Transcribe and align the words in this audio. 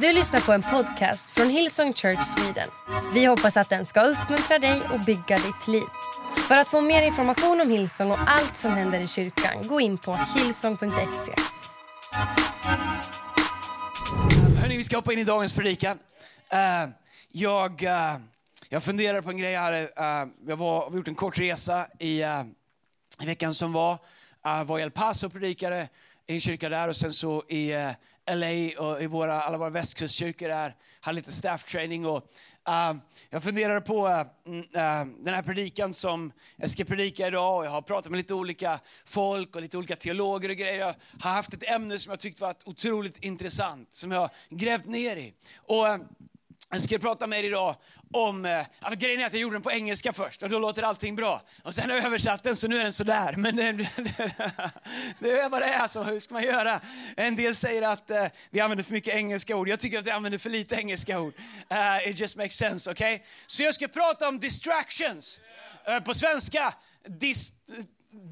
Du 0.00 0.12
lyssnar 0.12 0.40
på 0.40 0.52
en 0.52 0.62
podcast 0.62 1.30
från 1.30 1.50
Hillsong 1.50 1.92
Church 1.92 2.22
Sweden. 2.22 2.68
Vi 3.14 3.24
hoppas 3.24 3.56
att 3.56 3.68
den 3.68 3.86
ska 3.86 4.00
uppmuntra 4.00 4.58
dig 4.58 4.82
och 4.92 5.00
bygga 5.00 5.36
ditt 5.36 5.68
liv. 5.68 5.84
För 6.48 6.56
att 6.56 6.68
få 6.68 6.80
mer 6.80 7.02
information 7.02 7.60
om 7.60 7.70
Hillsong 7.70 8.10
och 8.10 8.18
allt 8.26 8.56
som 8.56 8.72
händer 8.72 9.00
i 9.00 9.08
kyrkan, 9.08 9.62
gå 9.68 9.80
in 9.80 9.98
på 9.98 10.12
hillsong.se. 10.36 11.32
Hörni, 14.60 14.76
vi 14.76 14.84
ska 14.84 14.96
hoppa 14.96 15.12
in 15.12 15.18
i 15.18 15.24
dagens 15.24 15.52
predikan. 15.52 15.98
Uh, 16.52 16.90
jag, 17.32 17.82
uh, 17.82 18.16
jag 18.68 18.82
funderar 18.82 19.22
på 19.22 19.30
en 19.30 19.38
grej 19.38 19.56
här. 19.56 19.72
Uh, 19.72 20.30
jag 20.46 20.56
har 20.56 20.96
gjort 20.96 21.08
en 21.08 21.14
kort 21.14 21.38
resa 21.38 21.86
i, 21.98 22.22
i 23.20 23.26
veckan 23.26 23.54
som 23.54 23.72
var. 23.72 23.92
Uh, 24.46 24.64
var 24.64 24.78
i 24.78 24.82
El 24.82 24.90
Paso 24.90 25.26
och 25.26 25.32
predikade 25.32 25.88
i 26.26 26.34
en 26.34 26.40
kyrka 26.40 26.68
där 26.68 26.88
och 26.88 26.96
sen 26.96 27.12
så 27.12 27.44
i 27.48 27.72
LA 28.34 28.82
och 28.88 29.02
i 29.02 29.06
våra, 29.06 29.42
alla 29.42 29.58
våra 29.58 29.70
västkustkyrkor 29.70 30.48
där. 30.48 30.74
Hade 31.00 31.16
lite 31.16 31.32
staff 31.32 31.64
training 31.64 32.06
och 32.06 32.30
Uh, 32.68 32.98
jag 33.30 33.42
funderar 33.42 33.80
på 33.80 34.08
uh, 34.08 34.24
den 35.24 35.34
här 35.34 35.42
predikan 35.42 35.94
som 35.94 36.32
jag 36.56 36.70
ska 36.70 36.84
predika 36.84 37.26
idag. 37.26 37.58
Och 37.58 37.66
jag 37.66 37.70
har 37.70 37.82
pratat 37.82 38.10
med 38.10 38.18
lite 38.18 38.34
olika 38.34 38.80
folk 39.04 39.56
och 39.56 39.62
lite 39.62 39.78
olika 39.78 39.96
teologer 39.96 40.48
och 40.48 40.56
grejer. 40.56 40.78
Jag 40.78 40.94
har 41.20 41.30
haft 41.30 41.54
ett 41.54 41.70
ämne 41.70 41.98
som 41.98 42.10
jag 42.10 42.20
tyckt 42.20 42.40
varit 42.40 42.62
otroligt 42.66 43.24
intressant, 43.24 43.94
som 43.94 44.10
jag 44.10 44.30
grävt 44.50 44.86
ner 44.86 45.16
i. 45.16 45.32
Och, 45.56 45.84
uh, 45.84 45.96
jag 46.70 46.82
ska 46.82 46.98
prata 46.98 47.26
med 47.26 47.38
er 47.38 47.44
idag 47.44 47.76
om, 48.12 48.44
eh, 48.44 48.66
ja, 48.80 48.90
grejen 48.90 49.20
är 49.20 49.26
att 49.26 49.32
jag 49.32 49.42
gjorde 49.42 49.54
den 49.54 49.62
på 49.62 49.72
engelska 49.72 50.12
först 50.12 50.42
och 50.42 50.48
då 50.48 50.58
låter 50.58 50.82
allting 50.82 51.16
bra. 51.16 51.42
Och 51.62 51.74
sen 51.74 51.90
har 51.90 51.96
jag 51.96 52.06
översatt 52.06 52.42
den 52.42 52.56
så 52.56 52.68
nu 52.68 52.78
är 52.78 52.82
den 52.82 52.92
sådär. 52.92 53.34
Men 53.36 53.56
det, 53.56 53.72
det 53.72 53.88
det 55.18 55.30
är 55.40 55.48
vad 55.48 55.62
det 55.62 55.66
är, 55.66 55.86
så 55.86 56.02
hur 56.02 56.20
ska 56.20 56.34
man 56.34 56.42
göra? 56.42 56.80
En 57.16 57.36
del 57.36 57.54
säger 57.54 57.88
att 57.88 58.10
uh, 58.10 58.26
vi 58.50 58.60
använder 58.60 58.84
för 58.84 58.92
mycket 58.92 59.14
engelska 59.14 59.56
ord. 59.56 59.68
Jag 59.68 59.80
tycker 59.80 59.98
att 59.98 60.06
vi 60.06 60.10
använder 60.10 60.38
för 60.38 60.50
lite 60.50 60.74
engelska 60.74 61.20
ord. 61.20 61.34
Uh, 61.72 62.08
it 62.10 62.20
just 62.20 62.36
makes 62.36 62.56
sense, 62.56 62.90
okej? 62.90 63.14
okay? 63.14 63.26
Så 63.46 63.62
jag 63.62 63.74
ska 63.74 63.88
prata 63.88 64.28
om 64.28 64.38
distractions. 64.38 65.40
Uh, 65.88 66.00
på 66.00 66.14
svenska, 66.14 66.74
dis, 67.06 67.52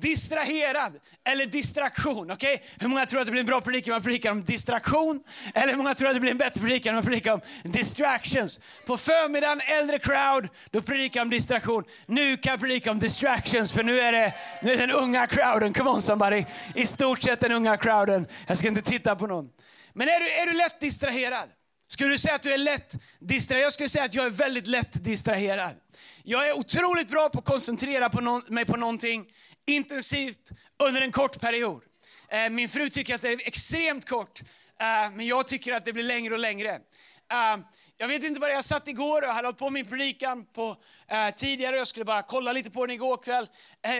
distraherad 0.01 0.93
eller 1.25 1.47
distraktion. 1.47 2.31
Okay? 2.31 2.59
Hur 2.81 2.89
många 2.89 3.07
tror 3.07 3.21
att 3.21 3.27
det 3.27 3.31
blir 3.31 3.41
en 3.41 3.47
bra 3.47 3.61
predikan 3.61 3.93
om 3.93 3.97
man 3.97 4.03
predikar 4.03 4.31
om 4.31 4.45
distraktion? 4.45 5.23
Eller 5.55 5.69
hur 5.69 5.77
många 5.77 5.95
tror 5.95 6.09
att 6.09 6.15
det 6.15 6.21
blir 6.21 6.31
en 6.31 6.39
bättre 6.39 6.61
predikan 6.61 6.91
om 6.91 6.95
man 6.95 7.05
predikar 7.05 7.33
om 7.33 7.41
distractions? 7.65 8.61
På 8.87 8.97
förmiddagen, 8.97 9.61
äldre 9.61 9.99
crowd, 9.99 10.49
då 10.71 10.83
predikar 10.83 11.23
om 11.23 11.31
distraktion. 11.31 11.85
Nu 12.07 12.37
kan 12.37 12.51
jag 12.51 12.61
predika 12.61 12.91
om 12.91 12.99
distractions 12.99 13.73
för 13.73 13.83
nu 13.83 14.01
är 14.01 14.13
det, 14.13 14.35
nu 14.63 14.73
är 14.73 14.77
det 14.77 14.87
den 14.87 14.97
unga 14.97 15.27
crowden. 15.27 15.73
Come 15.73 15.91
on 15.91 16.03
somebody. 16.03 16.45
I 16.75 16.87
stort 16.87 17.23
sett 17.23 17.41
den 17.41 17.53
unga 17.53 17.77
crowden. 17.77 18.27
Jag 18.47 18.59
ska 18.59 18.69
inte 18.69 18.83
titta 18.83 19.17
på 19.17 19.27
någon. 19.27 19.49
Men 19.93 20.09
är 20.09 20.21
du, 20.21 20.31
är 20.31 20.47
du 20.47 20.53
lätt 20.53 20.81
distraherad? 20.81 21.49
Skulle 21.89 22.11
du 22.11 22.19
säga 22.19 22.35
att 22.35 22.43
du 22.43 22.53
är 22.53 22.59
lätt 22.59 22.97
distraherad? 23.21 23.65
Jag 23.65 23.73
skulle 23.73 23.89
säga 23.89 24.05
att 24.05 24.15
jag 24.15 24.27
är 24.27 24.31
väldigt 24.31 24.67
lätt 24.67 25.05
distraherad. 25.05 25.75
Jag 26.23 26.49
är 26.49 26.59
otroligt 26.59 27.09
bra 27.09 27.29
på 27.29 27.39
att 27.39 27.45
koncentrera 27.45 28.09
på 28.09 28.21
no 28.21 28.43
mig 28.49 28.65
på 28.65 28.77
någonting 28.77 29.27
intensivt 29.67 30.51
under 30.79 31.01
en 31.01 31.13
kort 31.13 31.41
period. 31.41 31.83
Eh, 32.29 32.51
min 32.51 32.69
fru 32.69 32.91
tycker 32.91 33.15
att 33.15 33.21
det 33.21 33.29
är 33.29 33.49
extremt 33.49 34.09
kort, 34.09 34.43
eh, 34.81 35.11
men 35.15 35.27
jag 35.27 35.49
tycker 35.49 35.73
att 35.73 35.85
det 35.85 35.93
blir 35.93 36.05
längre 36.05 36.35
och 36.35 36.41
längre. 36.41 36.71
Eh, 37.33 37.57
jag 37.97 38.09
vet 38.09 38.25
inte 38.25 38.41
vad 38.41 38.51
jag 38.51 38.65
satt 38.65 38.89
igår 38.89 39.23
och 39.23 39.35
hade 39.35 39.47
hållit 39.49 39.59
på 39.59 39.71
min 39.71 39.87
predikan 39.87 40.45
på, 40.45 40.77
tidigare. 41.37 41.77
Jag 41.77 41.87
skulle 41.87 42.05
bara 42.05 42.23
kolla 42.23 42.53
lite 42.53 42.71
på 42.71 42.87
den 42.87 42.95
igår 42.95 43.17
kväll. 43.17 43.49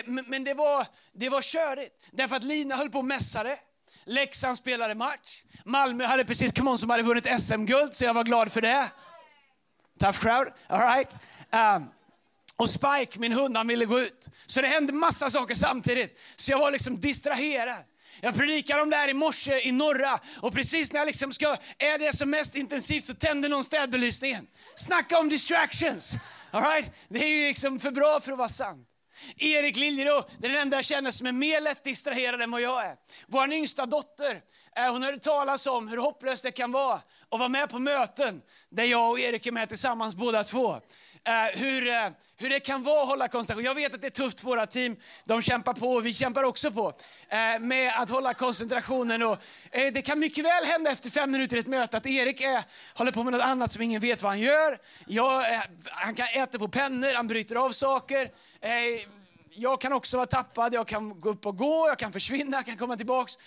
men 0.05 0.45
det 0.45 0.55
var, 0.55 0.87
det 1.13 1.29
var 1.29 1.43
körigt, 1.43 1.93
därför 2.13 2.37
att 2.37 2.43
Lina 2.45 2.77
höll 2.77 2.91
på 2.91 2.99
och 2.99 3.05
mässade. 3.05 3.59
Leksand 4.05 4.59
spelade 4.59 4.95
match. 4.95 5.43
Malmö 5.65 6.05
hade 6.05 6.25
precis, 6.25 6.53
come 6.53 6.71
on, 6.71 6.79
som 6.79 6.91
hade 6.91 7.03
vunnit 7.03 7.41
SM-guld, 7.41 7.95
så 7.95 8.05
jag 8.05 8.15
var 8.15 8.25
glad 8.25 8.53
för 8.53 8.61
det. 8.61 8.91
Tough 10.01 10.19
crowd, 10.21 10.49
all 10.69 10.81
right. 10.81 11.17
Um, 11.53 11.89
och 12.57 12.71
Spike, 12.71 13.19
min 13.19 13.33
hund, 13.33 13.57
han 13.57 13.69
ville 13.69 13.85
gå 13.85 14.01
ut. 14.01 14.29
Så 14.47 14.61
det 14.61 14.69
hände 14.69 14.93
massa 14.93 15.31
saker 15.31 15.55
samtidigt. 15.55 16.19
Så 16.37 16.53
jag 16.53 16.59
var 16.59 16.71
liksom 16.71 17.01
distraherad. 17.01 17.85
Jag 18.21 18.35
predikade 18.35 18.83
om 18.83 18.91
det 18.91 18.97
här 18.97 19.09
i 19.09 19.15
morse 19.15 19.61
i 19.69 19.73
norra 19.73 20.21
och 20.43 20.53
precis 20.53 20.93
när 20.93 21.01
jag 21.01 21.07
liksom 21.07 21.33
ska, 21.33 21.57
är 21.79 21.99
det 21.99 22.17
som 22.17 22.31
mest 22.31 22.55
intensivt 22.55 23.05
så 23.05 23.15
tänder 23.15 23.49
någon 23.49 23.65
städbelysningen. 23.65 24.47
Snacka 24.77 25.19
om 25.19 25.29
distractions! 25.29 26.15
All 26.51 26.63
right? 26.63 26.91
Det 27.09 27.19
är 27.19 27.29
ju 27.29 27.47
liksom 27.47 27.79
för 27.79 27.91
bra 27.91 28.21
för 28.21 28.33
att 28.33 28.39
vara 28.39 28.49
sant. 28.49 28.89
Erik 29.37 29.77
Liljeroth, 29.77 30.33
det 30.39 30.47
är 30.47 30.53
den 30.53 30.61
enda 30.61 30.77
jag 30.77 30.85
känner 30.85 31.11
som 31.11 31.27
är 31.27 31.33
mer 31.33 31.61
lätt 31.61 31.85
distraherad 31.85 32.43
än 32.43 32.51
vad 32.51 32.61
jag 32.61 32.87
är. 32.87 32.97
Vår 33.27 33.53
yngsta 33.53 33.87
dotter, 33.87 34.41
eh, 34.77 34.93
hon 34.93 35.03
hörde 35.03 35.19
talas 35.19 35.67
om 35.67 35.89
hur 35.89 35.97
hopplöst 35.97 36.43
det 36.43 36.53
kan 36.53 36.73
vara 36.73 37.01
och 37.29 37.39
vara 37.39 37.49
med 37.49 37.69
på 37.69 37.79
möten 37.79 38.43
där 38.69 38.85
jag 38.85 39.11
och 39.11 39.21
Erik 39.21 39.47
är 39.47 39.53
med 39.53 39.69
tillsammans 39.69 40.15
båda 40.15 40.45
två. 40.45 40.81
Uh, 41.29 41.61
hur, 41.61 41.87
uh, 41.87 41.95
hur 42.37 42.51
det 42.51 42.61
kan 42.61 42.83
vara 42.83 43.03
att 43.03 43.09
hålla 43.09 43.29
koncentration. 43.29 43.65
Jag 43.65 43.75
vet 43.75 43.95
att 43.95 44.01
det 44.01 44.07
är 44.07 44.11
tufft 44.11 44.41
för 44.41 44.47
våra 44.47 44.67
team. 44.67 44.97
De 45.25 45.43
kämpar 45.43 45.75
på 45.75 45.93
och 45.93 46.07
vi 46.07 46.13
kämpar 46.13 46.43
också 46.43 46.71
på 46.71 46.89
uh, 46.89 47.61
med 47.61 47.93
att 47.97 48.11
hålla 48.11 48.35
koncentrationen. 48.35 49.23
Och, 49.23 49.39
det 49.73 50.03
kan 50.03 50.19
mycket 50.19 50.45
väl 50.45 50.65
hända 50.65 50.91
efter 50.91 51.11
fem 51.11 51.31
minuter 51.31 51.57
i 51.57 51.61
ett 51.61 51.67
möte 51.67 51.97
att 51.97 52.07
Erik 52.07 52.41
är, 52.41 52.65
håller 52.95 53.13
på 53.13 53.25
med 53.25 53.33
något 53.33 53.43
annat 53.43 53.73
som 53.73 53.83
ingen 53.83 54.01
vet 54.01 54.23
vad 54.23 54.33
han 54.33 54.41
gör. 54.41 54.79
Jag, 55.07 55.45
han 55.91 56.15
kan 56.15 56.27
äta 56.27 56.59
på 56.59 56.69
pennor, 56.69 57.15
han 57.15 57.27
bryter 57.27 57.57
av 57.57 57.71
saker. 57.71 58.29
jag 59.51 59.81
kan 59.81 59.93
också 59.93 60.17
vara 60.17 60.27
tappad, 60.27 60.75
jag 60.75 60.89
kan 60.89 61.21
gå 61.21 61.31
upp 61.31 61.47
och 61.47 61.57
gå, 61.57 61.89
jag 61.89 61.99
kan 61.99 62.13
försvinna, 62.13 62.57
jag 62.57 62.67
kan 62.67 62.77
komma 62.77 62.97
tillbaks. 62.97 63.39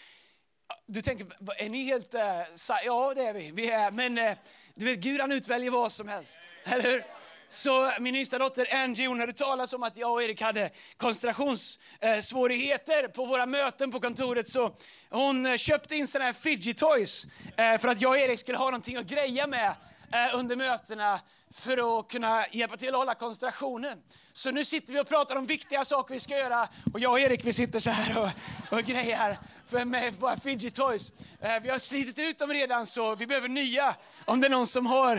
Du 0.85 1.01
tänker, 1.01 1.27
är 1.57 1.69
ni 1.69 1.83
helt... 1.83 2.13
Eh, 2.13 2.41
ja, 2.85 3.13
det 3.15 3.21
är 3.21 3.33
vi. 3.33 3.51
vi 3.51 3.69
är, 3.69 3.91
men 3.91 4.17
eh, 4.17 4.37
du 4.73 4.85
vet, 4.85 4.99
Gud 4.99 5.21
han 5.21 5.31
utväljer 5.31 5.71
vad 5.71 5.91
som 5.91 6.07
helst. 6.07 6.39
Eller 6.63 6.91
hur? 6.91 7.03
Så 7.49 7.91
min 7.99 8.15
yngsta 8.15 8.37
dotter 8.37 8.75
Angie 8.75 9.07
hon 9.07 9.19
hade 9.19 9.33
talat 9.33 9.73
om 9.73 9.83
att 9.83 9.97
jag 9.97 10.11
och 10.11 10.23
Erik 10.23 10.41
hade 10.41 10.69
koncentrationssvårigheter 10.97 13.07
på 13.07 13.25
våra 13.25 13.45
möten 13.45 13.91
på 13.91 13.99
kontoret. 13.99 14.49
Så 14.49 14.75
hon 15.09 15.45
eh, 15.45 15.57
köpte 15.57 15.95
in 15.95 16.07
sådana 16.07 16.25
här 16.25 16.33
fidget 16.33 16.77
toys 16.77 17.27
för 17.55 17.87
att 17.87 18.01
jag 18.01 18.11
och 18.11 18.17
Erik 18.17 18.39
skulle 18.39 18.57
ha 18.57 18.65
någonting 18.65 18.97
att 18.97 19.05
greja 19.05 19.47
med 19.47 19.73
Eh, 20.11 20.35
under 20.39 20.55
mötena 20.55 21.19
för 21.51 21.99
att 21.99 22.11
kunna 22.11 22.45
hjälpa 22.51 22.77
till 22.77 22.89
att 22.89 22.95
hålla 22.95 23.15
koncentrationen. 23.15 24.01
Så 24.33 24.51
nu 24.51 24.65
sitter 24.65 24.93
vi 24.93 24.99
och 24.99 25.07
pratar 25.07 25.35
om 25.35 25.45
viktiga 25.45 25.85
saker 25.85 26.13
vi 26.13 26.19
ska 26.19 26.37
göra 26.37 26.67
och 26.93 26.99
jag 26.99 27.11
och 27.11 27.19
Erik 27.19 27.45
vi 27.45 27.53
sitter 27.53 27.79
så 27.79 27.89
här 27.89 28.19
och, 28.19 28.29
och 28.71 28.83
grejar 28.83 29.37
för 29.67 29.85
med 29.85 30.13
våra 30.13 30.37
fidget 30.37 30.75
toys. 30.75 31.11
Eh, 31.41 31.59
vi 31.61 31.69
har 31.69 31.79
slitit 31.79 32.19
ut 32.19 32.37
dem 32.37 32.49
redan 32.49 32.85
så 32.85 33.15
vi 33.15 33.27
behöver 33.27 33.47
nya 33.47 33.95
om 34.25 34.41
det 34.41 34.47
är 34.47 34.49
någon 34.49 34.67
som 34.67 34.85
har 34.85 35.15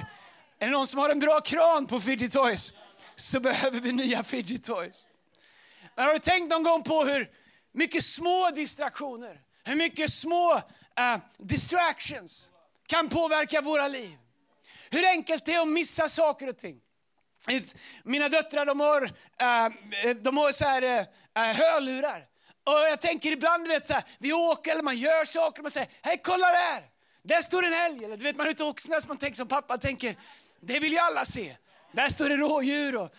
är 0.58 0.66
det 0.66 0.70
någon 0.72 0.86
som 0.86 1.00
har 1.00 1.10
en 1.10 1.18
bra 1.18 1.40
kran 1.40 1.86
på 1.86 2.00
fidget 2.00 2.32
toys 2.32 2.72
så 3.16 3.40
behöver 3.40 3.80
vi 3.80 3.92
nya 3.92 4.22
fidget 4.22 4.64
toys. 4.64 5.06
Men 5.96 6.06
har 6.06 6.12
du 6.12 6.18
tänkt 6.18 6.50
någon 6.50 6.62
gång 6.62 6.82
på 6.82 7.04
hur 7.04 7.30
mycket 7.72 8.04
små 8.04 8.50
distraktioner, 8.50 9.40
hur 9.64 9.76
mycket 9.76 10.12
små 10.12 10.54
uh, 10.54 11.22
distractions 11.38 12.50
kan 12.86 13.08
påverka 13.08 13.60
våra 13.60 13.88
liv? 13.88 14.16
Hur 14.90 15.06
enkelt 15.06 15.44
det 15.44 15.54
är 15.54 15.60
att 15.60 15.68
missa 15.68 16.08
saker 16.08 16.48
och 16.48 16.58
ting. 16.58 16.80
Mina 18.04 18.28
döttrar 18.28 18.66
de 18.66 18.80
har, 18.80 19.02
eh, 19.02 20.16
de 20.16 20.36
har 20.36 20.52
så 20.52 20.64
här, 20.64 20.82
eh, 20.82 20.98
eh, 20.98 21.56
hörlurar. 21.56 22.26
Och 22.64 22.72
jag 22.72 23.00
tänker 23.00 23.32
ibland, 23.32 23.68
vet, 23.68 23.86
så 23.86 23.94
här, 23.94 24.04
vi 24.18 24.32
åker 24.32 24.70
eller 24.72 24.82
man 24.82 24.98
gör 24.98 25.24
saker 25.24 25.60
och 25.60 25.64
man 25.64 25.70
säger, 25.70 25.88
hej 26.02 26.20
kolla 26.24 26.46
där! 26.46 26.82
Där 27.22 27.40
står 27.40 27.66
en 27.66 27.72
älg. 27.72 28.04
Eller 28.04 28.16
du 28.16 28.22
vet 28.22 28.36
man 28.36 28.46
är 28.46 28.50
ute 28.50 28.62
och 28.62 28.68
åker 28.68 29.08
man 29.08 29.16
tänker 29.16 29.36
som 29.36 29.48
pappa 29.48 29.78
tänker, 29.78 30.16
det 30.60 30.78
vill 30.78 30.92
ju 30.92 30.98
alla 30.98 31.24
se. 31.24 31.56
Där 31.92 32.08
står 32.08 32.28
det 32.28 32.36
rådjur 32.36 32.96
och 32.96 33.14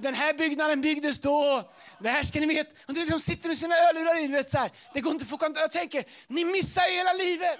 den 0.00 0.14
här 0.14 0.34
byggnaden 0.34 0.80
byggdes 0.80 1.20
då. 1.20 1.70
Det 2.00 2.08
här 2.08 2.22
ska 2.22 2.40
ni 2.40 2.46
veta. 2.46 2.70
Och 2.86 2.94
du 2.94 3.00
vet, 3.00 3.10
de 3.10 3.20
sitter 3.20 3.48
med 3.48 3.58
sina 3.58 3.74
öllurar 3.74 4.24
i. 4.24 4.26
Du 4.26 4.32
vet, 4.32 4.50
så 4.50 4.58
här. 4.58 4.70
Det 4.94 5.00
går 5.00 5.12
inte 5.12 5.22
att 5.22 5.30
få 5.30 5.36
kontakt. 5.36 5.60
Jag 5.60 5.72
tänker, 5.72 6.04
ni 6.26 6.44
missar 6.44 6.86
ju 6.86 6.96
hela 6.96 7.12
livet. 7.12 7.58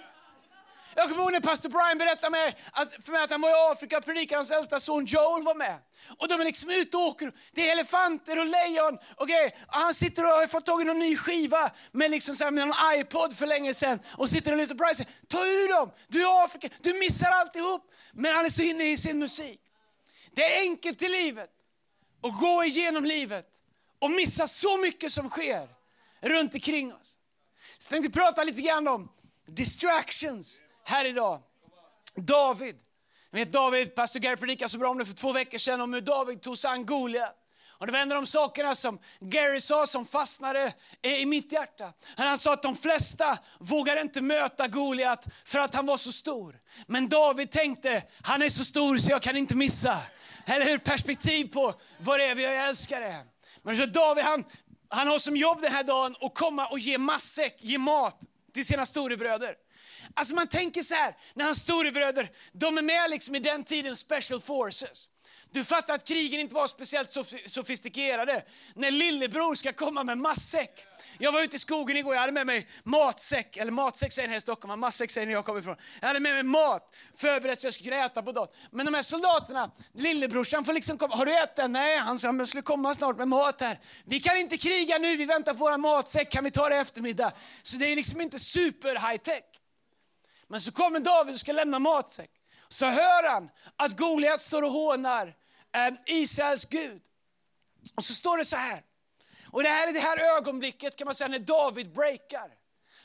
Jag 0.99 1.09
kommer 1.09 1.23
ihåg 1.23 1.33
när 1.33 1.41
pastor 1.41 1.69
Brian 1.69 1.99
berättade 1.99 2.31
mig 2.31 2.57
att, 2.73 3.05
för 3.05 3.13
mig 3.13 3.23
att 3.23 3.31
han 3.31 3.41
var 3.41 3.51
i 3.51 3.73
Afrika 3.73 3.99
och 3.99 4.05
predikade, 4.05 4.39
hans 4.39 4.51
äldsta 4.51 4.81
son 4.81 5.05
Joel 5.05 5.43
var 5.43 5.55
med. 5.55 5.79
Och 6.19 6.29
de 6.29 6.41
är 6.41 6.45
liksom 6.45 6.71
ute 6.71 6.97
och 6.97 7.03
åker, 7.03 7.33
det 7.53 7.69
är 7.69 7.73
elefanter 7.73 8.39
och 8.39 8.47
lejon 8.47 8.99
och 9.17 9.29
grejer. 9.29 9.53
Och 9.67 9.75
han 9.75 9.95
sitter 9.95 10.25
och 10.25 10.31
har 10.31 10.47
fått 10.47 10.67
tag 10.67 10.83
i 10.83 10.85
någon 10.85 10.99
ny 10.99 11.17
skiva 11.17 11.71
med, 11.93 12.11
liksom 12.11 12.37
så 12.37 12.45
här, 12.45 12.51
med 12.51 12.69
någon 12.69 12.77
iPod 12.95 13.37
för 13.37 13.47
länge 13.47 13.75
sedan 13.75 14.01
och 14.07 14.31
sitter 14.31 14.53
och 14.53 14.59
lyssnar 14.59 14.75
på 14.75 14.79
Brian 14.79 14.95
säger, 14.95 15.11
ta 15.29 15.47
ur 15.47 15.69
dem, 15.69 15.91
du 16.09 16.19
är 16.19 16.23
i 16.23 16.45
Afrika, 16.45 16.69
du 16.81 16.93
missar 16.99 17.31
alltihop. 17.31 17.91
Men 18.13 18.35
han 18.35 18.45
är 18.45 18.51
så 18.51 18.63
inne 18.63 18.93
i 18.93 18.97
sin 18.97 19.19
musik. 19.19 19.61
Det 20.31 20.43
är 20.43 20.61
enkelt 20.61 21.03
i 21.03 21.09
livet 21.09 21.51
att 22.23 22.41
gå 22.41 22.65
igenom 22.65 23.05
livet 23.05 23.47
och 23.99 24.11
missa 24.11 24.47
så 24.47 24.77
mycket 24.77 25.13
som 25.13 25.31
sker 25.31 25.69
runt 26.21 26.55
omkring 26.55 26.95
oss. 26.95 27.17
Så 27.79 27.95
jag 27.95 28.03
tänkte 28.03 28.21
prata 28.21 28.45
lite 28.45 28.63
grann 28.63 28.89
om 28.89 29.09
distractions 29.47 30.63
här 30.89 31.05
idag. 31.05 31.43
David. 32.15 32.77
vet 33.31 33.53
David, 33.53 33.95
pastor 33.95 34.21
Gary 34.21 34.37
predikade 34.37 34.69
så 34.69 34.79
bra 34.79 34.91
om 34.91 34.99
det 34.99 35.07
för 35.07 35.15
två 35.15 35.33
veckor 35.33 35.59
sedan, 35.59 35.81
om 35.81 35.93
hur 35.93 36.01
David 36.01 36.43
tog 36.43 36.59
sig 36.59 36.71
an 36.71 36.87
Goliat. 36.87 37.35
Och 37.79 37.87
det 37.87 37.93
var 37.93 37.99
en 37.99 38.13
av 38.13 38.15
de 38.15 38.27
sakerna 38.27 38.75
som 38.75 38.99
Gary 39.21 39.61
sa 39.61 39.87
som 39.87 40.05
fastnade 40.05 40.73
i 41.03 41.27
mitt 41.27 41.53
hjärta. 41.53 41.93
Han 42.17 42.39
sa 42.39 42.53
att 42.53 42.63
de 42.63 42.77
flesta 42.77 43.39
vågar 43.59 44.01
inte 44.01 44.21
möta 44.21 44.69
Goliat 44.69 45.27
för 45.45 45.59
att 45.59 45.75
han 45.75 45.87
var 45.87 45.97
så 45.97 46.13
stor. 46.13 46.59
Men 46.87 47.09
David 47.09 47.51
tänkte, 47.51 48.03
han 48.23 48.43
är 48.43 48.49
så 48.49 48.65
stor 48.65 48.99
så 48.99 49.11
jag 49.11 49.23
kan 49.23 49.37
inte 49.37 49.57
missa. 49.57 49.99
Eller 50.47 50.65
hur? 50.65 50.79
Perspektiv 50.79 51.53
på 51.53 51.75
vad 51.99 52.21
det 52.21 52.25
är 52.25 52.35
vi 52.35 52.43
jag 52.43 52.69
älskar 52.69 53.01
det. 53.01 53.25
Men 53.63 53.77
så 53.77 53.87
David 53.87 54.25
han, 54.25 54.45
han 54.89 55.09
har 55.09 55.19
som 55.19 55.37
jobb 55.37 55.61
den 55.61 55.73
här 55.73 55.85
dagen 55.85 56.17
att 56.21 56.35
komma 56.35 56.67
och 56.67 56.79
ge 56.79 56.99
matsäck, 56.99 57.57
ge 57.59 57.79
mat 57.79 58.21
till 58.55 58.67
sina 58.67 58.87
storebröder. 58.87 59.55
Alltså 60.19 60.35
man 60.35 60.47
tänker 60.47 60.83
så 60.83 60.95
här, 60.95 61.17
när 61.35 61.45
hans 61.45 61.59
storebröder, 61.59 62.31
de 62.53 62.79
är 62.79 62.83
med 62.83 63.11
liksom 63.11 63.35
i 63.35 63.39
den 63.39 63.65
tiden 63.65 63.97
special 63.97 64.41
forces. 64.41 65.09
Du 65.51 65.65
fattar 65.65 65.95
att 65.95 66.09
krigen 66.09 66.41
inte 66.41 66.55
var 66.55 66.67
speciellt 66.67 67.11
sof 67.11 67.33
sofistikerade. 67.47 68.45
När 68.75 68.91
lillebror 68.91 69.55
ska 69.55 69.73
komma 69.73 70.05
med 70.05 70.19
matsäck. 70.19 70.87
Jag 71.19 71.33
var 71.33 71.43
ute 71.43 71.57
i 71.57 71.59
skogen 71.59 71.97
igår, 71.97 72.15
jag 72.15 72.21
hade 72.21 72.33
med 72.33 72.47
mig 72.47 72.69
matsäck, 72.85 73.57
eller 73.57 73.73
matsäck 73.73 74.13
säger 74.13 74.29
ni 74.29 74.33
här 74.33 74.39
i 74.39 74.41
Stockholm, 74.41 74.81
matsäck 74.81 75.11
säger 75.11 75.27
ni 75.27 75.33
jag 75.33 75.45
kommer 75.45 75.61
ifrån. 75.61 75.77
Jag 76.01 76.07
hade 76.07 76.21
med 76.21 76.35
mig 76.35 76.43
mat, 76.43 76.97
förberett 77.15 77.61
så 77.61 77.67
jag 77.67 77.75
skulle 77.75 77.91
kunna 77.91 78.05
äta 78.05 78.23
på 78.23 78.33
dagen. 78.33 78.49
Men 78.71 78.87
de 78.87 78.95
här 78.95 79.03
soldaterna, 79.03 79.71
lillebrorsan 79.95 80.65
får 80.65 80.73
liksom 80.73 80.99
komma, 80.99 81.17
har 81.17 81.27
du 81.27 81.39
ätit? 81.39 81.71
Nej, 81.71 81.97
han 81.97 82.19
sa, 82.19 82.29
han 82.29 82.47
skulle 82.47 82.63
komma 82.63 82.95
snart 82.95 83.17
med 83.17 83.29
mat 83.29 83.61
här. 83.61 83.81
Vi 84.05 84.21
kan 84.21 84.37
inte 84.37 84.57
kriga 84.57 84.99
nu, 84.99 85.17
vi 85.17 85.25
väntar 85.25 85.53
på 85.53 85.59
våra 85.59 85.79
matsäck, 85.79 86.31
kan 86.31 86.45
vi 86.45 86.51
ta 86.51 86.69
det 86.69 86.77
i 86.77 86.79
eftermiddag? 86.79 87.33
Så 87.63 87.77
det 87.77 87.87
är 87.87 87.97
liksom 87.97 88.21
inte 88.21 88.39
super 88.39 89.11
high 89.11 89.23
tech. 89.23 89.58
Men 90.49 90.61
så 90.61 90.73
kommer 90.73 91.01
David 91.01 91.35
och 91.35 91.41
ska 91.41 91.53
lämna 91.53 91.79
matsäck. 91.79 92.31
Så 92.69 92.87
hör 92.87 93.29
han 93.31 93.51
att 93.77 93.97
Goliat 93.97 94.41
står 94.41 94.63
och 94.63 94.73
hånar 94.73 95.35
eh, 95.75 95.95
Israels 96.07 96.65
Gud. 96.65 97.03
Och 97.95 98.05
så 98.05 98.15
står 98.15 98.39
det 98.39 98.45
så 98.45 98.57
här. 98.57 98.83
Och 99.51 99.63
det 99.63 99.69
här 99.69 99.89
är 99.89 99.93
det 99.93 100.01
här 100.01 100.37
ögonblicket 100.39 100.97
kan 100.97 101.05
man 101.05 101.15
säga 101.15 101.29
när 101.29 101.39
David 101.39 101.93
breakar. 101.93 102.51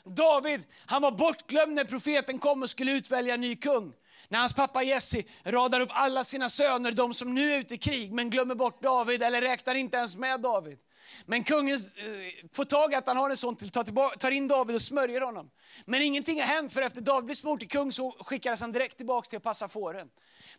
David, 0.04 0.64
han 0.86 1.02
var 1.02 1.12
bortglömd 1.12 1.74
när 1.74 1.86
profeten 1.86 2.40
kom 2.40 2.64
och 2.64 2.70
skulle 2.70 2.92
utvälja 2.92 3.34
en 3.34 3.42
ny 3.42 3.56
kung. 3.56 3.94
När 4.28 4.40
hans 4.40 4.54
pappa 4.54 4.84
Jesse 4.84 5.24
radar 5.44 5.82
upp 5.82 5.90
alla 5.92 6.24
sina 6.24 6.50
söner, 6.50 6.92
de 6.92 7.14
som 7.14 7.36
nu 7.36 7.54
är 7.54 7.60
ute 7.60 7.74
i 7.74 7.78
krig, 7.78 8.14
men 8.14 8.30
glömmer 8.30 8.56
bort 8.56 8.82
David 8.82 9.24
eller 9.24 9.42
räknar 9.42 9.76
inte 9.76 9.98
ens 9.98 10.16
med 10.16 10.42
David. 10.42 10.80
Men 11.26 11.44
kungen 11.44 11.74
eh, 11.74 12.48
får 12.54 12.66
tag 12.66 12.94
i 12.94 12.96
att 12.96 13.08
han 13.08 13.18
har 13.18 13.30
en 13.30 13.38
son 13.38 13.56
till, 13.56 13.70
tar, 13.70 14.32
in 14.32 14.48
David 14.48 14.76
och 14.76 14.82
smörjer 14.82 15.22
honom. 15.22 15.52
Men 15.86 16.02
ingenting 16.02 16.40
har 16.40 16.48
hänt 16.48 16.74
för 16.74 16.82
efter 16.82 17.02
David 17.02 17.26
blir 17.26 17.36
smort 17.36 17.60
till 17.60 17.70
kung 17.70 17.92
så 17.92 18.12
skickades 18.12 18.62
han 18.62 18.72
direkt 18.72 18.98
tillbaka 18.98 19.30
till 19.30 19.38
att 19.38 19.44
passa 19.44 19.68
fåren. 19.68 20.10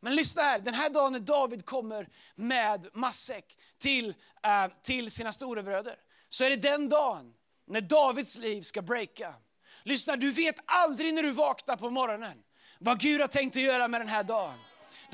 Men 0.00 0.14
lyssna 0.14 0.42
här, 0.42 0.58
den 0.58 0.74
här 0.74 0.90
dagen 0.90 1.12
när 1.12 1.20
David 1.20 1.64
kommer 1.64 2.08
med 2.34 2.88
matsäck 2.92 3.58
till, 3.78 4.08
eh, 4.42 4.66
till 4.82 5.10
sina 5.10 5.32
storebröder, 5.32 5.96
så 6.28 6.44
är 6.44 6.50
det 6.50 6.56
den 6.56 6.88
dagen 6.88 7.32
när 7.66 7.80
Davids 7.80 8.38
liv 8.38 8.62
ska 8.62 8.82
breaka. 8.82 9.34
Lyssna, 9.82 10.16
du 10.16 10.30
vet 10.30 10.56
aldrig 10.64 11.14
när 11.14 11.22
du 11.22 11.30
vaknar 11.30 11.76
på 11.76 11.90
morgonen 11.90 12.38
vad 12.78 13.00
Gud 13.00 13.20
har 13.20 13.28
tänkt 13.28 13.56
att 13.56 13.62
göra 13.62 13.88
med 13.88 14.00
den 14.00 14.08
här 14.08 14.22
dagen. 14.22 14.54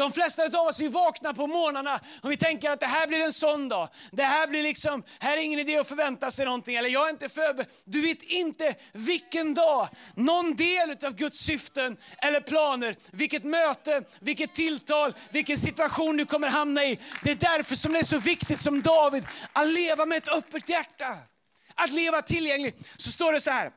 De 0.00 0.12
flesta 0.12 0.42
av 0.44 0.66
oss 0.66 0.80
vi 0.80 0.88
vaknar 0.88 1.32
på 1.32 1.46
morgnarna 1.46 2.00
och 2.22 2.30
vi 2.32 2.36
tänker 2.36 2.70
att 2.70 2.80
det 2.80 2.86
här 2.86 3.06
blir 3.06 3.20
en 3.20 3.32
sån 3.32 3.68
dag. 3.68 3.88
Det 4.10 4.22
här 4.22 4.46
blir 4.46 4.62
liksom, 4.62 5.02
här 5.18 5.36
är 5.36 5.42
ingen 5.42 5.58
idé 5.58 5.76
att 5.76 5.88
förvänta 5.88 6.30
sig 6.30 6.44
någonting. 6.44 6.76
Eller 6.76 6.88
jag 6.88 7.06
är 7.06 7.10
inte 7.10 7.28
förberedd. 7.28 7.66
Du 7.84 8.00
vet 8.00 8.22
inte 8.22 8.74
vilken 8.92 9.54
dag, 9.54 9.88
någon 10.14 10.56
del 10.56 10.90
av 10.90 11.14
Guds 11.14 11.38
syften 11.38 11.96
eller 12.18 12.40
planer, 12.40 12.96
vilket 13.10 13.44
möte, 13.44 14.02
vilket 14.20 14.54
tilltal, 14.54 15.14
vilken 15.30 15.56
situation 15.56 16.16
du 16.16 16.26
kommer 16.26 16.48
hamna 16.48 16.84
i. 16.84 16.98
Det 17.22 17.30
är 17.30 17.36
därför 17.36 17.74
som 17.74 17.92
det 17.92 17.98
är 17.98 18.02
så 18.02 18.18
viktigt 18.18 18.60
som 18.60 18.82
David 18.82 19.26
att 19.52 19.68
leva 19.68 20.06
med 20.06 20.18
ett 20.18 20.28
öppet 20.28 20.68
hjärta. 20.68 21.16
Att 21.74 21.90
leva 21.90 22.22
tillgängligt. 22.22 22.88
Så 22.96 23.10
står 23.10 23.32
det 23.32 23.40
så 23.40 23.50
här, 23.50 23.70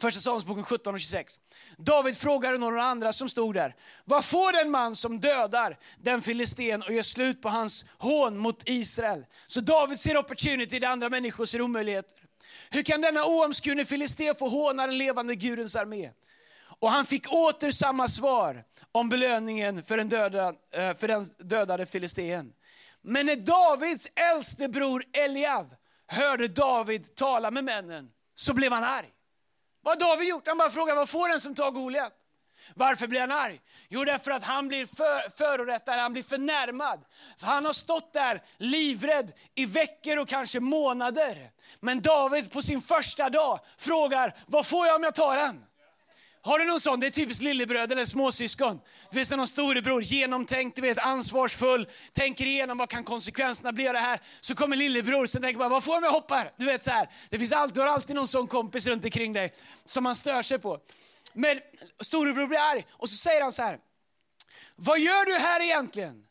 Första 0.00 0.20
Samuelsboken 0.20 0.64
17 0.64 0.94
och 0.94 1.00
26. 1.00 1.40
David 1.76 2.16
frågade 2.16 2.58
några 2.58 2.82
andra 2.82 3.12
som 3.12 3.28
stod 3.28 3.54
där. 3.54 3.74
Vad 4.04 4.24
får 4.24 4.52
den 4.52 4.70
man 4.70 4.96
som 4.96 5.20
dödar 5.20 5.78
den 6.02 6.22
filisten 6.22 6.82
och 6.82 6.92
gör 6.92 7.02
slut 7.02 7.42
på 7.42 7.48
hans 7.48 7.84
hån 7.98 8.38
mot 8.38 8.68
Israel? 8.68 9.26
Så 9.46 9.60
David 9.60 10.00
ser 10.00 10.16
opportunity 10.16 10.78
där 10.78 10.88
andra 10.88 11.08
människor 11.08 11.44
ser 11.44 11.60
omöjligheter. 11.60 12.18
Hur 12.70 12.82
kan 12.82 13.00
denna 13.00 13.24
oomskurne 13.24 13.84
filiste 13.84 14.34
få 14.34 14.48
håna 14.48 14.86
den 14.86 14.98
levande 14.98 15.34
Gudens 15.34 15.76
armé? 15.76 16.10
Och 16.80 16.90
han 16.90 17.04
fick 17.04 17.32
åter 17.32 17.70
samma 17.70 18.08
svar 18.08 18.64
om 18.92 19.08
belöningen 19.08 19.82
för 19.82 19.96
den, 19.96 20.08
döda, 20.08 20.48
eh, 20.48 20.94
för 20.94 21.08
den 21.08 21.24
dödade 21.24 21.86
filisteen. 21.86 22.52
Men 23.02 23.26
när 23.26 23.36
Davids 23.36 24.08
äldste 24.14 24.68
bror 24.68 25.04
Eliav 25.12 25.74
hörde 26.06 26.48
David 26.48 27.14
tala 27.14 27.50
med 27.50 27.64
männen 27.64 28.10
så 28.34 28.54
blev 28.54 28.72
han 28.72 28.84
arg. 28.84 29.08
Vad 29.88 30.02
har 30.02 30.08
David 30.08 30.28
gjort? 30.28 30.46
Han 30.46 30.58
bara 30.58 30.70
frågar, 30.70 30.94
vad 30.94 31.08
får 31.08 31.28
den 31.28 31.40
som 31.40 31.54
tar 31.54 31.70
Goliat? 31.70 32.12
Varför 32.74 33.06
blir 33.06 33.20
han 33.20 33.32
arg? 33.32 33.60
Jo, 33.88 34.04
därför 34.04 34.30
att 34.30 34.44
han 34.44 34.68
blir 34.68 34.86
för, 34.86 35.30
förorättad, 35.30 35.94
han 35.94 36.12
blir 36.12 36.22
förnärmad. 36.22 37.04
För 37.38 37.46
han 37.46 37.64
har 37.64 37.72
stått 37.72 38.12
där 38.12 38.42
livrädd 38.56 39.32
i 39.54 39.66
veckor 39.66 40.16
och 40.16 40.28
kanske 40.28 40.60
månader. 40.60 41.50
Men 41.80 42.00
David 42.00 42.52
på 42.52 42.62
sin 42.62 42.80
första 42.80 43.30
dag 43.30 43.60
frågar, 43.78 44.36
vad 44.46 44.66
får 44.66 44.86
jag 44.86 44.96
om 44.96 45.02
jag 45.02 45.14
tar 45.14 45.36
den? 45.36 45.64
Har 46.48 46.58
du 46.58 46.64
någon 46.64 46.80
sån? 46.80 47.00
Det 47.00 47.06
är 47.06 47.10
typiskt 47.10 47.42
lillebröder 47.42 47.96
eller 47.96 48.04
småsyskon. 48.04 48.80
Du 49.10 49.18
vet 49.18 49.30
någon 49.30 49.46
storebror, 49.46 50.02
genomtänkt, 50.02 50.76
du 50.76 50.82
vet, 50.82 50.98
ansvarsfull, 50.98 51.88
tänker 52.12 52.46
igenom 52.46 52.78
vad 52.78 52.88
kan 52.88 53.04
konsekvenserna 53.04 53.72
bli 53.72 53.88
av 53.88 53.94
det 53.94 54.00
här. 54.00 54.20
Så 54.40 54.54
kommer 54.54 54.76
lillebror 54.76 55.26
som 55.26 55.42
tänker 55.42 55.58
bara, 55.58 55.68
vad 55.68 55.84
får 55.84 55.94
jag 55.94 55.98
om 55.98 56.04
jag 56.04 56.12
hoppar? 56.12 56.52
Du 56.56 56.64
vet 56.64 56.84
så 56.84 56.90
här. 56.90 57.08
Det 57.30 57.38
finns 57.38 57.52
alltid, 57.52 57.74
du 57.74 57.80
har 57.80 57.88
alltid 57.88 58.16
någon 58.16 58.28
sån 58.28 58.46
kompis 58.46 58.86
runt 58.86 59.04
omkring 59.04 59.32
dig 59.32 59.54
som 59.84 60.04
man 60.04 60.14
stör 60.14 60.42
sig 60.42 60.58
på. 60.58 60.78
Men 61.32 61.60
storebror 62.00 62.46
blir 62.46 62.58
arg 62.58 62.86
och 62.90 63.10
så 63.10 63.16
säger 63.16 63.42
han 63.42 63.52
så 63.52 63.62
här. 63.62 63.78
Vad 64.76 64.98
gör 64.98 65.24
du 65.24 65.32
här 65.32 65.60
egentligen? 65.60 66.24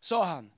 Sa 0.00 0.24
han. 0.24 0.50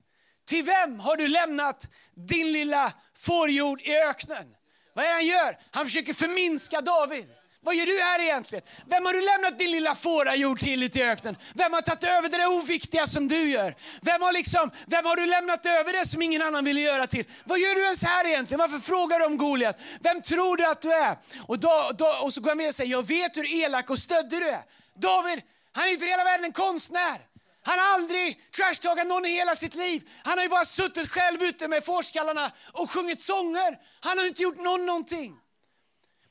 Till 0.45 0.63
vem 0.63 0.99
har 0.99 1.15
du 1.15 1.27
lämnat 1.27 1.89
din 2.27 2.51
lilla 2.51 2.93
fårjord 3.15 3.81
i 3.81 3.95
öknen? 3.95 4.45
Vad 4.93 5.05
är 5.05 5.09
det 5.09 5.15
han 5.15 5.25
gör? 5.25 5.57
Han 5.71 5.85
försöker 5.85 6.13
förminska 6.13 6.81
David. 6.81 7.27
Vad 7.61 7.75
gör 7.75 7.85
du 7.85 7.99
här 7.99 8.19
egentligen? 8.19 8.63
Vem 8.85 9.05
har 9.05 9.13
du 9.13 9.21
lämnat 9.21 9.59
din 9.59 9.71
lilla 9.71 9.95
fårajord 9.95 10.59
till 10.59 10.83
ute 10.83 10.99
i 10.99 11.03
öknen? 11.03 11.37
Vem 11.53 11.73
har 11.73 11.81
tagit 11.81 12.03
över 12.03 12.29
det 12.29 12.37
där 12.37 12.47
oviktiga 12.47 13.07
som 13.07 13.27
du 13.27 13.49
gör? 13.49 13.75
Vem 14.01 14.21
har, 14.21 14.33
liksom, 14.33 14.71
vem 14.87 15.05
har 15.05 15.15
du 15.15 15.25
lämnat 15.25 15.65
över 15.65 15.93
det 15.93 16.05
som 16.05 16.21
ingen 16.21 16.41
annan 16.41 16.65
ville 16.65 16.81
göra 16.81 17.07
till? 17.07 17.25
Vad 17.45 17.59
gör 17.59 17.75
du 17.75 17.83
ens 17.83 18.03
här 18.03 18.27
egentligen? 18.27 18.59
Varför 18.59 18.79
frågar 18.79 19.19
du 19.19 19.25
om 19.25 19.37
Goliat? 19.37 19.79
Vem 19.99 20.21
tror 20.21 20.57
du 20.57 20.65
att 20.65 20.81
du 20.81 20.93
är? 20.93 21.17
Och, 21.47 21.59
då, 21.59 21.91
då, 21.97 22.07
och 22.23 22.33
så 22.33 22.41
går 22.41 22.49
jag 22.49 22.57
med 22.57 22.67
och 22.67 22.75
säger, 22.75 22.91
jag 22.91 23.07
vet 23.07 23.37
hur 23.37 23.53
elak 23.53 23.89
och 23.89 23.99
stöddig 23.99 24.39
du 24.39 24.49
är. 24.49 24.61
David, 24.95 25.41
han 25.71 25.89
är 25.89 25.97
för 25.97 26.05
hela 26.05 26.23
världen 26.23 26.45
en 26.45 26.51
konstnär. 26.51 27.21
Han 27.63 27.79
har 27.79 27.93
aldrig 27.93 28.51
trashtagat 28.51 29.07
någon 29.07 29.25
i 29.25 29.29
hela 29.29 29.55
sitt 29.55 29.75
liv. 29.75 30.09
Han 30.23 30.37
har 30.37 30.43
ju 30.43 30.49
bara 30.49 30.65
suttit 30.65 31.09
själv 31.09 31.43
ute 31.43 31.67
med 31.67 31.85
forskallarna 31.85 32.51
och 32.73 32.91
sjungit 32.91 33.21
sånger. 33.21 33.77
Han 33.99 34.17
har 34.17 34.25
inte 34.25 34.43
gjort 34.43 34.57
någon 34.57 34.85
någonting. 34.85 35.35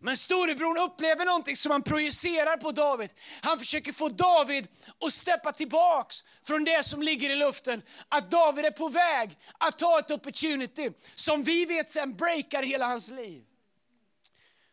Men 0.07 0.17
storebror 0.17 0.79
upplever 0.79 1.25
någonting 1.25 1.57
som 1.57 1.73
han 1.73 1.83
projicerar 1.83 2.57
på 2.57 2.73
David. 2.73 3.11
Han 3.43 3.59
försöker 3.59 3.93
få 3.93 4.09
David 4.09 4.69
att 5.01 5.13
steppa 5.13 5.53
tillbaks 5.53 6.25
från 6.45 6.65
det 6.65 6.85
som 6.85 7.03
ligger 7.03 7.31
i 7.31 7.37
luften. 7.37 7.83
Att 8.09 8.31
David 8.31 8.65
är 8.65 8.71
på 8.71 8.89
väg 8.89 9.39
att 9.59 9.79
ta 9.79 9.99
ett 9.99 10.11
opportunity 10.11 10.91
som 11.15 11.43
vi 11.43 11.65
vet 11.65 11.91
sen 11.91 12.17
breakar 12.17 12.63
hela 12.63 12.87
hans 12.87 13.11
liv. 13.11 13.43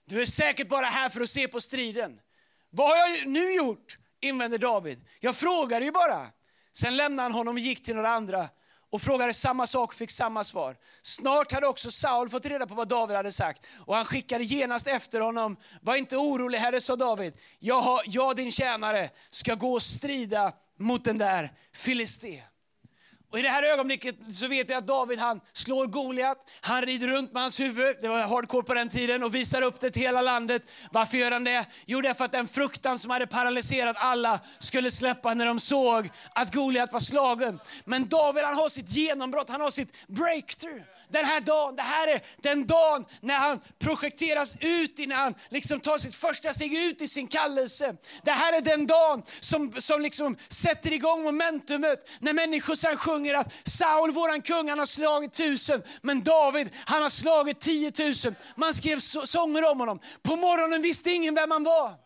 Du 0.05 0.21
är 0.21 0.25
säkert 0.25 0.69
bara 0.69 0.85
här 0.85 1.09
för 1.09 1.21
att 1.21 1.29
se 1.29 1.47
på 1.47 1.61
striden. 1.61 2.19
Vad 2.69 2.89
har 2.89 2.97
jag 2.97 3.27
nu 3.27 3.53
gjort? 3.53 3.97
invänder 4.21 4.57
David. 4.57 4.99
Jag 5.19 5.35
frågade 5.35 5.85
ju 5.85 5.91
bara. 5.91 6.27
Sen 6.73 6.97
lämnade 6.97 7.25
han 7.25 7.31
honom 7.31 7.55
och 7.55 7.59
gick 7.59 7.83
till 7.83 7.95
några 7.95 8.09
andra 8.09 8.49
och 8.93 9.01
frågade 9.01 9.33
samma 9.33 9.67
sak 9.67 9.89
och 9.89 9.95
fick 9.95 10.11
samma 10.11 10.43
svar. 10.43 10.75
Snart 11.01 11.51
hade 11.51 11.67
också 11.67 11.91
Saul 11.91 12.29
fått 12.29 12.45
reda 12.45 12.67
på 12.67 12.75
vad 12.75 12.87
David 12.87 13.17
hade 13.17 13.31
sagt 13.31 13.65
och 13.85 13.95
han 13.95 14.05
skickade 14.05 14.43
genast 14.43 14.87
efter 14.87 15.19
honom. 15.19 15.57
Var 15.81 15.95
inte 15.95 16.17
orolig 16.17 16.57
herre, 16.57 16.81
sa 16.81 16.95
David. 16.95 17.33
Jag, 17.59 17.81
har, 17.81 18.01
jag 18.05 18.35
din 18.35 18.51
tjänare 18.51 19.09
ska 19.29 19.55
gå 19.55 19.73
och 19.73 19.83
strida 19.83 20.53
mot 20.79 21.03
den 21.03 21.17
där 21.17 21.51
filisten. 21.73 22.52
Och 23.33 23.39
I 23.39 23.41
det 23.41 23.49
här 23.49 23.63
ögonblicket 23.63 24.15
så 24.31 24.47
vet 24.47 24.69
jag 24.69 24.77
att 24.77 24.87
David 24.87 25.19
han 25.19 25.41
slår 25.53 25.87
Goliat, 25.87 26.37
han 26.61 26.81
rider 26.81 27.07
runt 27.07 27.33
med 27.33 27.41
hans 27.41 27.59
huvud, 27.59 27.95
det 28.01 28.07
var 28.07 28.19
hardcore 28.19 28.63
på 28.63 28.73
den 28.73 28.89
tiden, 28.89 29.23
och 29.23 29.35
visar 29.35 29.61
upp 29.61 29.79
det 29.79 29.91
till 29.91 30.01
hela 30.01 30.21
landet. 30.21 30.61
Varför 30.91 31.17
gör 31.17 31.31
han 31.31 31.43
det? 31.43 31.65
Jo, 31.85 32.01
därför 32.01 32.25
att 32.25 32.31
den 32.31 32.47
fruktan 32.47 32.99
som 32.99 33.11
hade 33.11 33.27
paralyserat 33.27 33.95
alla 33.99 34.39
skulle 34.59 34.91
släppa 34.91 35.33
när 35.33 35.45
de 35.45 35.59
såg 35.59 36.09
att 36.35 36.53
Goliat 36.53 36.93
var 36.93 36.99
slagen. 36.99 37.59
Men 37.85 38.07
David 38.07 38.43
han 38.43 38.55
har 38.55 38.69
sitt 38.69 38.89
genombrott, 38.89 39.49
han 39.49 39.61
har 39.61 39.69
sitt 39.69 40.07
breakthrough. 40.07 40.83
Den 41.09 41.25
här 41.25 41.41
dagen, 41.41 41.75
det 41.75 41.81
här 41.81 42.07
är 42.07 42.21
den 42.41 42.67
dagen 42.67 43.05
när 43.21 43.37
han 43.37 43.59
projekteras 43.79 44.57
ut, 44.59 44.99
innan 44.99 45.17
han 45.17 45.35
liksom 45.49 45.79
tar 45.79 45.97
sitt 45.97 46.15
första 46.15 46.53
steg 46.53 46.73
ut 46.73 47.01
i 47.01 47.07
sin 47.07 47.27
kallelse. 47.27 47.95
Det 48.23 48.31
här 48.31 48.57
är 48.57 48.61
den 48.61 48.87
dagen 48.87 49.23
som, 49.39 49.73
som 49.77 50.01
liksom 50.01 50.37
sätter 50.49 50.93
igång 50.93 51.23
momentumet, 51.23 52.09
när 52.19 52.33
människor 52.33 52.75
sen 52.75 52.97
sjunger 52.97 53.22
sjunger 53.23 53.33
att 53.33 53.67
Saul, 53.67 54.11
våran 54.11 54.41
kung, 54.41 54.69
han 54.69 54.79
har 54.79 54.85
slagit 54.85 55.33
tusen, 55.33 55.83
men 56.01 56.23
David, 56.23 56.69
han 56.85 57.01
har 57.01 57.09
slagit 57.09 57.59
tiotusen. 57.59 58.35
Man 58.55 58.73
skrev 58.73 58.99
så 58.99 59.25
sånger 59.25 59.71
om 59.71 59.79
honom. 59.79 59.99
På 60.23 60.35
morgonen 60.35 60.81
visste 60.81 61.11
ingen 61.11 61.35
vem 61.35 61.51
han 61.51 61.63
var. 61.63 62.02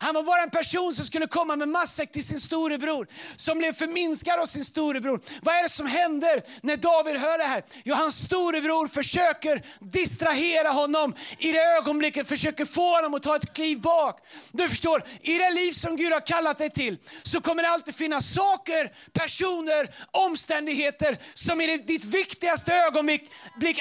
Han 0.00 0.14
var 0.14 0.22
bara 0.22 0.42
en 0.42 0.50
person 0.50 0.94
som 0.94 1.04
skulle 1.04 1.26
komma 1.26 1.56
med 1.56 1.68
matsäck 1.68 2.12
till 2.12 2.24
sin 2.24 2.40
storebror, 2.40 3.06
som 3.36 3.58
blev 3.58 3.72
förminskad 3.72 4.40
av 4.40 4.46
sin 4.46 4.64
storebror. 4.64 5.20
Vad 5.42 5.54
är 5.54 5.62
det 5.62 5.68
som 5.68 5.86
händer 5.86 6.42
när 6.62 6.76
David 6.76 7.16
hör 7.16 7.38
det 7.38 7.44
här? 7.44 7.62
Jo, 7.84 7.94
hans 7.94 8.24
storebror 8.24 8.88
försöker 8.88 9.62
distrahera 9.80 10.68
honom 10.68 11.14
i 11.38 11.52
det 11.52 11.62
ögonblicket, 11.62 12.28
försöker 12.28 12.64
få 12.64 12.96
honom 12.96 13.14
att 13.14 13.22
ta 13.22 13.36
ett 13.36 13.54
kliv 13.54 13.80
bak. 13.80 14.20
Du 14.52 14.68
förstår, 14.68 15.02
i 15.20 15.38
det 15.38 15.50
liv 15.50 15.72
som 15.72 15.96
Gud 15.96 16.12
har 16.12 16.26
kallat 16.26 16.58
dig 16.58 16.70
till 16.70 16.98
så 17.22 17.40
kommer 17.40 17.62
det 17.62 17.68
alltid 17.68 17.94
finnas 17.94 18.34
saker, 18.34 18.92
personer, 19.12 19.94
omständigheter 20.10 21.18
som 21.34 21.60
i 21.60 21.76
ditt 21.76 22.04
viktigaste 22.04 22.74
ögonblick 22.74 23.30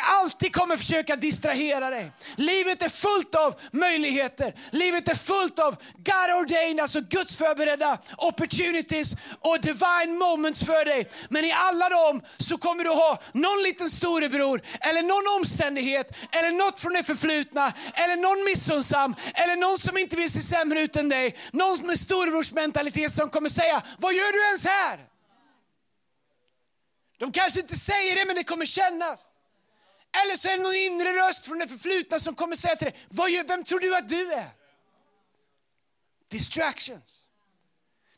alltid 0.01 0.53
kommer 0.53 0.77
försöka 0.77 1.15
distrahera 1.15 1.89
dig. 1.89 2.11
Livet 2.35 2.81
är 2.81 2.89
fullt 2.89 3.35
av 3.35 3.55
möjligheter, 3.71 4.53
livet 4.71 5.07
är 5.07 5.15
fullt 5.15 5.59
av 5.59 5.75
God 6.07 6.29
ordained, 6.41 6.79
alltså 6.79 7.01
Guds 7.01 7.35
förberedda 7.35 7.97
opportunities 8.17 9.15
och 9.39 9.61
divine 9.61 10.17
moments 10.17 10.65
för 10.65 10.85
dig. 10.85 11.09
Men 11.29 11.45
i 11.45 11.51
alla 11.51 11.89
dem 11.89 12.21
så 12.37 12.57
kommer 12.57 12.83
du 12.83 12.89
ha 12.89 13.19
någon 13.33 13.63
liten 13.63 13.89
storebror, 13.89 14.61
eller 14.79 15.01
någon 15.01 15.39
omständighet, 15.39 16.07
eller 16.31 16.51
något 16.51 16.79
från 16.79 16.93
det 16.93 17.03
förflutna, 17.03 17.73
eller 17.93 18.15
någon 18.15 18.43
missunnsam, 18.43 19.15
eller 19.33 19.55
någon 19.55 19.77
som 19.77 19.97
inte 19.97 20.15
vill 20.15 20.31
se 20.31 20.41
sämre 20.41 20.81
ut 20.81 20.95
än 20.95 21.09
dig. 21.09 21.35
Någon 21.51 21.87
med 21.87 21.99
storebrorsmentalitet 21.99 23.13
som 23.13 23.29
kommer 23.29 23.49
säga, 23.49 23.81
vad 23.97 24.13
gör 24.13 24.31
du 24.31 24.45
ens 24.45 24.65
här? 24.65 24.99
De 27.19 27.31
kanske 27.31 27.59
inte 27.59 27.75
säger 27.75 28.15
det, 28.15 28.25
men 28.25 28.35
det 28.35 28.43
kommer 28.43 28.65
kännas. 28.65 29.27
Eller 30.23 30.35
så 30.35 30.47
är 30.47 30.57
det 30.57 30.63
någon 30.63 30.75
inre 30.75 31.27
röst 31.27 31.45
från 31.45 31.59
det 31.59 31.67
förflutna 31.67 32.19
som 32.19 32.35
kommer 32.35 32.55
säga 32.55 32.75
till 32.75 32.85
dig, 32.85 32.95
vad 33.09 33.29
gör, 33.29 33.43
vem 33.43 33.63
tror 33.63 33.79
du 33.79 33.95
att 33.95 34.09
du 34.09 34.33
är? 34.33 34.66
Distractions. 36.29 37.27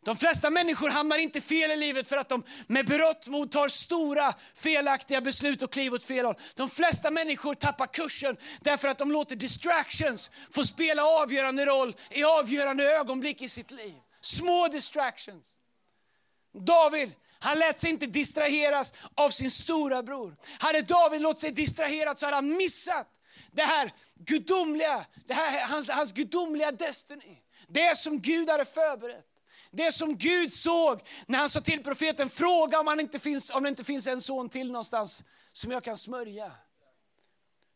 De 0.03 0.15
flesta 0.15 0.49
människor 0.49 0.89
hamnar 0.89 1.17
inte 1.17 1.41
fel 1.41 1.71
i 1.71 1.75
livet 1.75 2.07
för 2.07 2.17
att 2.17 2.29
de 2.29 2.43
med 2.67 2.85
berått 2.85 3.27
mod 3.27 3.51
tar 3.51 3.67
stora 3.67 4.33
felaktiga 4.53 5.21
beslut 5.21 5.61
och 5.61 5.73
kliv 5.73 5.93
åt 5.93 6.03
fel 6.03 6.25
håll. 6.25 6.35
De 6.55 6.69
flesta 6.69 7.11
människor 7.11 7.55
tappar 7.55 7.87
kursen 7.87 8.37
därför 8.61 8.87
att 8.87 8.97
de 8.97 9.11
låter 9.11 9.35
distractions 9.35 10.31
få 10.51 10.63
spela 10.63 11.05
avgörande 11.05 11.65
roll 11.65 11.95
i 12.09 12.23
avgörande 12.23 12.83
ögonblick 12.83 13.41
i 13.41 13.49
sitt 13.49 13.71
liv. 13.71 13.95
Små 14.21 14.67
distractions. 14.67 15.47
David, 16.53 17.11
han 17.39 17.59
lät 17.59 17.79
sig 17.79 17.89
inte 17.89 18.05
distraheras 18.05 18.93
av 19.15 19.29
sin 19.29 19.51
stora 19.51 20.03
bror. 20.03 20.35
Hade 20.59 20.81
David 20.81 21.21
låtit 21.21 21.41
sig 21.41 21.51
distraheras 21.51 22.19
så 22.19 22.25
hade 22.25 22.35
han 22.35 22.57
missat 22.57 23.07
det 23.51 23.61
här 23.61 23.93
gudomliga, 24.15 25.05
det 25.25 25.33
här, 25.33 25.67
hans, 25.67 25.89
hans 25.89 26.11
gudomliga 26.11 26.71
destiny. 26.71 27.37
Det 27.69 27.97
som 27.97 28.21
Gud 28.21 28.49
hade 28.49 28.65
förberett. 28.65 29.25
Det 29.71 29.91
som 29.91 30.17
Gud 30.17 30.53
såg 30.53 30.99
när 31.27 31.39
han 31.39 31.49
sa 31.49 31.61
till 31.61 31.83
profeten, 31.83 32.29
fråga 32.29 32.79
om, 32.79 32.87
han 32.87 32.99
inte 32.99 33.19
finns, 33.19 33.49
om 33.49 33.63
det 33.63 33.69
inte 33.69 33.83
finns 33.83 34.07
en 34.07 34.21
son 34.21 34.49
till 34.49 34.71
någonstans 34.71 35.23
som 35.51 35.71
jag 35.71 35.83
kan 35.83 35.97
smörja. 35.97 36.51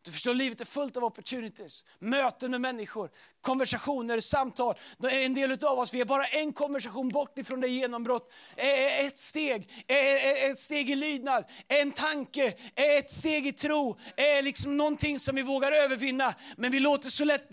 Du 0.06 0.12
förstår, 0.12 0.34
livet 0.34 0.62
är 0.62 0.66
fullt 0.66 0.98
av 0.98 1.04
opportunities. 1.04 1.86
Möten 2.00 2.52
med 2.52 2.62
människor, 2.62 3.10
konversationer, 3.42 4.20
samtal. 4.20 4.76
En 5.12 5.34
del 5.34 5.52
av 5.52 5.80
oss 5.80 5.94
vi 5.94 6.02
är 6.02 6.06
bara 6.06 6.26
en 6.26 6.54
konversation 6.54 7.10
bort 7.10 7.38
ifrån 7.38 7.62
det 7.62 7.68
genombrott. 7.68 8.34
Ett 8.56 9.20
steg, 9.20 9.70
ett 9.88 10.60
steg 10.60 10.90
i 10.90 10.96
lydnad, 10.96 11.46
en 11.68 11.92
tanke, 11.92 12.54
ett 12.76 13.12
steg 13.12 13.48
i 13.48 13.52
tro. 13.52 13.98
Liksom 14.44 14.78
någonting 14.78 15.20
som 15.20 15.36
vi 15.36 15.42
vågar 15.42 15.72
övervinna. 15.72 16.34
Men 16.58 16.72
vi 16.72 16.80
låter 16.80 17.10
så 17.10 17.26
lätt 17.26 17.52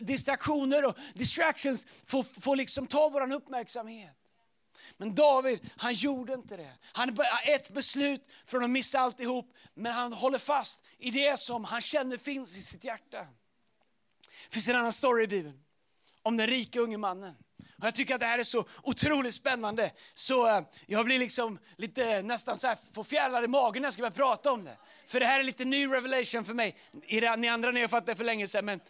distraktioner 0.00 0.84
och 0.84 0.98
distractions 1.14 1.86
få, 2.06 2.22
få 2.22 2.54
liksom 2.54 2.86
ta 2.86 3.08
vår 3.08 3.32
uppmärksamhet. 3.32 4.25
Men 4.98 5.14
David, 5.14 5.70
han 5.76 5.92
gjorde 5.92 6.34
inte 6.34 6.56
det. 6.56 6.72
Han 6.92 7.08
är 7.08 7.54
ett 7.54 7.70
beslut 7.70 8.28
från 8.44 8.64
att 8.64 8.70
missa 8.70 9.00
alltihop, 9.00 9.54
men 9.74 9.92
han 9.92 10.12
håller 10.12 10.38
fast 10.38 10.84
i 10.98 11.10
det 11.10 11.38
som 11.38 11.64
han 11.64 11.80
känner 11.80 12.16
finns 12.16 12.56
i 12.56 12.60
sitt 12.60 12.84
hjärta. 12.84 13.26
Det 14.48 14.54
finns 14.54 14.68
en 14.68 14.76
annan 14.76 14.92
story 14.92 15.24
i 15.24 15.26
Bibeln 15.26 15.60
om 16.22 16.36
den 16.36 16.46
rike 16.46 16.80
unge 16.80 16.98
mannen. 16.98 17.34
Och 17.78 17.86
jag 17.86 17.94
tycker 17.94 18.14
att 18.14 18.20
det 18.20 18.26
här 18.26 18.38
är 18.38 18.44
så 18.44 18.64
otroligt 18.82 19.34
spännande, 19.34 19.90
så 20.14 20.48
eh, 20.48 20.62
jag 20.86 21.04
blir 21.04 21.18
liksom 21.18 21.58
lite 21.76 22.22
nästan 22.22 22.58
så 22.58 22.66
här, 22.66 22.78
får 22.92 23.04
fjärilar 23.04 23.44
i 23.44 23.48
magen 23.48 23.82
när 23.82 23.86
jag 23.86 23.92
ska 23.92 24.02
börja 24.02 24.10
prata 24.10 24.52
om 24.52 24.64
det. 24.64 24.76
För 25.06 25.20
det 25.20 25.26
här 25.26 25.40
är 25.40 25.44
lite 25.44 25.64
ny 25.64 25.86
revelation 25.86 26.44
för 26.44 26.54
mig. 26.54 26.76
Ni 27.36 27.48
andra 27.48 27.70
ni 27.70 27.80
har 27.80 27.88
fattat 27.88 28.06
det 28.06 28.16
för 28.16 28.24
länge 28.24 28.48
sedan, 28.48 28.64
men 28.64 28.80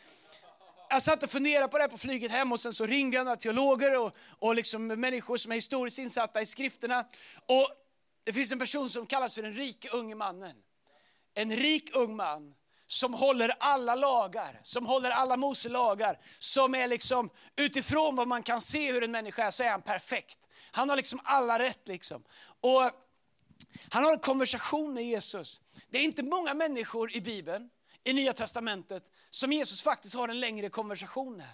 jag 0.91 1.03
satt 1.03 1.23
och 1.23 1.31
funderade 1.31 1.69
på 1.69 1.79
det 1.79 1.89
på 1.89 1.99
flyget 1.99 2.31
hem 2.31 2.53
och 2.53 2.61
sen 2.61 2.75
så 2.75 2.87
ringde 2.87 3.17
jag 3.17 3.25
några 3.25 3.37
teologer 3.37 3.99
och, 3.99 4.17
och 4.39 4.55
liksom 4.55 4.87
människor 4.87 5.37
som 5.37 5.53
är 5.53 5.57
historiskt 5.57 5.99
insatta 5.99 6.41
i 6.41 6.47
skrifterna. 6.47 7.05
Och 7.47 7.69
det 8.25 8.33
finns 8.33 8.53
en 8.53 8.59
person 8.59 8.89
som 8.91 9.07
kallas 9.07 9.35
för 9.35 9.43
den 9.43 9.55
rike 9.55 9.89
unge 9.89 10.15
mannen. 10.15 10.57
En 11.35 11.57
rik 11.57 11.91
ung 11.97 12.17
man 12.17 12.55
som 12.87 13.15
håller 13.15 13.53
alla 13.59 13.95
lagar, 13.95 14.61
som 14.63 14.87
håller 14.87 15.11
alla 15.11 15.37
Mose 15.37 15.69
lagar, 15.69 16.21
som 16.39 16.75
är 16.75 16.89
liksom 16.89 17.31
utifrån 17.57 18.17
vad 18.17 18.29
man 18.29 18.43
kan 18.43 18.61
se 18.61 18.93
hur 18.93 19.03
en 19.03 19.11
människa 19.11 19.45
är, 19.45 19.51
så 19.51 19.63
är 19.63 19.71
han 19.71 19.83
perfekt. 19.83 20.39
Han 20.71 20.89
har 20.89 20.97
liksom 20.97 21.21
alla 21.25 21.59
rätt. 21.59 21.89
Liksom. 21.89 22.25
Och 22.61 22.91
han 23.91 24.05
har 24.05 24.13
en 24.13 24.19
konversation 24.19 24.95
med 24.95 25.05
Jesus. 25.05 25.61
Det 25.91 25.99
är 25.99 26.03
inte 26.03 26.23
många 26.23 26.55
människor 26.55 27.17
i 27.17 27.21
Bibeln 27.21 27.71
i 28.07 28.13
Nya 28.13 28.33
Testamentet 28.33 29.11
som 29.31 29.53
Jesus 29.53 29.83
faktiskt 29.83 30.15
har 30.15 30.29
en 30.29 30.41
längre 30.41 30.69
konversation 30.69 31.37
med. 31.37 31.51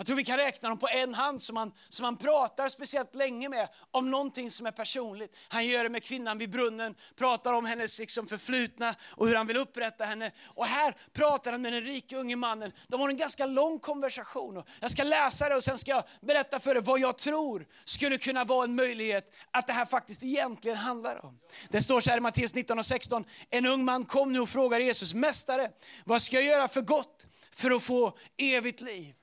Jag 0.00 0.06
tror 0.06 0.16
vi 0.16 0.24
kan 0.24 0.36
räkna 0.36 0.68
dem 0.68 0.78
på 0.78 0.88
en 0.88 1.14
hand 1.14 1.42
som 1.42 1.56
han, 1.56 1.72
som 1.88 2.04
han 2.04 2.16
pratar 2.16 2.68
speciellt 2.68 3.14
länge 3.14 3.48
med 3.48 3.68
om 3.90 4.10
någonting 4.10 4.50
som 4.50 4.66
är 4.66 4.70
personligt. 4.70 5.36
Han 5.48 5.66
gör 5.66 5.82
det 5.82 5.90
med 5.90 6.02
kvinnan 6.02 6.38
vid 6.38 6.50
brunnen, 6.50 6.94
pratar 7.16 7.52
om 7.52 7.64
hennes 7.64 7.98
liksom 7.98 8.26
förflutna 8.26 8.94
och 9.16 9.28
hur 9.28 9.34
han 9.36 9.46
vill 9.46 9.56
upprätta 9.56 10.04
henne. 10.04 10.30
Och 10.46 10.66
här 10.66 10.94
pratar 11.12 11.52
han 11.52 11.62
med 11.62 11.72
den 11.72 11.82
rike 11.82 12.16
unge 12.16 12.36
mannen. 12.36 12.72
De 12.88 13.00
har 13.00 13.08
en 13.08 13.16
ganska 13.16 13.46
lång 13.46 13.78
konversation. 13.78 14.62
Jag 14.80 14.90
ska 14.90 15.04
läsa 15.04 15.48
det 15.48 15.54
och 15.54 15.64
sen 15.64 15.78
ska 15.78 15.90
jag 15.90 16.04
berätta 16.20 16.60
för 16.60 16.76
er 16.76 16.80
vad 16.80 17.00
jag 17.00 17.18
tror 17.18 17.66
skulle 17.84 18.18
kunna 18.18 18.44
vara 18.44 18.64
en 18.64 18.74
möjlighet 18.74 19.34
att 19.50 19.66
det 19.66 19.72
här 19.72 19.84
faktiskt 19.84 20.22
egentligen 20.22 20.76
handlar 20.78 21.24
om. 21.24 21.38
Det 21.68 21.82
står 21.82 22.00
så 22.00 22.10
här 22.10 22.16
i 22.16 22.20
Matteus 22.20 22.54
19 22.54 22.78
och 22.78 22.86
16. 22.86 23.24
En 23.50 23.66
ung 23.66 23.84
man 23.84 24.04
kom 24.04 24.32
nu 24.32 24.40
och 24.40 24.48
frågade 24.48 24.84
Jesus, 24.84 25.14
Mästare, 25.14 25.70
vad 26.04 26.22
ska 26.22 26.36
jag 26.36 26.44
göra 26.44 26.68
för 26.68 26.80
gott 26.80 27.26
för 27.52 27.70
att 27.70 27.82
få 27.82 28.18
evigt 28.38 28.80
liv? 28.80 29.14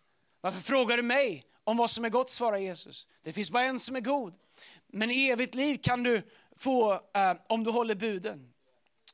Varför 0.47 0.61
frågar 0.61 0.97
du 0.97 1.03
mig 1.03 1.45
om 1.63 1.77
vad 1.77 1.89
som 1.89 2.05
är 2.05 2.09
gott, 2.09 2.29
svarar 2.29 2.57
Jesus. 2.57 3.07
Det 3.23 3.33
finns 3.33 3.51
bara 3.51 3.63
en 3.63 3.79
som 3.79 3.95
är 3.95 3.99
god. 3.99 4.33
Men 4.87 5.11
evigt 5.11 5.55
liv 5.55 5.77
kan 5.83 6.03
du 6.03 6.21
få 6.55 6.93
eh, 6.93 7.33
om 7.47 7.63
du 7.63 7.71
håller 7.71 7.95
buden. 7.95 8.53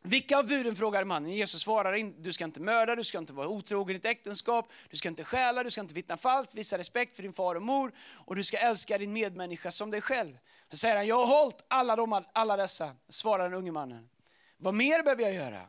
Vilka 0.02 0.38
av 0.38 0.48
buden 0.48 0.76
frågar 0.76 1.04
mannen? 1.04 1.32
Jesus 1.32 1.62
svarar 1.62 1.94
in, 1.94 2.24
du 2.24 2.34
ska 2.34 2.46
inte 2.46 2.62
mörda, 2.62 2.96
du 2.96 3.04
ska 3.04 3.18
inte 3.18 3.34
vara 3.34 3.48
otrogen 3.48 3.96
i 3.96 4.00
ett 4.00 4.06
äktenskap, 4.06 4.72
du 4.90 4.98
ska 4.98 5.10
inte 5.10 5.24
stjäla, 5.24 5.64
du 5.64 5.72
ska 5.72 5.82
inte 5.82 5.94
vittna 5.94 6.18
falskt, 6.18 6.56
visa 6.56 6.78
respekt 6.78 7.16
för 7.16 7.24
din 7.24 7.34
far 7.34 7.56
och 7.56 7.62
mor 7.62 7.92
och 8.12 8.36
du 8.36 8.44
ska 8.44 8.58
älska 8.58 8.98
din 8.98 9.14
medmänniska 9.14 9.72
som 9.72 9.92
dig 9.92 10.02
själv. 10.02 10.38
Då 10.70 10.78
säger 10.78 10.96
han, 10.96 11.08
jag 11.08 11.26
har 11.26 11.40
hållit 11.42 11.66
alla, 11.68 11.96
de, 11.96 12.24
alla 12.34 12.58
dessa, 12.58 12.96
svarar 13.10 13.44
den 13.44 13.54
unge 13.54 13.72
mannen. 13.72 14.10
Vad 14.58 14.74
mer 14.74 15.04
behöver 15.04 15.24
jag 15.24 15.34
göra? 15.34 15.62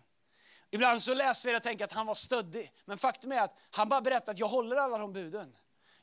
Ibland 0.75 1.03
så 1.03 1.15
läser 1.15 1.49
jag 1.49 1.57
och 1.57 1.63
tänker 1.63 1.85
att 1.85 1.93
han 1.93 2.07
var 2.07 2.15
stöddig. 2.15 2.73
Men 2.85 2.99
faktum 2.99 3.33
är 3.33 3.41
att 3.41 3.59
han 3.71 3.89
bara 3.89 4.01
berättar 4.01 4.33
att 4.33 4.39
jag 4.39 4.49
håller 4.49 4.77
alla 4.77 4.99
de 4.99 5.13
buden. 5.13 5.57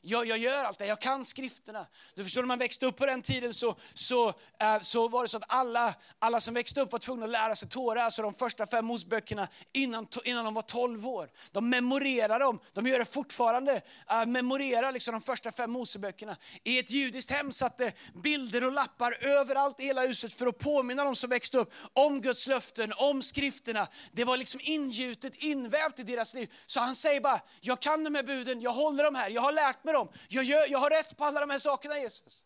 Jag, 0.04 0.26
jag, 0.26 0.38
gör 0.38 0.64
allt 0.64 0.78
det, 0.78 0.86
jag 0.86 1.00
kan 1.00 1.24
skrifterna. 1.24 1.86
Du 2.14 2.24
förstår 2.24 2.42
när 2.42 2.46
man 2.46 2.58
växte 2.58 2.86
upp 2.86 2.96
på 2.96 3.06
den 3.06 3.22
tiden 3.22 3.54
så, 3.54 3.76
så, 3.94 4.28
äh, 4.58 4.80
så 4.80 5.08
var 5.08 5.22
det 5.22 5.28
så 5.28 5.36
att 5.36 5.44
alla, 5.52 5.94
alla 6.18 6.40
som 6.40 6.54
växte 6.54 6.80
upp 6.80 6.92
var 6.92 6.98
tvungna 6.98 7.24
att 7.24 7.30
lära 7.30 7.54
sig 7.54 7.68
Tora, 7.68 8.04
alltså 8.04 8.22
de 8.22 8.34
första 8.34 8.66
fem 8.66 8.84
Moseböckerna 8.84 9.48
innan, 9.72 10.06
innan 10.24 10.44
de 10.44 10.54
var 10.54 10.62
12 10.62 11.06
år. 11.08 11.30
De 11.52 11.70
memorerade 11.70 12.44
dem, 12.44 12.60
de 12.72 12.86
gör 12.86 12.98
det 12.98 13.04
fortfarande, 13.04 13.82
äh, 14.10 14.26
memorerar 14.26 14.92
liksom 14.92 15.12
de 15.12 15.20
första 15.20 15.52
fem 15.52 15.70
Moseböckerna. 15.70 16.36
I 16.64 16.78
ett 16.78 16.90
judiskt 16.90 17.30
hem 17.30 17.52
satt 17.52 17.76
det 17.76 17.92
bilder 18.14 18.64
och 18.64 18.72
lappar 18.72 19.16
överallt 19.20 19.80
i 19.80 19.84
hela 19.84 20.06
huset 20.06 20.34
för 20.34 20.46
att 20.46 20.58
påminna 20.58 21.04
de 21.04 21.16
som 21.16 21.30
växte 21.30 21.58
upp 21.58 21.74
om 21.92 22.20
Guds 22.20 22.46
löften, 22.46 22.92
om 22.96 23.22
skrifterna. 23.22 23.88
Det 24.12 24.24
var 24.24 24.36
liksom 24.36 24.60
ingjutet, 24.62 25.34
invävt 25.34 25.98
i 25.98 26.02
deras 26.02 26.34
liv. 26.34 26.52
Så 26.66 26.80
han 26.80 26.94
säger 26.94 27.20
bara, 27.20 27.40
jag 27.60 27.80
kan 27.80 28.04
de 28.04 28.14
här 28.14 28.22
buden, 28.22 28.60
jag 28.60 28.72
håller 28.72 29.04
dem 29.04 29.14
här, 29.14 29.30
jag 29.30 29.42
har 29.42 29.52
lärt 29.52 29.84
mig 29.84 29.91
med 29.92 30.00
dem. 30.00 30.08
Jag, 30.28 30.44
gör, 30.44 30.66
jag 30.68 30.78
har 30.78 30.90
rätt 30.90 31.16
på 31.16 31.24
alla 31.24 31.40
de 31.40 31.50
här 31.50 31.58
sakerna 31.58 31.98
Jesus. 31.98 32.44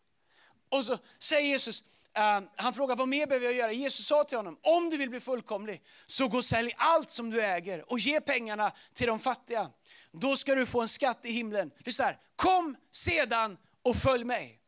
Och 0.69 0.85
så 0.85 0.97
säger 1.19 1.47
Jesus, 1.47 1.81
uh, 2.17 2.47
han 2.55 2.73
frågar 2.73 2.95
vad 2.95 3.07
mer 3.07 3.27
behöver 3.27 3.45
jag 3.45 3.55
göra? 3.55 3.71
Jesus 3.71 4.05
sa 4.05 4.23
till 4.23 4.37
honom, 4.37 4.57
om 4.61 4.89
du 4.89 4.97
vill 4.97 5.09
bli 5.09 5.19
fullkomlig 5.19 5.83
så 6.05 6.27
gå 6.27 6.37
och 6.37 6.45
sälj 6.45 6.73
allt 6.77 7.11
som 7.11 7.29
du 7.29 7.41
äger 7.41 7.91
och 7.91 7.99
ge 7.99 8.21
pengarna 8.21 8.71
till 8.93 9.07
de 9.07 9.19
fattiga. 9.19 9.69
Då 10.11 10.35
ska 10.35 10.55
du 10.55 10.65
få 10.65 10.81
en 10.81 10.87
skatt 10.87 11.25
i 11.25 11.31
himlen. 11.31 11.71
Lyssna 11.77 12.05
här, 12.05 12.19
kom 12.35 12.75
sedan 12.91 13.57
och 13.81 13.95
följ 13.95 14.23
mig. 14.23 14.59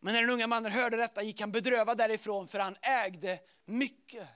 Men 0.00 0.14
när 0.14 0.20
den 0.20 0.30
unga 0.30 0.46
mannen 0.46 0.72
hörde 0.72 0.96
detta 0.96 1.22
gick 1.22 1.40
han 1.40 1.52
bedrövad 1.52 1.98
därifrån 1.98 2.46
för 2.46 2.58
han 2.58 2.76
ägde 2.82 3.38
mycket. 3.64 4.28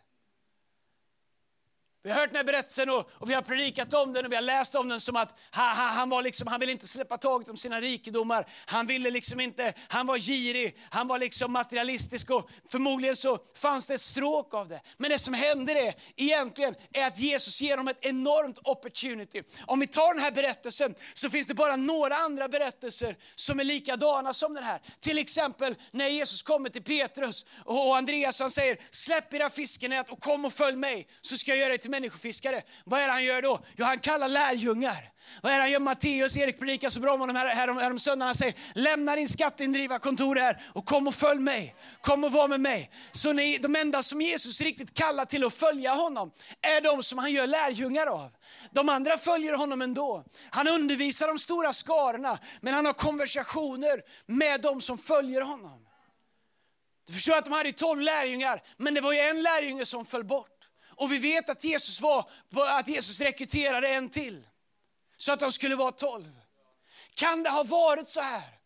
Vi 2.03 2.11
har 2.11 2.21
hört 2.21 2.29
den 2.31 2.37
här 2.37 2.45
berättelsen 2.45 2.91
och, 2.91 3.11
och, 3.13 3.31
vi 3.31 3.35
har 3.35 3.43
predikat 3.43 3.95
om 3.95 4.13
den 4.13 4.27
och 4.27 4.33
vi 4.33 4.37
har 4.37 4.43
läst 4.43 4.75
om 4.75 4.89
den 4.89 5.01
som 5.01 5.17
att 5.17 5.39
ha, 5.55 5.75
ha, 5.75 5.87
han, 5.87 6.11
var 6.11 6.23
liksom, 6.23 6.47
han 6.47 6.61
ville 6.61 6.73
inte 6.73 6.89
släppa 6.89 7.19
taget 7.19 7.49
om 7.49 7.57
sina 7.57 7.81
rikedomar. 7.81 8.47
Han 8.67 8.87
ville 8.87 9.11
liksom 9.11 9.41
inte, 9.41 9.73
han 9.89 10.07
var 10.07 10.19
girig, 10.19 10.77
han 10.91 11.09
var 11.09 11.19
liksom 11.19 11.53
materialistisk 11.53 12.31
och 12.31 12.51
förmodligen 12.69 13.17
så 13.17 13.39
fanns 13.57 13.87
det 13.87 13.95
ett 13.95 14.01
stråk 14.01 14.55
av 14.55 14.69
det. 14.69 14.81
Men 14.97 15.11
det 15.11 15.19
som 15.19 15.35
händer 15.35 15.75
är 15.75 15.95
egentligen 16.17 16.75
är 16.93 17.07
att 17.07 17.19
Jesus 17.19 17.61
ger 17.61 17.77
dem 17.77 17.89
ett 17.89 18.05
enormt 18.05 18.59
opportunity. 18.65 19.43
Om 19.67 19.81
vi 19.81 19.87
tar 19.87 20.15
den 20.15 20.23
här 20.23 20.33
berättelsen 20.33 20.95
så 21.15 21.31
finns 21.31 21.47
det 21.47 21.55
bara 21.55 21.77
några 21.77 22.17
andra 22.17 22.49
berättelser 22.49 23.17
som 23.35 23.61
är 23.61 23.65
likadana 23.65 24.33
som 24.33 24.55
den 24.55 24.65
här. 24.65 24.81
Till 25.01 25.19
exempel 25.19 25.75
när 25.91 26.09
Jesus 26.09 26.43
kommer 26.43 26.69
till 26.69 26.83
Petrus 26.83 27.47
och 27.65 27.97
Andreas 27.97 28.41
han 28.41 28.51
säger 28.51 28.79
släpp 28.91 29.35
era 29.35 29.51
fiskenät 29.51 30.11
och 30.11 30.21
kom 30.21 30.45
och 30.45 30.53
följ 30.53 30.77
mig 30.77 31.09
så 31.21 31.37
ska 31.37 31.51
jag 31.51 31.59
göra 31.59 31.73
det 31.73 31.79
till 31.79 31.90
människofiskare. 31.91 32.63
Vad 32.85 33.01
är 33.01 33.07
det 33.07 33.13
han 33.13 33.25
gör 33.25 33.43
då? 33.43 33.61
Jo, 33.77 33.85
han 33.85 33.99
kallar 33.99 34.29
lärjungar. 34.29 35.11
Vad 35.43 35.53
är 35.53 35.57
det 35.57 35.63
han 35.63 35.71
gör? 35.71 35.81
Matteus, 35.81 36.37
Erik 36.37 36.59
predikar 36.59 36.89
så 36.89 37.01
bra 37.01 37.15
om 37.15 37.21
honom 37.21 37.37
här, 37.37 37.47
här, 37.47 37.73
här 37.73 37.91
om 37.91 37.99
söndagen. 37.99 38.27
Han 38.27 38.35
säger, 38.35 38.55
lämna 38.75 39.17
din 39.17 39.29
skatteindrivarkontor 39.29 40.37
här 40.37 40.63
och 40.73 40.85
kom 40.85 41.09
och 41.09 41.15
följ 41.15 41.41
mig. 41.41 41.75
Kom 42.01 42.25
och 42.25 42.33
var 42.33 42.49
med 42.49 42.61
mig. 42.61 42.91
Så 43.13 43.33
ni, 43.33 43.59
de 43.59 43.77
enda 43.77 44.03
som 44.03 44.21
Jesus 44.21 44.61
riktigt 44.61 44.95
kallar 44.95 45.25
till 45.25 45.45
att 45.45 45.55
följa 45.55 45.95
honom 45.95 46.33
är 46.63 46.81
de 46.81 47.03
som 47.03 47.19
han 47.19 47.33
gör 47.33 47.47
lärjungar 47.47 48.07
av. 48.07 48.31
De 48.71 48.89
andra 48.89 49.17
följer 49.19 49.57
honom 49.57 49.83
ändå. 49.83 50.25
Han 50.51 50.69
undervisar 50.69 51.27
de 51.27 51.39
stora 51.39 51.73
skarorna, 51.73 52.39
men 52.61 52.75
han 52.75 52.87
har 52.87 52.93
konversationer 52.93 54.03
med 54.27 54.61
de 54.61 54.81
som 54.81 54.99
följer 54.99 55.41
honom. 55.41 55.87
Du 57.07 57.13
förstår 57.13 57.37
att 57.37 57.45
de 57.45 57.55
hade 57.55 57.73
tolv 57.73 58.01
lärjungar, 58.01 58.63
men 58.77 58.95
det 58.95 59.01
var 59.01 59.13
ju 59.13 59.19
en 59.19 59.43
lärjunge 59.43 59.87
som 59.87 60.05
föll 60.05 60.25
bort. 60.25 60.50
Och 61.01 61.13
vi 61.13 61.19
vet 61.19 61.49
att 61.49 61.65
Jesus, 61.65 62.01
var, 62.01 62.31
att 62.57 62.89
Jesus 62.89 63.21
rekryterade 63.21 63.89
en 63.89 64.09
till. 64.09 64.47
Så 65.17 65.33
att 65.33 65.41
de 65.41 65.53
skulle 65.53 65.77
vara 65.77 65.93
tolv. 65.93 66.41
Kan 67.15 67.43
det 67.43 67.51
ha 67.51 67.63
varit 67.63 68.09
så 68.09 68.21
här 68.21 68.59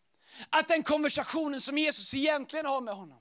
att 0.49 0.67
den 0.67 0.83
konversationen 0.83 1.61
som 1.61 1.77
Jesus 1.77 2.13
egentligen 2.13 2.65
har 2.65 2.81
med 2.81 2.95
honom 2.95 3.19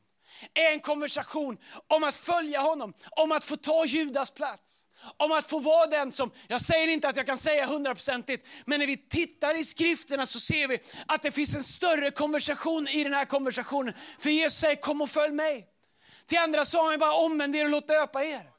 är 0.55 0.73
en 0.73 0.81
konversation 0.81 1.59
om 1.89 2.05
att 2.05 2.17
följa 2.17 2.61
honom, 2.61 2.95
om 3.11 3.33
att 3.33 3.45
få 3.45 3.57
ta 3.57 3.85
Judas 3.85 4.31
plats. 4.31 4.87
Om 5.17 5.33
att 5.33 5.47
få 5.47 5.59
vara 5.59 5.87
den 5.87 6.13
som, 6.13 6.31
jag 6.49 6.61
säger 6.61 6.89
inte 6.89 7.09
att 7.09 7.17
jag 7.17 7.27
kan 7.27 7.39
säga 7.39 7.67
hundraprocentigt, 7.67 8.49
men 8.67 8.81
när 8.81 8.87
vi 8.87 8.97
tittar 8.97 9.61
i 9.61 9.65
skrifterna 9.65 10.27
så 10.27 10.41
ser 10.41 10.69
vi 10.69 10.79
att 11.07 11.23
det 11.23 11.31
finns 11.31 11.57
en 11.57 11.63
större 11.63 12.11
konversation 12.11 12.89
i 12.89 13.05
den 13.05 13.15
här 13.15 13.25
konversationen. 13.25 13.95
För 14.19 14.31
Jesus 14.31 14.59
säger 14.59 14.77
kom 14.77 15.01
och 15.01 15.11
följ 15.11 15.33
mig. 15.33 15.67
Till 16.27 16.39
andra 16.39 16.65
sa 16.65 16.91
han 16.91 16.99
bara 16.99 17.13
omvänd 17.13 17.57
er 17.57 17.65
och 17.65 17.71
låt 17.71 17.89
döpa 17.89 18.25
er 18.25 18.54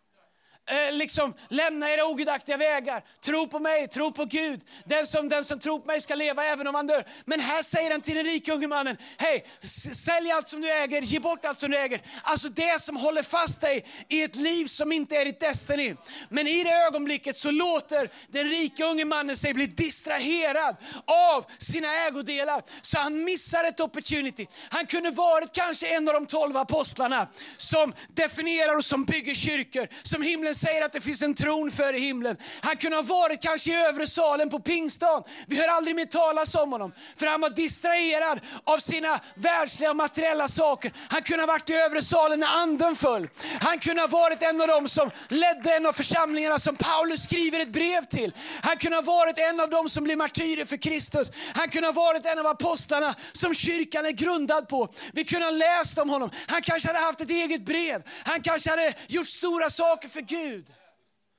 eh, 0.70 0.92
liksom, 0.92 1.34
lämna 1.50 1.92
era 1.92 2.06
ogudaktiga 2.06 2.58
vägar. 2.58 3.04
Tro 3.22 3.48
på 3.48 3.60
mig, 3.60 3.88
tro 3.88 4.12
på 4.12 4.26
Gud. 4.26 4.62
Den 4.86 5.08
som, 5.08 5.30
den 5.30 5.46
som 5.46 5.60
tror 5.60 5.80
på 5.80 5.86
mig 5.86 6.02
ska 6.02 6.16
leva 6.16 6.46
även 6.46 6.68
om 6.68 6.76
han 6.76 6.88
dör. 6.88 7.06
Men 7.26 7.40
här 7.40 7.62
säger 7.62 7.92
han 7.92 8.02
till 8.02 8.16
den 8.16 8.26
rike 8.26 8.54
unge 8.54 8.68
mannen, 8.68 8.98
hej, 9.18 9.46
sälj 9.94 10.32
allt 10.32 10.48
som 10.48 10.62
du 10.62 10.72
äger, 10.72 11.02
ge 11.02 11.20
bort 11.20 11.46
allt 11.46 11.60
som 11.60 11.72
du 11.72 11.78
äger. 11.78 12.02
Alltså 12.24 12.50
det 12.50 12.82
som 12.82 12.96
håller 12.96 13.24
fast 13.24 13.62
dig 13.62 13.86
i 14.10 14.24
ett 14.24 14.36
liv 14.36 14.66
som 14.66 14.92
inte 14.92 15.16
är 15.16 15.26
ditt 15.26 15.40
destiny. 15.40 15.96
Men 16.30 16.48
i 16.48 16.64
det 16.64 16.74
ögonblicket 16.88 17.36
så 17.36 17.52
låter 17.52 18.10
den 18.28 18.50
rike 18.50 18.86
unge 18.86 19.06
mannen 19.06 19.38
sig 19.38 19.54
bli 19.54 19.68
distraherad 19.68 20.76
av 21.06 21.46
sina 21.58 21.96
ägodelar. 22.08 22.62
Så 22.82 23.00
han 23.00 23.24
missar 23.24 23.64
ett 23.64 23.80
opportunity. 23.80 24.48
Han 24.70 24.86
kunde 24.86 25.12
varit 25.12 25.52
kanske 25.52 25.96
en 25.96 26.08
av 26.08 26.14
de 26.14 26.26
tolv 26.26 26.58
apostlarna 26.58 27.28
som 27.58 27.94
definierar 28.08 28.78
och 28.78 28.86
som 28.86 29.04
bygger 29.06 29.36
kyrkor, 29.36 29.88
som 30.04 30.22
himlen 30.22 30.55
säger 30.56 30.86
att 30.86 30.94
det 30.94 31.02
finns 31.02 31.22
en 31.22 31.34
tron 31.34 31.72
för 31.72 31.94
i 31.94 32.00
himlen. 32.00 32.38
Han 32.62 32.78
kunde 32.78 32.98
ha 32.98 33.04
varit 33.04 33.42
kanske 33.42 33.72
i 33.72 33.76
övre 33.76 34.08
salen 34.08 34.50
på 34.50 34.60
pingstdagen. 34.60 35.24
Vi 35.48 35.62
hör 35.62 35.68
aldrig 35.68 35.96
mer 35.96 36.06
talas 36.06 36.56
om 36.56 36.72
honom. 36.72 36.92
För 37.16 37.28
han 37.28 37.42
var 37.42 37.50
distraherad 37.50 38.40
av 38.64 38.78
sina 38.78 39.20
världsliga 39.36 39.90
och 39.90 39.96
materiella 39.96 40.48
saker. 40.48 40.92
Han 41.10 41.22
kunde 41.22 41.44
ha 41.44 41.48
varit 41.48 41.70
i 41.70 41.74
övre 41.74 42.02
salen 42.02 42.40
när 42.40 42.48
anden 42.48 42.96
föll. 42.96 43.28
Han 43.62 43.80
kunde 43.80 44.02
ha 44.02 44.08
varit 44.08 44.42
en 44.42 44.62
av 44.62 44.68
dem 44.68 44.88
som 44.88 45.12
ledde 45.28 45.76
en 45.76 45.86
av 45.86 45.94
församlingarna 45.94 46.60
som 46.60 46.76
Paulus 46.76 47.24
skriver 47.24 47.60
ett 47.60 47.74
brev 47.74 48.06
till. 48.06 48.34
Han 48.62 48.78
kunde 48.78 48.98
ha 48.98 49.02
varit 49.02 49.38
en 49.38 49.60
av 49.60 49.70
dem 49.70 49.90
som 49.90 50.04
blev 50.04 50.18
martyrer 50.18 50.66
för 50.66 50.78
Kristus. 50.78 51.32
Han 51.56 51.70
kunde 51.70 51.88
ha 51.88 51.94
varit 51.94 52.26
en 52.26 52.40
av 52.40 52.48
apostlarna 52.48 53.16
som 53.32 53.54
kyrkan 53.54 54.06
är 54.06 54.12
grundad 54.12 54.68
på. 54.68 54.88
Vi 55.14 55.24
kunde 55.24 55.46
ha 55.46 55.52
läst 55.52 55.98
om 55.98 56.10
honom. 56.10 56.30
Han 56.48 56.62
kanske 56.62 56.90
hade 56.90 57.00
haft 57.00 57.22
ett 57.22 57.30
eget 57.30 57.66
brev. 57.66 58.04
Han 58.24 58.42
kanske 58.42 58.70
hade 58.70 58.94
gjort 59.08 59.28
stora 59.28 59.70
saker 59.70 60.10
för 60.10 60.22
Gud. 60.22 60.45
Gud. 60.50 60.74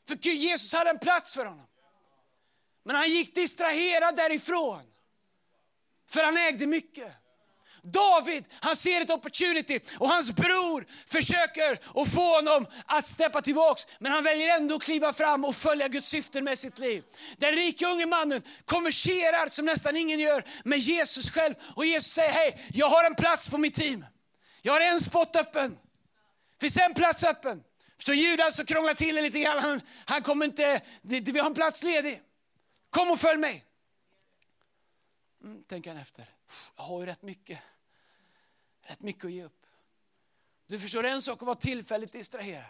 För 0.09 0.15
Gud, 0.15 0.37
Jesus 0.37 0.73
hade 0.73 0.91
en 0.91 0.99
plats 0.99 1.35
för 1.35 1.45
honom. 1.45 1.67
Men 2.85 2.97
han 2.97 3.11
gick 3.11 3.35
distraherad 3.35 4.17
därifrån. 4.17 4.83
För 6.11 6.25
han 6.25 6.37
ägde 6.37 6.67
mycket. 6.67 7.13
David, 7.83 8.45
han 8.61 8.77
ser 8.77 9.01
ett 9.01 9.11
opportunity 9.11 9.81
och 9.99 10.09
hans 10.09 10.33
bror 10.33 10.87
försöker 11.07 11.73
att 11.73 12.09
få 12.09 12.37
honom 12.37 12.67
att 12.87 13.07
steppa 13.07 13.43
tillbaks. 13.43 13.87
Men 13.99 14.13
han 14.13 14.25
väljer 14.25 14.57
ändå 14.57 14.75
att 14.75 14.83
kliva 14.83 15.13
fram 15.13 15.45
och 15.45 15.57
följa 15.57 15.89
Guds 15.89 16.09
syften 16.09 16.45
med 16.45 16.59
sitt 16.59 16.79
liv. 16.79 17.05
Den 17.37 17.53
rike 17.53 17.87
unge 17.87 18.07
mannen 18.07 18.43
konverserar 18.65 19.49
som 19.49 19.65
nästan 19.65 19.97
ingen 19.97 20.21
gör 20.21 20.45
med 20.65 20.79
Jesus 20.79 21.31
själv. 21.31 21.55
Och 21.77 21.87
Jesus 21.87 22.13
säger, 22.13 22.33
hej, 22.33 22.67
jag 22.73 22.89
har 22.89 23.05
en 23.05 23.15
plats 23.15 23.49
på 23.49 23.59
mitt 23.59 23.75
team. 23.75 24.07
Jag 24.63 24.73
har 24.73 24.81
en 24.81 25.01
spot 25.01 25.37
öppen. 25.37 25.79
Finns 26.61 26.77
en 26.77 26.95
plats 26.95 27.25
öppen. 27.25 27.63
Förstår 27.97 28.15
Judas 28.15 28.57
så 28.57 28.65
krånglar 28.65 28.95
till 28.95 29.15
det 29.15 29.23
lite 29.23 29.39
grann. 29.41 29.59
Han, 29.59 29.81
han 30.05 30.23
kommer 30.23 30.47
inte, 30.47 30.81
vi 31.03 31.39
har 31.39 31.47
en 31.47 31.55
plats 31.55 31.83
ledig. 31.83 32.23
Kom 32.91 33.11
och 33.11 33.21
följ 33.21 33.39
mig. 33.39 33.65
Mm, 35.43 35.63
tänker 35.65 35.91
han 35.91 36.01
efter. 36.01 36.31
Jag 36.77 36.83
har 36.85 37.01
ju 37.01 37.07
rätt 37.07 37.23
mycket. 37.23 37.59
Rätt 38.83 39.03
mycket 39.03 39.25
att 39.25 39.33
ge 39.33 39.45
upp. 39.45 39.67
Du 40.67 40.79
förstår 40.79 41.05
en 41.05 41.23
sak 41.23 41.43
att 41.43 41.47
vara 41.47 41.57
tillfälligt 41.57 42.13
distraherad. 42.13 42.65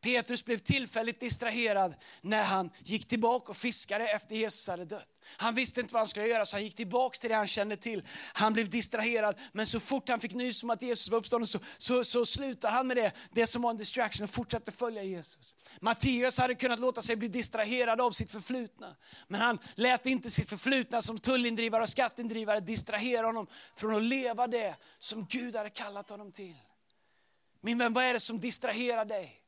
Petrus 0.00 0.44
blev 0.44 0.58
tillfälligt 0.58 1.20
distraherad 1.20 1.94
när 2.20 2.44
han 2.44 2.70
gick 2.84 3.08
tillbaka 3.08 3.50
och 3.50 3.56
fiskade 3.56 4.08
efter 4.08 4.36
Jesus 4.36 4.68
hade 4.68 4.84
dött. 4.84 5.08
Han 5.36 5.54
visste 5.54 5.80
inte 5.80 5.94
vad 5.94 6.00
han 6.00 6.08
skulle 6.08 6.26
göra 6.26 6.46
så 6.46 6.56
han 6.56 6.64
gick 6.64 6.74
tillbaka 6.74 7.18
till 7.18 7.30
det 7.30 7.36
han 7.36 7.46
kände 7.46 7.76
till. 7.76 8.02
Han 8.32 8.52
blev 8.52 8.70
distraherad 8.70 9.38
men 9.52 9.66
så 9.66 9.80
fort 9.80 10.08
han 10.08 10.20
fick 10.20 10.34
nys 10.34 10.62
om 10.62 10.70
att 10.70 10.82
Jesus 10.82 11.08
var 11.08 11.18
uppstånden 11.18 11.46
så, 11.46 11.58
så, 11.78 12.04
så 12.04 12.26
slutade 12.26 12.72
han 12.72 12.86
med 12.86 12.96
det, 12.96 13.12
det 13.32 13.46
som 13.46 13.62
var 13.62 13.70
en 13.70 13.76
distraction 13.76 14.24
och 14.24 14.30
fortsatte 14.30 14.72
följa 14.72 15.02
Jesus. 15.02 15.54
Matteus 15.80 16.38
hade 16.38 16.54
kunnat 16.54 16.78
låta 16.78 17.02
sig 17.02 17.16
bli 17.16 17.28
distraherad 17.28 18.00
av 18.00 18.10
sitt 18.10 18.32
förflutna. 18.32 18.96
Men 19.28 19.40
han 19.40 19.58
lät 19.74 20.06
inte 20.06 20.30
sitt 20.30 20.48
förflutna 20.48 21.02
som 21.02 21.18
tullindrivare 21.18 21.82
och 21.82 21.88
skatteindrivare 21.88 22.60
distrahera 22.60 23.26
honom 23.26 23.46
från 23.76 23.96
att 23.96 24.02
leva 24.02 24.46
det 24.46 24.76
som 24.98 25.26
Gud 25.30 25.56
hade 25.56 25.70
kallat 25.70 26.10
honom 26.10 26.32
till. 26.32 26.56
Min 27.60 27.78
vän, 27.78 27.92
vad 27.92 28.04
är 28.04 28.12
det 28.12 28.20
som 28.20 28.40
distraherar 28.40 29.04
dig? 29.04 29.45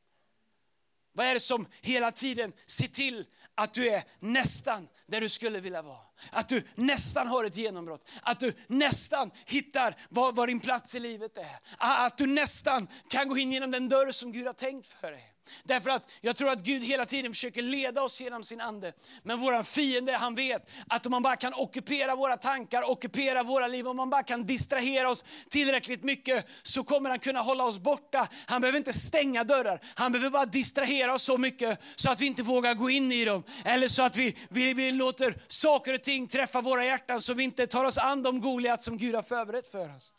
Vad 1.13 1.25
är 1.25 1.33
det 1.33 1.39
som 1.39 1.67
hela 1.81 2.11
tiden 2.11 2.53
ser 2.65 2.87
till 2.87 3.25
att 3.55 3.73
du 3.73 3.89
är 3.89 4.03
nästan 4.19 4.87
där 5.07 5.21
du 5.21 5.29
skulle 5.29 5.59
vilja 5.59 5.81
vara? 5.81 5.99
Att 6.31 6.49
du 6.49 6.63
nästan 6.75 7.27
har 7.27 7.43
ett 7.43 7.57
genombrott, 7.57 8.09
att 8.21 8.39
du 8.39 8.53
nästan 8.67 9.31
hittar 9.45 9.95
var, 10.09 10.31
var 10.31 10.47
din 10.47 10.59
plats 10.59 10.95
i 10.95 10.99
livet 10.99 11.37
är. 11.37 11.59
Att 11.77 12.17
du 12.17 12.25
nästan 12.25 12.87
kan 13.09 13.29
gå 13.29 13.37
in 13.37 13.51
genom 13.51 13.71
den 13.71 13.89
dörr 13.89 14.11
som 14.11 14.31
Gud 14.31 14.45
har 14.47 14.53
tänkt 14.53 14.87
för 14.87 15.11
dig. 15.11 15.33
Därför 15.63 15.89
att 15.89 16.09
jag 16.21 16.35
tror 16.35 16.49
att 16.49 16.59
Gud 16.59 16.83
hela 16.83 17.05
tiden 17.05 17.31
försöker 17.31 17.61
leda 17.61 18.01
oss 18.01 18.21
genom 18.21 18.43
sin 18.43 18.61
ande. 18.61 18.93
Men 19.23 19.39
vår 19.39 19.63
fiende 19.63 20.13
han 20.13 20.35
vet 20.35 20.69
att 20.87 21.05
om 21.05 21.11
man 21.11 21.21
bara 21.21 21.35
kan 21.35 21.53
ockupera 21.53 22.15
våra 22.15 22.37
tankar, 22.37 22.89
ockupera 22.89 23.43
våra 23.43 23.67
liv, 23.67 23.87
om 23.87 23.97
man 23.97 24.09
bara 24.09 24.23
kan 24.23 24.45
distrahera 24.45 25.09
oss 25.09 25.25
tillräckligt 25.49 26.03
mycket 26.03 26.47
så 26.63 26.83
kommer 26.83 27.09
han 27.09 27.19
kunna 27.19 27.41
hålla 27.41 27.63
oss 27.63 27.79
borta. 27.79 28.27
Han 28.45 28.61
behöver 28.61 28.77
inte 28.77 28.93
stänga 28.93 29.43
dörrar, 29.43 29.79
han 29.95 30.11
behöver 30.11 30.29
bara 30.29 30.45
distrahera 30.45 31.13
oss 31.13 31.23
så 31.23 31.37
mycket 31.37 31.79
så 31.95 32.11
att 32.11 32.21
vi 32.21 32.25
inte 32.25 32.43
vågar 32.43 32.73
gå 32.73 32.89
in 32.89 33.11
i 33.11 33.25
dem. 33.25 33.43
Eller 33.65 33.87
så 33.87 34.03
att 34.03 34.15
vi, 34.15 34.35
vi, 34.49 34.73
vi 34.73 34.91
låter 34.91 35.35
saker 35.47 35.93
och 35.93 36.03
ting 36.03 36.27
träffa 36.27 36.61
våra 36.61 36.85
hjärtan 36.85 37.21
så 37.21 37.33
vi 37.33 37.43
inte 37.43 37.67
tar 37.67 37.85
oss 37.85 37.97
an 37.97 38.23
de 38.23 38.41
Goliat 38.41 38.83
som 38.83 38.97
Gud 38.97 39.15
har 39.15 39.23
förberett 39.23 39.71
för 39.71 39.95
oss. 39.95 40.11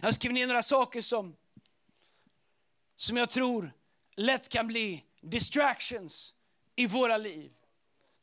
Jag 0.00 0.06
har 0.06 0.12
skrivit 0.12 0.34
ner 0.34 0.46
några 0.46 0.62
saker 0.62 1.00
som, 1.00 1.36
som 2.96 3.16
jag 3.16 3.30
tror 3.30 3.70
lätt 4.16 4.48
kan 4.48 4.66
bli 4.66 5.04
distractions 5.22 6.34
i 6.76 6.86
våra 6.86 7.16
liv. 7.16 7.50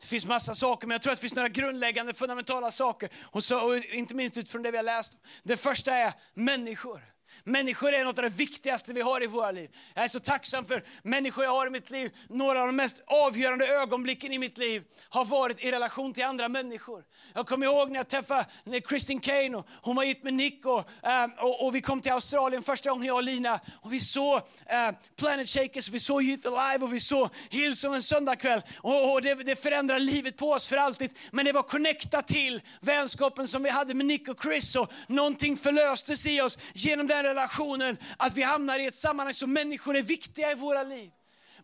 Det 0.01 0.07
finns 0.07 0.25
massa 0.25 0.55
saker, 0.55 0.87
men 0.87 0.95
jag 0.95 1.01
tror 1.01 1.13
att 1.13 1.19
det 1.19 1.21
finns 1.21 1.35
några 1.35 1.49
grundläggande 1.49 2.13
fundamentala 2.13 2.71
saker. 2.71 3.09
Och, 3.23 3.43
så, 3.43 3.59
och 3.59 3.77
inte 3.77 4.15
minst 4.15 4.37
utifrån 4.37 4.63
det 4.63 4.71
vi 4.71 4.77
har 4.77 4.83
läst. 4.83 5.17
Det 5.43 5.57
första 5.57 5.95
är 5.95 6.13
människor. 6.33 7.01
Människor 7.43 7.93
är 7.93 8.05
något 8.05 8.17
av 8.17 8.23
det 8.23 8.29
viktigaste 8.29 8.93
vi 8.93 9.01
har 9.01 9.23
i 9.23 9.27
våra 9.27 9.51
liv. 9.51 9.69
Jag 9.93 10.03
är 10.03 10.07
så 10.07 10.19
tacksam 10.19 10.65
för 10.65 10.83
människor 11.03 11.43
jag 11.43 11.51
har 11.51 11.67
i 11.67 11.69
mitt 11.69 11.89
liv. 11.89 12.11
Några 12.29 12.61
av 12.61 12.67
de 12.67 12.75
mest 12.75 13.03
avgörande 13.07 13.67
ögonblicken 13.67 14.33
i 14.33 14.39
mitt 14.39 14.57
liv 14.57 14.83
har 15.09 15.25
varit 15.25 15.63
i 15.63 15.71
relation 15.71 16.13
till 16.13 16.23
andra 16.23 16.49
människor. 16.49 17.03
Jag 17.33 17.47
kommer 17.47 17.65
ihåg 17.65 17.91
när 17.91 17.99
jag 17.99 18.07
träffade 18.07 18.45
Kristin 18.85 19.19
Kane, 19.19 19.57
och 19.57 19.65
hon 19.81 19.95
var 19.95 20.03
gift 20.03 20.23
med 20.23 20.33
Nick 20.33 20.65
och, 20.65 20.79
eh, 21.03 21.25
och, 21.37 21.65
och, 21.65 21.75
vi 21.75 21.81
kom 21.81 22.01
till 22.01 22.11
Australien 22.11 22.63
första 22.63 22.89
gången 22.89 23.07
jag 23.07 23.15
och 23.15 23.23
Lina. 23.23 23.59
Och 23.81 23.93
vi 23.93 23.99
såg 23.99 24.37
eh, 24.65 24.91
Planet 25.19 25.49
Shakers, 25.49 25.89
vi 25.89 25.99
såg 25.99 26.23
Youth 26.23 26.47
Alive 26.47 26.85
och 26.85 26.93
vi 26.93 26.99
såg 26.99 27.29
Hillsong 27.49 27.95
en 27.95 28.03
söndagkväll. 28.03 28.61
Och, 28.77 29.13
och 29.13 29.21
det, 29.21 29.33
det 29.33 29.55
förändrade 29.55 29.99
livet 29.99 30.37
på 30.37 30.51
oss 30.51 30.67
för 30.67 30.77
alltid. 30.77 31.11
Men 31.31 31.45
det 31.45 31.51
var 31.51 31.63
connectat 31.63 32.27
till 32.27 32.61
vänskapen 32.81 33.47
som 33.47 33.63
vi 33.63 33.69
hade 33.69 33.93
med 33.93 34.05
Nick 34.05 34.27
och 34.27 34.43
Chris 34.43 34.75
och 34.75 34.91
någonting 35.07 35.57
förlöstes 35.57 36.25
i 36.27 36.41
oss 36.41 36.57
genom 36.73 37.07
den 37.07 37.22
relationen 37.23 37.97
att 38.17 38.33
vi 38.37 38.41
hamnar 38.41 38.79
i 38.79 38.85
ett 38.85 38.95
sammanhang 38.95 39.33
som 39.33 39.53
människor 39.53 39.97
är 39.97 40.01
viktiga 40.01 40.51
i 40.51 40.55
våra 40.55 40.83
liv. 40.83 41.11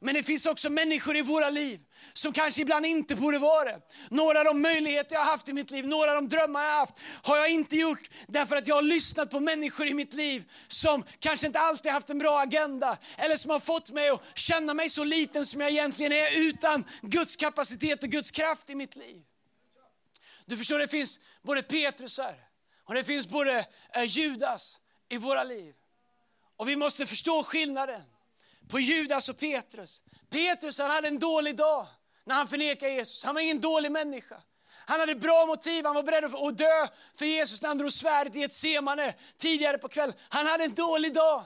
Men 0.01 0.15
det 0.15 0.23
finns 0.23 0.45
också 0.45 0.69
människor 0.69 1.17
i 1.17 1.21
våra 1.21 1.49
liv 1.49 1.79
som 2.13 2.33
kanske 2.33 2.61
ibland 2.61 2.85
inte 2.85 3.15
borde 3.15 3.37
vara 3.37 3.63
det. 3.63 3.81
Några 4.09 4.39
av 4.39 4.45
de 4.45 4.61
möjligheter 4.61 5.15
jag 5.15 5.21
har 5.21 5.31
haft 5.31 5.49
i 5.49 5.53
mitt 5.53 5.71
liv, 5.71 5.87
några 5.87 6.11
av 6.11 6.15
de 6.15 6.27
drömmar 6.27 6.63
jag 6.63 6.71
har 6.71 6.79
haft, 6.79 6.95
har 7.23 7.37
jag 7.37 7.49
inte 7.49 7.77
gjort 7.77 8.09
därför 8.27 8.55
att 8.55 8.67
jag 8.67 8.75
har 8.75 8.81
lyssnat 8.81 9.29
på 9.29 9.39
människor 9.39 9.87
i 9.87 9.93
mitt 9.93 10.13
liv 10.13 10.51
som 10.67 11.03
kanske 11.19 11.47
inte 11.47 11.59
alltid 11.59 11.91
haft 11.91 12.09
en 12.09 12.19
bra 12.19 12.39
agenda, 12.39 12.97
eller 13.17 13.35
som 13.35 13.51
har 13.51 13.59
fått 13.59 13.91
mig 13.91 14.09
att 14.09 14.37
känna 14.37 14.73
mig 14.73 14.89
så 14.89 15.03
liten 15.03 15.45
som 15.45 15.61
jag 15.61 15.69
egentligen 15.69 16.11
är 16.11 16.47
utan 16.47 16.83
Guds 17.01 17.35
kapacitet 17.35 18.03
och 18.03 18.09
Guds 18.09 18.31
kraft 18.31 18.69
i 18.69 18.75
mitt 18.75 18.95
liv. 18.95 19.21
Du 20.45 20.57
förstår, 20.57 20.79
det 20.79 20.87
finns 20.87 21.19
både 21.41 21.63
Petrusar 21.63 22.35
och 22.85 22.93
det 22.93 23.03
finns 23.03 23.27
både 23.27 23.65
eh, 23.95 24.03
Judas 24.03 24.78
i 25.09 25.17
våra 25.17 25.43
liv. 25.43 25.75
Och 26.57 26.69
vi 26.69 26.75
måste 26.75 27.05
förstå 27.05 27.43
skillnaden 27.43 28.01
på 28.67 28.79
Judas 28.79 29.29
och 29.29 29.37
Petrus. 29.37 30.01
Petrus 30.29 30.79
han 30.79 30.91
hade 30.91 31.07
en 31.07 31.19
dålig 31.19 31.55
dag 31.55 31.87
när 32.25 32.35
han 32.35 32.47
förnekade 32.47 32.91
Jesus. 32.91 33.23
Han 33.23 33.35
var 33.35 33.41
ingen 33.41 33.61
dålig 33.61 33.91
människa. 33.91 34.41
Han 34.85 34.99
hade 34.99 35.15
bra 35.15 35.45
motiv, 35.45 35.85
han 35.85 35.95
var 35.95 36.03
beredd 36.03 36.23
att 36.23 36.57
dö 36.57 36.87
för 37.15 37.25
Jesus 37.25 37.61
när 37.61 37.69
han 37.69 37.77
drog 37.77 37.93
svärdet 37.93 38.35
i 38.35 38.43
ett 38.43 38.53
semane 38.53 39.13
tidigare 39.37 39.77
på 39.77 39.87
kvällen. 39.87 40.15
Han 40.29 40.47
hade 40.47 40.63
en 40.63 40.73
dålig 40.73 41.13
dag. 41.13 41.43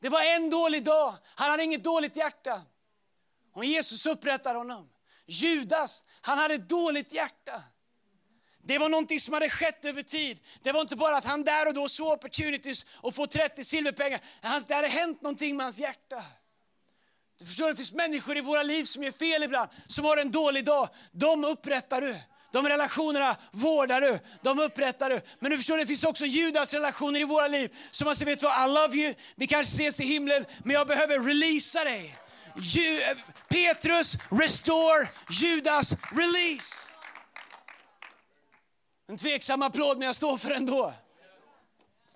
Det 0.00 0.08
var 0.08 0.22
en 0.22 0.50
dålig 0.50 0.84
dag. 0.84 1.14
Han 1.34 1.50
hade 1.50 1.64
inget 1.64 1.84
dåligt 1.84 2.16
hjärta. 2.16 2.62
Och 3.52 3.64
Jesus 3.64 4.06
upprättar 4.06 4.54
honom. 4.54 4.88
Judas, 5.26 6.04
han 6.20 6.38
hade 6.38 6.54
ett 6.54 6.68
dåligt 6.68 7.12
hjärta. 7.12 7.62
Det 8.66 8.78
var 8.78 8.88
någonting 8.88 9.20
som 9.20 9.34
hade 9.34 9.50
skett 9.50 9.84
över 9.84 10.02
tid. 10.02 10.40
Det 10.62 10.72
var 10.72 10.80
inte 10.80 10.96
bara 10.96 11.16
att 11.16 11.24
han 11.24 11.44
där 11.44 11.68
och 11.68 11.74
då 11.74 11.88
såg 11.88 12.12
opportunities 12.12 12.86
och 12.90 13.14
få 13.14 13.26
30 13.26 13.64
silverpengar. 13.64 14.20
Det 14.66 14.74
hade 14.74 14.88
hänt 14.88 15.22
någonting 15.22 15.56
med 15.56 15.66
hans 15.66 15.80
hjärta. 15.80 16.22
Du 17.38 17.44
förstår, 17.44 17.68
det 17.68 17.76
finns 17.76 17.92
människor 17.92 18.36
i 18.36 18.40
våra 18.40 18.62
liv 18.62 18.84
som 18.84 19.02
gör 19.02 19.12
fel 19.12 19.42
ibland, 19.42 19.70
som 19.86 20.04
har 20.04 20.16
en 20.16 20.30
dålig 20.30 20.64
dag. 20.64 20.88
De 21.12 21.44
upprättar 21.44 22.00
du. 22.00 22.16
De 22.52 22.68
relationerna 22.68 23.36
vårdar 23.52 24.00
du, 24.00 24.18
de 24.42 24.58
upprättar 24.58 25.10
du. 25.10 25.20
Men 25.38 25.50
du 25.50 25.56
förstår, 25.56 25.76
det 25.76 25.86
finns 25.86 26.04
också 26.04 26.26
Judas 26.26 26.74
relationer 26.74 27.20
i 27.20 27.24
våra 27.24 27.48
liv 27.48 27.76
som 27.90 28.04
man 28.04 28.16
säger, 28.16 28.32
vet 28.32 28.40
du 28.40 28.46
vad, 28.46 28.70
I 28.70 28.74
love 28.74 28.96
you, 28.96 29.14
vi 29.36 29.46
kanske 29.46 29.82
ses 29.82 30.00
i 30.00 30.04
himlen, 30.04 30.44
men 30.64 30.74
jag 30.74 30.86
behöver 30.86 31.20
releasa 31.20 31.84
dig. 31.84 32.16
Ju, 32.60 33.00
Petrus, 33.48 34.16
restore, 34.30 35.08
Judas, 35.30 35.94
release. 36.12 36.95
En 39.08 39.16
tveksam 39.16 39.62
applåd, 39.62 39.98
men 39.98 40.06
jag 40.06 40.16
står 40.16 40.36
för 40.36 40.50
ändå. 40.50 40.92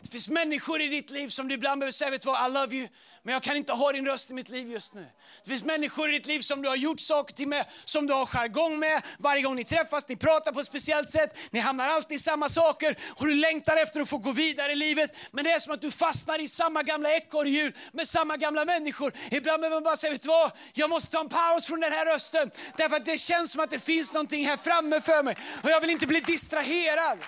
Det 0.02 0.08
finns 0.10 0.28
människor 0.28 0.80
i 0.80 0.88
ditt 0.88 1.10
liv 1.10 1.28
som 1.28 1.48
du 1.48 1.54
ibland 1.54 1.80
behöver 1.80 1.92
säga, 1.92 2.10
vet 2.10 2.24
vad, 2.24 2.50
I 2.50 2.54
love 2.54 2.76
you, 2.76 2.88
men 3.22 3.32
jag 3.32 3.42
kan 3.42 3.56
inte 3.56 3.72
ha 3.72 3.92
din 3.92 4.06
röst 4.06 4.30
i 4.30 4.34
mitt 4.34 4.48
liv 4.48 4.70
just 4.70 4.94
nu. 4.94 5.06
Det 5.44 5.50
finns 5.50 5.64
människor 5.64 6.08
i 6.08 6.12
ditt 6.12 6.26
liv 6.26 6.40
som 6.40 6.62
du 6.62 6.68
har 6.68 6.76
gjort 6.76 7.00
saker 7.00 7.34
till 7.34 7.48
med, 7.48 7.66
som 7.84 8.06
du 8.06 8.12
har 8.12 8.26
jargong 8.26 8.78
med. 8.78 9.02
Varje 9.18 9.42
gång 9.42 9.56
ni 9.56 9.64
träffas, 9.64 10.08
ni 10.08 10.16
pratar 10.16 10.52
på 10.52 10.60
ett 10.60 10.66
speciellt 10.66 11.10
sätt, 11.10 11.38
ni 11.50 11.60
hamnar 11.60 11.88
alltid 11.88 12.16
i 12.16 12.18
samma 12.18 12.48
saker 12.48 12.96
och 13.16 13.26
du 13.26 13.34
längtar 13.34 13.76
efter 13.76 14.00
att 14.00 14.08
få 14.08 14.18
gå 14.18 14.32
vidare 14.32 14.72
i 14.72 14.74
livet. 14.74 15.16
Men 15.32 15.44
det 15.44 15.50
är 15.50 15.58
som 15.58 15.74
att 15.74 15.80
du 15.80 15.90
fastnar 15.90 16.40
i 16.40 16.48
samma 16.48 16.82
gamla 16.82 17.12
ekorrhjul 17.16 17.72
med 17.92 18.08
samma 18.08 18.36
gamla 18.36 18.64
människor. 18.64 19.12
Ibland 19.30 19.60
behöver 19.60 19.76
man 19.76 19.82
bara 19.82 19.96
säga, 19.96 20.12
vet 20.12 20.22
du 20.22 20.28
vad, 20.28 20.52
jag 20.72 20.90
måste 20.90 21.12
ta 21.12 21.20
en 21.20 21.28
paus 21.28 21.66
från 21.66 21.80
den 21.80 21.92
här 21.92 22.06
rösten. 22.06 22.50
Därför 22.76 22.96
att 22.96 23.04
det 23.04 23.18
känns 23.18 23.52
som 23.52 23.60
att 23.60 23.70
det 23.70 23.78
finns 23.78 24.12
någonting 24.12 24.46
här 24.46 24.56
framme 24.56 25.00
för 25.00 25.22
mig 25.22 25.36
och 25.62 25.70
jag 25.70 25.80
vill 25.80 25.90
inte 25.90 26.06
bli 26.06 26.20
distraherad. 26.20 27.18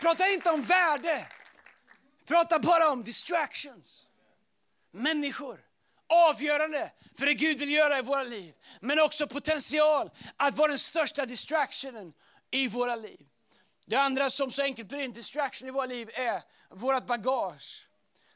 Prata 0.00 0.28
inte 0.28 0.50
om 0.50 0.62
värde, 0.62 1.26
prata 2.26 2.58
bara 2.58 2.90
om 2.90 3.04
distractions. 3.04 4.06
Människor, 4.90 5.60
avgörande 6.08 6.92
för 7.14 7.26
det 7.26 7.34
Gud 7.34 7.58
vill 7.58 7.70
göra 7.70 7.98
i 7.98 8.02
våra 8.02 8.22
liv. 8.22 8.54
Men 8.80 9.00
också 9.00 9.26
potential 9.26 10.10
att 10.36 10.56
vara 10.56 10.68
den 10.68 10.78
största 10.78 11.26
distractionen 11.26 12.12
i 12.50 12.68
våra 12.68 12.96
liv. 12.96 13.26
Det 13.86 13.96
andra 13.96 14.30
som 14.30 14.50
så 14.50 14.62
enkelt 14.62 14.88
blir 14.88 14.98
en 14.98 15.12
distraction 15.12 15.68
i 15.68 15.70
våra 15.70 15.86
liv 15.86 16.10
är 16.14 16.42
vårt 16.70 17.06
bagage. 17.06 17.87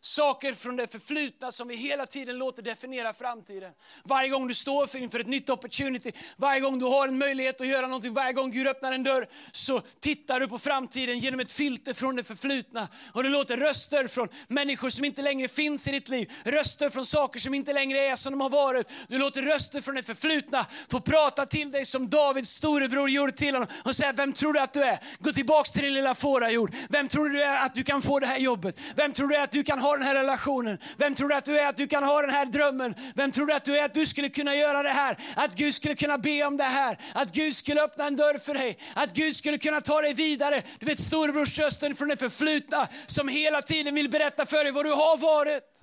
Saker 0.05 0.53
från 0.53 0.77
det 0.77 0.87
förflutna 0.87 1.53
som 1.53 1.69
vi 1.69 1.77
hela 1.77 2.07
tiden 2.07 2.39
låter 2.39 2.63
definiera 2.63 3.13
framtiden. 3.13 3.73
Varje 4.05 4.29
gång 4.29 4.49
du 4.49 4.55
står 4.55 4.97
inför 4.97 5.21
ett 5.21 5.27
nytt 5.27 5.51
opportunity, 5.51 6.13
varje 6.37 6.61
gång 6.61 6.79
du 6.79 6.85
har 6.87 7.09
en 7.09 7.19
möjlighet 7.19 7.61
att 7.61 7.67
göra 7.67 7.87
någonting, 7.87 8.15
varje 8.15 8.33
gång 8.33 8.51
Gud 8.51 8.67
öppnar 8.67 8.93
en 8.93 9.03
dörr 9.03 9.27
så 9.53 9.81
tittar 9.81 10.41
du 10.41 10.49
på 10.49 10.59
framtiden 10.59 11.19
genom 11.19 11.41
ett 11.41 11.53
filter 11.53 11.95
från 11.95 12.17
det 12.17 12.25
förflutna. 12.25 12.89
Och 13.13 13.23
du 13.23 13.29
låter 13.29 13.57
röster 13.57 14.09
från 14.09 14.29
människor 14.49 14.91
som 14.91 15.05
inte 15.05 15.23
längre 15.23 15.49
finns 15.49 15.89
i 15.89 15.91
ditt 15.91 16.09
liv, 16.09 16.33
röster 16.45 16.91
från 16.91 17.07
saker 17.07 17.41
som 17.41 17.55
inte 17.55 17.73
längre 17.73 17.99
är 17.99 18.17
som 18.17 18.33
de 18.33 18.41
har 18.41 18.51
varit. 18.51 18.91
Du 19.09 19.19
låter 19.19 19.43
röster 19.43 19.81
från 19.81 19.95
det 19.95 20.03
förflutna 20.03 20.67
få 20.91 21.01
prata 21.01 21.47
till 21.47 21.71
dig 21.71 21.85
som 21.85 22.09
Davids 22.09 22.51
storebror 22.51 23.11
gjorde 23.11 23.33
till 23.33 23.55
honom 23.55 23.69
och 23.85 23.97
säga, 23.97 24.13
vem 24.13 24.33
tror 24.33 24.53
du 24.53 24.61
att 24.61 24.73
du 24.73 24.83
är? 24.83 24.99
Gå 25.19 25.33
tillbaks 25.33 25.73
till 25.73 25.83
din 25.83 25.95
lilla 25.95 26.15
fårahjord. 26.15 26.75
Vem 26.89 27.09
tror 27.09 27.29
du 27.29 27.43
är 27.43 27.67
att 27.67 27.75
du 27.75 27.83
kan 27.83 28.03
få 28.03 28.19
det 28.19 28.27
här 28.27 28.39
jobbet? 28.39 28.81
Vem 28.97 29.13
tror 29.13 29.29
du 29.29 29.37
är 29.37 29.45
att 29.45 29.53
du 29.53 29.63
kan 29.63 29.79
ha 29.79 29.92
den 29.97 30.07
här 30.07 30.15
relationen? 30.15 30.79
Vem 30.97 31.15
tror 31.15 31.29
du 31.29 31.35
att 31.35 31.45
du 31.45 31.59
är 31.59 31.69
att 31.69 31.77
du 31.77 31.87
kan 31.87 32.05
ha 32.05 32.21
den 32.21 32.31
här 32.31 32.47
drömmen? 32.47 32.95
Vem 33.15 33.33
tror 33.33 33.47
du 33.47 33.53
att 33.53 33.65
du 33.65 33.79
är 33.79 33.85
att 33.85 33.95
du 33.95 34.07
skulle 34.07 34.29
kunna 34.29 34.55
göra 34.55 34.83
det 34.83 34.89
här? 34.89 35.17
Att 35.37 35.55
Gud 35.55 35.75
skulle 35.75 35.95
kunna 35.95 36.19
be 36.19 36.45
om 36.45 36.57
det 36.57 36.65
här? 36.65 36.99
Att 37.15 37.33
Gud 37.33 37.57
skulle 37.57 37.83
öppna 37.83 38.07
en 38.07 38.17
dörr 38.17 38.39
för 38.39 38.55
dig? 38.55 38.79
Att 38.95 39.13
Gud 39.13 39.37
skulle 39.37 39.59
kunna 39.59 39.81
ta 39.81 40.01
dig 40.01 40.15
vidare? 40.15 40.63
Du 40.81 40.87
vet 40.87 41.01
storebrorsrösten 41.01 41.95
från 41.95 42.09
det 42.09 42.17
förflutna 42.17 42.89
som 43.07 43.29
hela 43.29 43.63
tiden 43.63 43.95
vill 43.95 44.11
berätta 44.11 44.47
för 44.47 44.65
dig 44.65 44.73
vad 44.73 44.85
du 44.85 44.91
har 44.91 45.17
varit. 45.17 45.83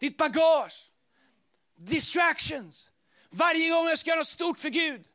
Ditt 0.00 0.16
bagage. 0.16 0.90
Distractions. 1.78 2.88
Varje 3.30 3.70
gång 3.70 3.88
jag 3.88 3.98
ska 3.98 4.10
göra 4.10 4.18
något 4.18 4.26
stort 4.26 4.58
för 4.58 4.68
Gud 4.68 5.06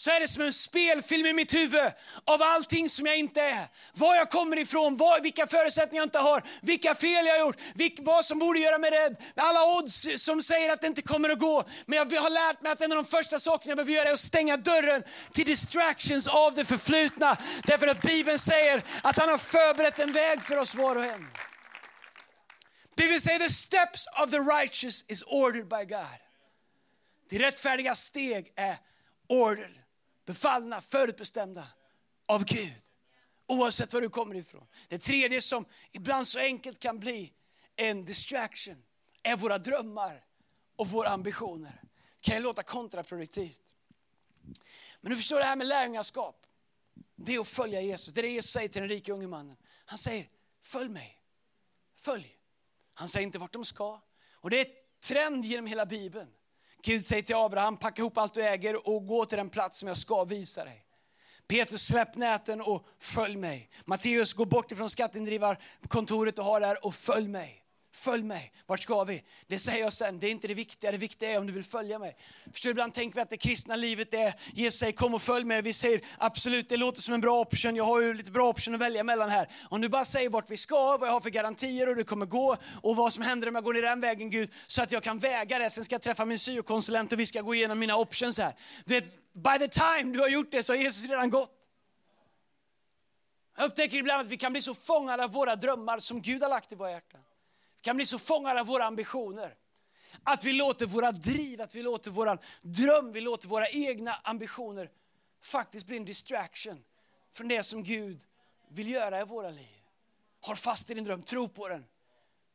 så 0.00 0.10
är 0.10 0.20
det 0.20 0.28
som 0.28 0.42
en 0.42 0.52
spelfilm 0.52 1.26
i 1.26 1.32
mitt 1.32 1.54
huvud 1.54 1.92
av 2.24 2.42
allting 2.42 2.88
som 2.88 3.06
jag 3.06 3.16
inte 3.16 3.42
är. 3.42 3.68
Var 3.92 4.14
jag 4.14 4.30
kommer 4.30 4.58
ifrån, 4.58 4.96
var, 4.96 5.20
vilka 5.20 5.46
förutsättningar 5.46 6.02
jag 6.02 6.06
inte 6.06 6.18
har, 6.18 6.42
vilka 6.62 6.94
fel 6.94 7.26
jag 7.26 7.32
har 7.32 7.40
gjort, 7.40 7.56
vilk, 7.74 7.98
vad 7.98 8.24
som 8.24 8.38
borde 8.38 8.58
göra 8.58 8.78
mig 8.78 8.90
rädd. 8.90 9.16
Alla 9.34 9.76
odds 9.76 10.08
som 10.16 10.42
säger 10.42 10.72
att 10.72 10.80
det 10.80 10.86
inte 10.86 11.02
kommer 11.02 11.28
att 11.28 11.38
gå. 11.38 11.64
Men 11.86 11.96
jag 11.96 12.22
har 12.22 12.30
lärt 12.30 12.62
mig 12.62 12.72
att 12.72 12.80
en 12.80 12.92
av 12.92 12.96
de 12.96 13.04
första 13.04 13.38
sakerna 13.38 13.70
jag 13.70 13.76
behöver 13.76 13.92
göra 13.92 14.08
är 14.08 14.12
att 14.12 14.20
stänga 14.20 14.56
dörren 14.56 15.02
till 15.32 15.44
distractions 15.44 16.26
av 16.26 16.54
det 16.54 16.64
förflutna. 16.64 17.36
Därför 17.64 17.86
att 17.86 18.02
Bibeln 18.02 18.38
säger 18.38 18.82
att 19.02 19.18
han 19.18 19.28
har 19.28 19.38
förberett 19.38 19.98
en 19.98 20.12
väg 20.12 20.42
för 20.42 20.56
oss 20.56 20.74
var 20.74 20.96
och 20.96 21.04
en. 21.04 21.30
Bibeln 22.96 23.20
säger 23.20 23.38
the 23.38 23.48
steps 23.48 24.06
of 24.22 24.30
the 24.30 24.38
righteous 24.38 25.04
is 25.08 25.22
ordered 25.26 25.68
by 25.68 25.84
God. 25.84 26.20
De 27.30 27.38
rättfärdiga 27.38 27.94
steg 27.94 28.52
är 28.56 28.76
ordered 29.28 29.79
befallna, 30.30 30.80
förutbestämda 30.80 31.68
av 32.26 32.44
Gud. 32.44 32.72
Oavsett 33.46 33.92
var 33.92 34.00
du 34.00 34.08
kommer 34.08 34.34
ifrån. 34.34 34.66
Det 34.88 34.98
tredje 34.98 35.40
som 35.40 35.64
ibland 35.92 36.26
så 36.26 36.38
enkelt 36.38 36.78
kan 36.78 36.98
bli 36.98 37.32
en 37.76 38.04
distraction 38.04 38.82
är 39.22 39.36
våra 39.36 39.58
drömmar 39.58 40.24
och 40.76 40.88
våra 40.88 41.08
ambitioner. 41.08 41.82
Det 41.82 42.20
kan 42.20 42.36
ju 42.36 42.42
låta 42.42 42.62
kontraproduktivt. 42.62 43.74
Men 45.00 45.10
du 45.10 45.16
förstår 45.16 45.38
det 45.38 45.44
här 45.44 45.56
med 45.56 45.66
lärjungaskap. 45.66 46.46
Det 47.16 47.34
är 47.34 47.40
att 47.40 47.48
följa 47.48 47.80
Jesus. 47.80 48.14
Det 48.14 48.20
är 48.20 48.22
det 48.22 48.28
Jesus 48.28 48.50
säger 48.50 48.68
till 48.68 48.80
den 48.80 48.88
rike 48.88 49.12
unge 49.12 49.26
mannen. 49.26 49.56
Han 49.84 49.98
säger, 49.98 50.28
följ 50.62 50.88
mig. 50.88 51.22
Följ. 51.96 52.36
Han 52.94 53.08
säger 53.08 53.26
inte 53.26 53.38
vart 53.38 53.52
de 53.52 53.64
ska. 53.64 54.00
Och 54.32 54.50
det 54.50 54.60
är 54.60 54.66
trend 55.08 55.44
genom 55.44 55.66
hela 55.66 55.86
Bibeln. 55.86 56.28
Gud 56.82 57.06
säger 57.06 57.22
till 57.22 57.36
Abraham, 57.36 57.76
packa 57.76 58.02
ihop 58.02 58.18
allt 58.18 58.34
du 58.34 58.42
äger 58.42 58.88
och 58.88 59.06
gå 59.06 59.24
till 59.24 59.38
den 59.38 59.50
plats 59.50 59.78
som 59.78 59.88
jag 59.88 59.96
ska 59.96 60.24
visa 60.24 60.64
dig. 60.64 60.84
Petrus, 61.48 61.82
släpp 61.82 62.16
näten 62.16 62.60
och 62.60 62.86
följ 62.98 63.36
mig. 63.36 63.70
Matteus, 63.84 64.32
gå 64.32 64.44
bort 64.44 64.72
ifrån 64.72 64.90
skatteindrivarkontoret 64.90 66.38
och 66.38 66.44
har 66.44 66.60
där 66.60 66.86
och 66.86 66.94
följ 66.94 67.28
mig. 67.28 67.59
Följ 67.92 68.22
mig. 68.22 68.52
Vart 68.66 68.80
ska 68.80 69.04
vi? 69.04 69.22
Det 69.46 69.58
säger 69.58 69.80
jag 69.80 69.92
sen. 69.92 70.18
Det 70.18 70.26
är 70.26 70.30
inte 70.30 70.48
det 70.48 70.54
viktiga. 70.54 70.92
Det 70.92 70.98
viktiga 70.98 71.30
är 71.30 71.38
om 71.38 71.46
du 71.46 71.52
vill 71.52 71.64
följa 71.64 71.98
mig. 71.98 72.16
Förstår, 72.52 72.70
ibland 72.70 72.94
tänker 72.94 73.14
vi 73.14 73.20
att 73.20 73.30
det 73.30 73.36
kristna 73.36 73.76
livet 73.76 74.14
är, 74.14 74.34
Jesus 74.54 74.80
säger 74.80 74.92
kom 74.92 75.14
och 75.14 75.22
följ 75.22 75.44
mig. 75.44 75.62
Vi 75.62 75.72
säger 75.72 76.00
absolut, 76.18 76.68
det 76.68 76.76
låter 76.76 77.00
som 77.00 77.14
en 77.14 77.20
bra 77.20 77.40
option. 77.40 77.76
Jag 77.76 77.84
har 77.84 78.00
ju 78.00 78.14
lite 78.14 78.30
bra 78.30 78.48
option 78.48 78.74
att 78.74 78.80
välja 78.80 79.04
mellan 79.04 79.30
här. 79.30 79.48
Om 79.68 79.80
du 79.80 79.88
bara 79.88 80.04
säger 80.04 80.30
vart 80.30 80.50
vi 80.50 80.56
ska, 80.56 80.96
vad 80.96 81.08
jag 81.08 81.12
har 81.12 81.20
för 81.20 81.30
garantier 81.30 81.88
och 81.88 81.96
du 81.96 82.04
kommer 82.04 82.26
gå 82.26 82.56
och 82.82 82.96
vad 82.96 83.12
som 83.12 83.22
händer 83.22 83.48
om 83.48 83.54
jag 83.54 83.64
går 83.64 83.74
ner 83.74 83.82
den 83.82 84.00
vägen 84.00 84.30
Gud, 84.30 84.52
så 84.66 84.82
att 84.82 84.92
jag 84.92 85.02
kan 85.02 85.18
väga 85.18 85.58
det. 85.58 85.70
Sen 85.70 85.84
ska 85.84 85.94
jag 85.94 86.02
träffa 86.02 86.24
min 86.24 86.38
syokonsulent 86.38 87.12
och 87.12 87.20
vi 87.20 87.26
ska 87.26 87.40
gå 87.40 87.54
igenom 87.54 87.78
mina 87.78 87.96
options 87.96 88.38
här. 88.38 88.54
Vet, 88.84 89.04
by 89.32 89.58
the 89.58 89.68
time 89.68 90.12
du 90.12 90.20
har 90.20 90.28
gjort 90.28 90.50
det 90.50 90.62
så 90.62 90.72
har 90.72 90.78
Jesus 90.78 91.04
redan 91.04 91.30
gått. 91.30 91.56
Jag 93.56 93.66
upptäcker 93.66 93.96
ibland 93.96 94.20
att 94.20 94.28
vi 94.28 94.36
kan 94.36 94.52
bli 94.52 94.62
så 94.62 94.74
fångade 94.74 95.24
av 95.24 95.30
våra 95.30 95.56
drömmar 95.56 95.98
som 95.98 96.22
Gud 96.22 96.42
har 96.42 96.50
lagt 96.50 96.72
i 96.72 96.74
våra 96.74 96.90
hjärtan. 96.90 97.20
Vi 97.80 97.84
kan 97.84 97.96
bli 97.96 98.06
så 98.06 98.18
fångade 98.18 98.60
av 98.60 98.66
våra 98.66 98.84
ambitioner. 98.84 99.54
Att 100.24 100.44
vi 100.44 100.52
låter 100.52 100.86
våra 100.86 101.12
driv, 101.12 101.60
att 101.60 101.74
vi 101.74 101.82
låter 101.82 102.10
våran 102.10 102.38
dröm, 102.62 103.12
vi 103.12 103.20
låter 103.20 103.48
våra 103.48 103.68
egna 103.68 104.14
ambitioner 104.14 104.90
faktiskt 105.42 105.86
bli 105.86 105.96
en 105.96 106.04
distraction 106.04 106.84
från 107.32 107.48
det 107.48 107.62
som 107.62 107.82
Gud 107.82 108.22
vill 108.70 108.90
göra 108.90 109.20
i 109.20 109.24
våra 109.24 109.50
liv. 109.50 109.82
Håll 110.40 110.56
fast 110.56 110.90
i 110.90 110.94
din 110.94 111.04
dröm, 111.04 111.22
tro 111.22 111.48
på 111.48 111.68
den. 111.68 111.84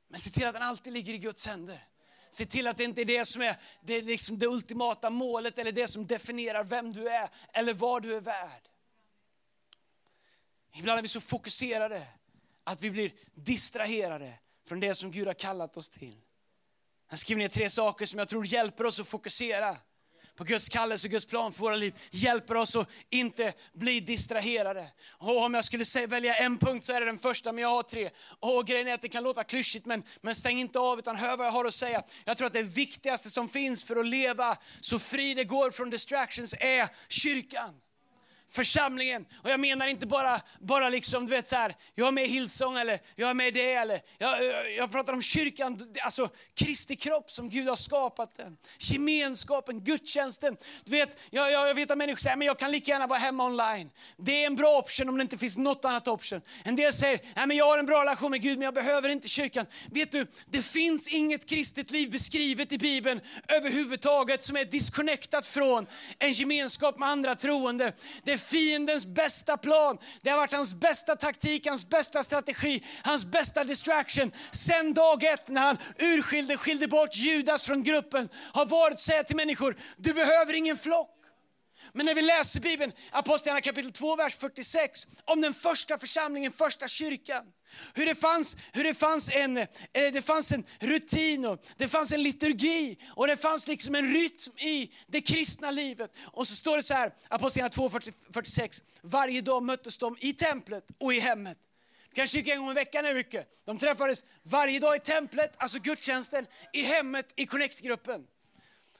Men 0.07 0.19
se 0.19 0.29
till 0.29 0.47
att 0.47 0.53
den 0.53 0.63
alltid 0.63 0.93
ligger 0.93 1.13
i 1.13 1.17
Guds 1.17 1.47
händer. 1.47 1.87
Se 2.29 2.45
till 2.45 2.67
att 2.67 2.77
det 2.77 2.83
inte 2.83 3.01
är 3.01 3.05
det 3.05 3.25
som 3.25 3.41
är 3.41 3.55
det, 3.81 4.01
liksom 4.01 4.39
det 4.39 4.47
ultimata 4.47 5.09
målet 5.09 5.57
eller 5.57 5.71
det 5.71 5.87
som 5.87 6.07
definierar 6.07 6.63
vem 6.63 6.93
du 6.93 7.09
är 7.09 7.29
eller 7.53 7.73
vad 7.73 8.03
du 8.03 8.15
är 8.15 8.21
värd. 8.21 8.69
Ibland 10.73 10.97
är 10.97 11.01
vi 11.01 11.07
så 11.07 11.21
fokuserade 11.21 12.07
att 12.63 12.81
vi 12.81 12.91
blir 12.91 13.13
distraherade 13.33 14.33
från 14.67 14.79
det 14.79 14.95
som 14.95 15.11
Gud 15.11 15.27
har 15.27 15.33
kallat 15.33 15.77
oss 15.77 15.89
till. 15.89 16.15
Han 17.07 17.17
skriver 17.17 17.41
ner 17.41 17.49
tre 17.49 17.69
saker 17.69 18.05
som 18.05 18.19
jag 18.19 18.27
tror 18.27 18.45
hjälper 18.45 18.85
oss 18.85 18.99
att 18.99 19.07
fokusera 19.07 19.77
på 20.35 20.43
Guds 20.43 20.69
kallelse 20.69 21.07
och 21.07 21.11
Guds 21.11 21.25
plan 21.25 21.51
för 21.51 21.61
våra 21.61 21.75
liv. 21.75 21.95
Hjälper 22.11 22.55
oss 22.57 22.75
att 22.75 22.89
inte 23.09 23.53
bli 23.73 23.99
distraherade. 23.99 24.91
Och 25.09 25.37
om 25.37 25.53
jag 25.53 25.65
skulle 25.65 25.85
säga, 25.85 26.07
välja 26.07 26.35
en 26.35 26.57
punkt 26.57 26.85
så 26.85 26.93
är 26.93 26.99
det 26.99 27.05
den 27.05 27.17
första, 27.17 27.51
men 27.51 27.61
jag 27.61 27.69
har 27.69 27.83
tre. 27.83 28.09
Och 28.39 28.67
grejen 28.67 28.87
är 28.87 28.93
att 28.93 29.01
det 29.01 29.09
kan 29.09 29.23
låta 29.23 29.43
klyschigt, 29.43 29.85
men, 29.85 30.03
men 30.21 30.35
stäng 30.35 30.59
inte 30.59 30.79
av 30.79 30.99
utan 30.99 31.15
hör 31.15 31.37
vad 31.37 31.47
jag 31.47 31.51
har 31.51 31.65
att 31.65 31.73
säga. 31.73 32.03
Jag 32.25 32.37
tror 32.37 32.47
att 32.47 32.53
det 32.53 32.63
viktigaste 32.63 33.29
som 33.29 33.49
finns 33.49 33.83
för 33.83 33.95
att 33.95 34.07
leva 34.07 34.57
så 34.81 34.99
fri 34.99 35.33
det 35.33 35.43
går 35.43 35.71
från 35.71 35.89
distractions 35.89 36.55
är 36.59 36.89
kyrkan 37.07 37.81
församlingen. 38.49 39.25
Och 39.43 39.49
jag 39.49 39.59
menar 39.59 39.87
inte 39.87 40.05
bara, 40.05 40.41
bara 40.59 40.89
liksom, 40.89 41.25
du 41.25 41.31
vet 41.31 41.47
så 41.47 41.55
här, 41.55 41.75
jag 41.95 42.07
är 42.07 42.11
med 42.11 42.25
i 42.25 42.27
Hillsong 42.27 42.77
eller 42.77 42.99
jag 43.15 43.29
är 43.29 43.33
med 43.33 43.47
i 43.47 43.51
det 43.51 43.73
eller 43.73 44.01
jag, 44.17 44.37
jag 44.77 44.91
pratar 44.91 45.13
om 45.13 45.21
kyrkan, 45.21 45.95
alltså 46.03 46.29
Kristi 46.55 46.95
kropp 46.95 47.31
som 47.31 47.49
Gud 47.49 47.67
har 47.67 47.75
skapat 47.75 48.35
den. 48.35 48.57
Gemenskapen, 48.79 49.83
gudstjänsten. 49.83 50.57
Du 50.85 50.91
vet, 50.91 51.19
jag, 51.29 51.51
jag, 51.51 51.69
jag 51.69 51.75
vet 51.75 51.91
att 51.91 51.97
människor 51.97 52.17
säger, 52.17 52.35
men 52.35 52.47
jag 52.47 52.59
kan 52.59 52.71
lika 52.71 52.91
gärna 52.91 53.07
vara 53.07 53.19
hemma 53.19 53.45
online. 53.45 53.89
Det 54.17 54.43
är 54.43 54.47
en 54.47 54.55
bra 54.55 54.77
option 54.77 55.09
om 55.09 55.17
det 55.17 55.21
inte 55.21 55.37
finns 55.37 55.57
något 55.57 55.85
annat 55.85 56.07
option. 56.07 56.41
En 56.63 56.75
del 56.75 56.93
säger, 56.93 57.19
nej 57.35 57.47
men 57.47 57.57
jag 57.57 57.65
har 57.65 57.77
en 57.77 57.85
bra 57.85 58.01
relation 58.01 58.31
med 58.31 58.41
Gud 58.41 58.57
men 58.57 58.65
jag 58.65 58.73
behöver 58.73 59.09
inte 59.09 59.27
kyrkan. 59.27 59.65
Vet 59.91 60.11
du, 60.11 60.27
det 60.45 60.61
finns 60.61 61.07
inget 61.07 61.49
kristet 61.49 61.91
liv 61.91 62.11
beskrivet 62.11 62.71
i 62.71 62.77
Bibeln 62.77 63.21
överhuvudtaget 63.47 64.43
som 64.43 64.57
är 64.57 64.65
disconnectat 64.65 65.47
från 65.47 65.87
en 66.19 66.31
gemenskap 66.31 66.99
med 66.99 67.09
andra 67.09 67.35
troende. 67.35 67.93
Det 68.23 68.34
är 68.35 68.39
fiendens 68.39 69.05
bästa 69.05 69.57
plan. 69.57 69.97
Det 70.21 70.29
har 70.29 70.37
varit 70.37 70.53
hans 70.53 70.73
bästa 70.73 71.15
taktik, 71.15 71.67
hans 71.67 71.89
bästa 71.89 72.23
strategi, 72.23 72.83
hans 73.03 73.25
bästa 73.25 73.63
distraction. 73.63 74.31
Sen 74.51 74.93
dag 74.93 75.23
ett 75.23 75.49
när 75.49 75.61
han 75.61 75.77
urskilde, 75.99 76.57
skilde 76.57 76.87
bort 76.87 77.15
Judas 77.15 77.63
från 77.63 77.83
gruppen, 77.83 78.29
har 78.53 78.65
varit 78.65 78.93
att 78.93 78.99
säga 78.99 79.23
till 79.23 79.35
människor, 79.35 79.75
du 79.97 80.13
behöver 80.13 80.53
ingen 80.53 80.77
flock. 80.77 81.14
Men 81.93 82.05
när 82.05 82.15
vi 82.15 82.21
läser 82.21 82.59
Bibeln, 82.59 82.93
Apostlagärningarna 83.11 83.61
kapitel 83.61 83.91
2, 83.91 84.15
vers 84.15 84.35
46, 84.35 85.07
om 85.25 85.41
den 85.41 85.53
första 85.53 85.97
församlingen, 85.97 86.51
första 86.51 86.87
kyrkan. 86.87 87.45
Hur 87.93 88.05
det 88.05 88.15
fanns, 88.15 88.57
hur 88.73 88.83
det 88.83 88.93
fanns, 88.93 89.29
en, 89.29 89.57
eh, 89.57 89.67
det 89.93 90.21
fanns 90.21 90.51
en 90.51 90.63
rutin, 90.79 91.45
och 91.45 91.65
det 91.77 91.87
fanns 91.87 92.11
en 92.11 92.23
liturgi 92.23 92.97
och 93.09 93.27
det 93.27 93.37
fanns 93.37 93.67
liksom 93.67 93.95
en 93.95 94.13
rytm 94.13 94.57
i 94.57 94.91
det 95.07 95.21
kristna 95.21 95.71
livet. 95.71 96.17
Och 96.31 96.47
så 96.47 96.55
står 96.55 96.77
det 96.77 96.83
så 96.83 96.93
här, 96.93 97.13
Apostlagärningarna 97.29 97.89
2, 97.89 97.89
46, 98.33 98.81
varje 99.01 99.41
dag 99.41 99.63
möttes 99.63 99.97
de 99.97 100.17
i 100.19 100.33
templet 100.33 100.91
och 100.97 101.13
i 101.13 101.19
hemmet. 101.19 101.57
Kanske 102.15 102.37
gick 102.37 102.47
en 102.47 102.59
gång 102.59 102.71
i 102.71 102.73
veckan 102.73 103.05
är 103.05 103.13
mycket. 103.13 103.65
De 103.65 103.77
träffades 103.77 104.25
varje 104.43 104.79
dag 104.79 104.95
i 104.95 104.99
templet, 104.99 105.53
alltså 105.57 105.79
gudstjänsten, 105.79 106.47
i 106.73 106.81
hemmet, 106.81 107.33
i 107.35 107.45
connect-gruppen. 107.45 108.27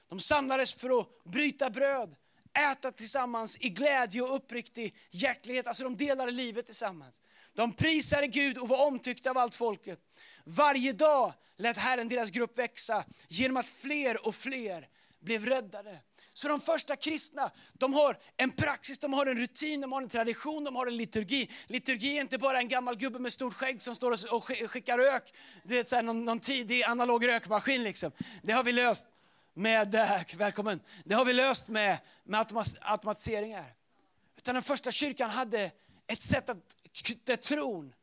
De 0.08 0.20
samlades 0.20 0.74
för 0.74 1.00
att 1.00 1.24
bryta 1.24 1.70
bröd, 1.70 2.16
äta 2.56 2.92
tillsammans 2.92 3.56
i 3.60 3.68
glädje 3.68 4.22
och 4.22 4.36
uppriktig 4.36 4.94
hjärtlighet. 5.10 5.66
Alltså 5.66 5.84
de 5.84 5.96
delade 5.96 6.32
livet 6.32 6.66
tillsammans. 6.66 7.20
De 7.54 7.72
prisade 7.72 8.26
Gud 8.26 8.58
och 8.58 8.68
var 8.68 8.86
omtyckta 8.86 9.30
av 9.30 9.38
allt 9.38 9.54
folket. 9.54 9.98
Varje 10.44 10.92
dag 10.92 11.32
lät 11.56 11.76
Herren 11.76 12.08
deras 12.08 12.30
grupp 12.30 12.58
växa 12.58 13.04
genom 13.28 13.56
att 13.56 13.66
fler 13.66 14.26
och 14.26 14.34
fler 14.34 14.88
blev 15.20 15.46
räddade. 15.46 16.00
Så 16.32 16.48
de 16.48 16.60
första 16.60 16.96
kristna, 16.96 17.50
de 17.72 17.94
har 17.94 18.16
en 18.36 18.50
praxis, 18.50 18.98
de 18.98 19.12
har 19.12 19.26
en 19.26 19.38
rutin, 19.38 19.80
de 19.80 19.92
har 19.92 20.02
en 20.02 20.08
tradition, 20.08 20.64
de 20.64 20.76
har 20.76 20.86
en 20.86 20.96
liturgi. 20.96 21.50
Liturgi 21.66 22.16
är 22.16 22.20
inte 22.20 22.38
bara 22.38 22.58
en 22.58 22.68
gammal 22.68 22.96
gubbe 22.96 23.18
med 23.18 23.32
stort 23.32 23.54
skägg 23.54 23.82
som 23.82 23.94
står 23.94 24.34
och 24.34 24.44
skickar 24.44 24.98
rök. 24.98 25.34
Det 25.64 25.78
är 25.78 25.84
så 25.84 25.96
här 25.96 26.02
någon, 26.02 26.24
någon 26.24 26.40
tidig 26.40 26.82
analog 26.82 27.28
rökmaskin. 27.28 27.82
Liksom. 27.82 28.12
Det 28.42 28.52
har 28.52 28.64
vi 28.64 28.72
löst 28.72 29.06
med, 29.56 29.94
välkommen, 30.36 30.80
det 31.04 31.14
har 31.14 31.24
vi 31.24 31.32
löst 31.32 31.68
med, 31.68 31.98
med 32.24 32.46
automatiseringar. 32.80 33.74
Utan 34.36 34.54
den 34.54 34.62
första 34.62 34.90
kyrkan 34.90 35.30
hade 35.30 35.70
ett 36.06 36.20
sätt 36.20 36.48
att, 36.48 36.76
där 37.24 37.36
tron 37.36 37.94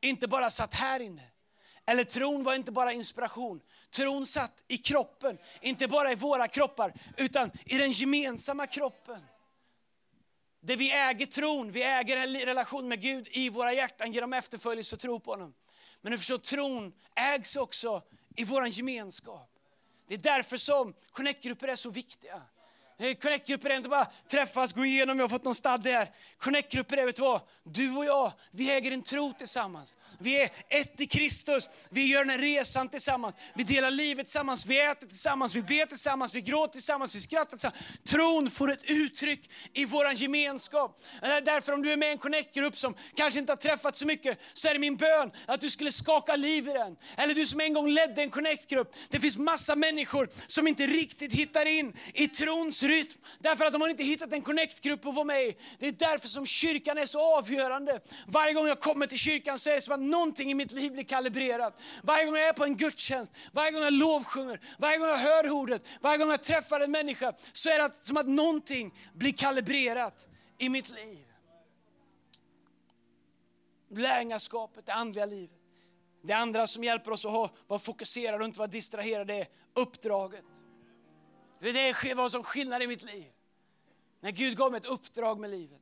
inte 0.00 0.28
bara 0.28 0.50
satt 0.50 0.74
här 0.74 1.00
inne. 1.00 1.22
Eller 1.86 2.04
tron 2.04 2.42
var 2.42 2.54
inte 2.54 2.72
bara 2.72 2.92
inspiration. 2.92 3.60
Tron 3.90 4.26
satt 4.26 4.64
i 4.68 4.78
kroppen, 4.78 5.38
inte 5.60 5.88
bara 5.88 6.12
i 6.12 6.14
våra 6.14 6.48
kroppar, 6.48 6.92
utan 7.16 7.50
i 7.64 7.78
den 7.78 7.92
gemensamma 7.92 8.66
kroppen. 8.66 9.20
Det 10.60 10.76
vi 10.76 10.92
äger 10.92 11.26
tron, 11.26 11.70
vi 11.70 11.82
äger 11.82 12.16
en 12.16 12.36
relation 12.36 12.88
med 12.88 13.00
Gud 13.00 13.28
i 13.30 13.48
våra 13.48 13.72
hjärtan 13.72 14.12
genom 14.12 14.32
efterföljelse 14.32 14.96
och 14.96 15.00
tro 15.00 15.20
på 15.20 15.30
honom. 15.30 15.54
Men 16.00 16.12
du 16.12 16.18
förstår, 16.18 16.38
tron 16.38 16.92
ägs 17.14 17.56
också 17.56 18.02
i 18.36 18.44
vår 18.44 18.66
gemenskap. 18.66 19.51
Det 20.06 20.14
är 20.14 20.18
därför 20.18 20.56
som 20.56 20.94
connect-grupper 21.12 21.68
är 21.68 21.76
så 21.76 21.90
viktiga. 21.90 22.42
Connect-grupper 23.02 23.70
är 23.70 23.76
inte 23.76 23.88
bara 23.88 24.06
träffas, 24.30 24.72
gå 24.72 24.84
igenom, 24.84 25.18
jag 25.18 25.24
har 25.24 25.28
fått 25.28 25.44
någon 25.44 25.54
stadde 25.54 25.90
här. 25.90 26.08
Connect-grupper 26.38 26.96
är, 26.96 27.06
vet 27.06 27.16
du 27.16 27.22
vad? 27.22 27.40
Du 27.64 27.96
och 27.96 28.04
jag, 28.04 28.32
vi 28.50 28.70
äger 28.70 28.92
en 28.92 29.02
tro 29.02 29.32
tillsammans. 29.38 29.96
Vi 30.18 30.42
är 30.42 30.50
ett 30.68 31.00
i 31.00 31.06
Kristus, 31.06 31.68
vi 31.90 32.06
gör 32.06 32.18
den 32.18 32.30
här 32.30 32.38
resan 32.38 32.88
tillsammans. 32.88 33.36
Vi 33.54 33.64
delar 33.64 33.90
livet 33.90 34.26
tillsammans, 34.26 34.66
vi 34.66 34.80
äter 34.80 35.06
tillsammans, 35.06 35.54
vi 35.54 35.62
ber 35.62 35.86
tillsammans, 35.86 36.34
vi 36.34 36.40
gråter 36.40 36.72
tillsammans, 36.72 37.16
vi 37.16 37.20
skrattar 37.20 37.50
tillsammans. 37.50 37.82
Tron 38.04 38.50
får 38.50 38.72
ett 38.72 38.84
uttryck 38.84 39.50
i 39.72 39.84
vår 39.84 40.12
gemenskap. 40.12 41.00
Eh, 41.22 41.28
därför 41.44 41.72
om 41.72 41.82
du 41.82 41.92
är 41.92 41.96
med 41.96 42.08
i 42.08 42.12
en 42.12 42.18
Connect-grupp 42.18 42.76
som 42.76 42.94
kanske 43.14 43.40
inte 43.40 43.52
har 43.52 43.56
träffat 43.56 43.96
så 43.96 44.06
mycket, 44.06 44.40
så 44.52 44.68
är 44.68 44.72
det 44.72 44.80
min 44.80 44.96
bön 44.96 45.30
att 45.46 45.60
du 45.60 45.70
skulle 45.70 45.92
skaka 45.92 46.36
liv 46.36 46.68
i 46.68 46.72
den. 46.72 46.96
Eller 47.16 47.34
du 47.34 47.46
som 47.46 47.60
en 47.60 47.72
gång 47.72 47.88
ledde 47.88 48.22
en 48.22 48.30
Connect-grupp. 48.30 48.94
Det 49.08 49.20
finns 49.20 49.38
massa 49.38 49.76
människor 49.76 50.28
som 50.46 50.68
inte 50.68 50.86
riktigt 50.86 51.32
hittar 51.32 51.66
in 51.66 51.92
i 52.14 52.28
trons 52.28 52.82
rytm. 52.92 53.18
Därför 53.38 53.64
att 53.64 53.72
de 53.72 53.80
har 53.80 53.88
inte 53.88 54.02
hittat 54.04 54.32
en 54.32 54.42
connect-grupp 54.42 55.06
att 55.06 55.14
vara 55.14 55.24
med 55.24 55.42
i. 55.42 55.56
Det 55.78 55.88
är 55.88 55.92
därför 55.92 56.28
som 56.28 56.46
kyrkan 56.46 56.98
är 56.98 57.06
så 57.06 57.38
avgörande. 57.38 58.00
Varje 58.26 58.52
gång 58.52 58.66
jag 58.66 58.80
kommer 58.80 59.06
till 59.06 59.18
kyrkan 59.18 59.58
så 59.58 59.70
är 59.70 59.74
det 59.74 59.80
som 59.80 59.94
att 59.94 60.00
någonting 60.00 60.50
i 60.50 60.54
mitt 60.54 60.72
liv 60.72 60.92
blir 60.92 61.04
kalibrerat. 61.04 61.80
Varje 62.02 62.24
gång 62.24 62.36
jag 62.36 62.48
är 62.48 62.52
på 62.52 62.64
en 62.64 62.76
gudstjänst, 62.76 63.32
varje 63.52 63.70
gång 63.70 63.82
jag 63.82 63.92
lovsjunger, 63.92 64.60
varje 64.78 64.98
gång 64.98 65.08
jag 65.08 65.18
hör 65.18 65.50
ordet, 65.50 65.84
varje 66.00 66.18
gång 66.18 66.30
jag 66.30 66.42
träffar 66.42 66.80
en 66.80 66.90
människa 66.90 67.32
så 67.52 67.70
är 67.70 67.78
det 67.78 67.94
som 68.02 68.16
att 68.16 68.28
någonting 68.28 68.94
blir 69.14 69.32
kalibrerat 69.32 70.28
i 70.58 70.68
mitt 70.68 70.88
liv. 70.88 71.26
Lärjungaskapet, 73.90 74.86
det 74.86 74.92
andliga 74.92 75.26
livet. 75.26 75.58
Det 76.22 76.32
andra 76.32 76.66
som 76.66 76.84
hjälper 76.84 77.10
oss 77.10 77.24
att 77.24 77.50
vara 77.66 77.78
fokuserade 77.78 78.38
och 78.38 78.44
inte 78.44 78.58
vara 78.58 78.68
distraherade 78.68 79.34
är 79.34 79.46
uppdraget. 79.74 80.44
Det 81.62 81.88
är 81.88 82.14
vad 82.14 82.30
som 82.30 82.42
skillnad 82.42 82.82
i 82.82 82.86
mitt 82.86 83.02
liv. 83.02 83.32
När 84.20 84.30
Gud 84.30 84.56
gav 84.56 84.70
mig 84.70 84.78
ett 84.78 84.86
uppdrag 84.86 85.40
med 85.40 85.50
livet. 85.50 85.80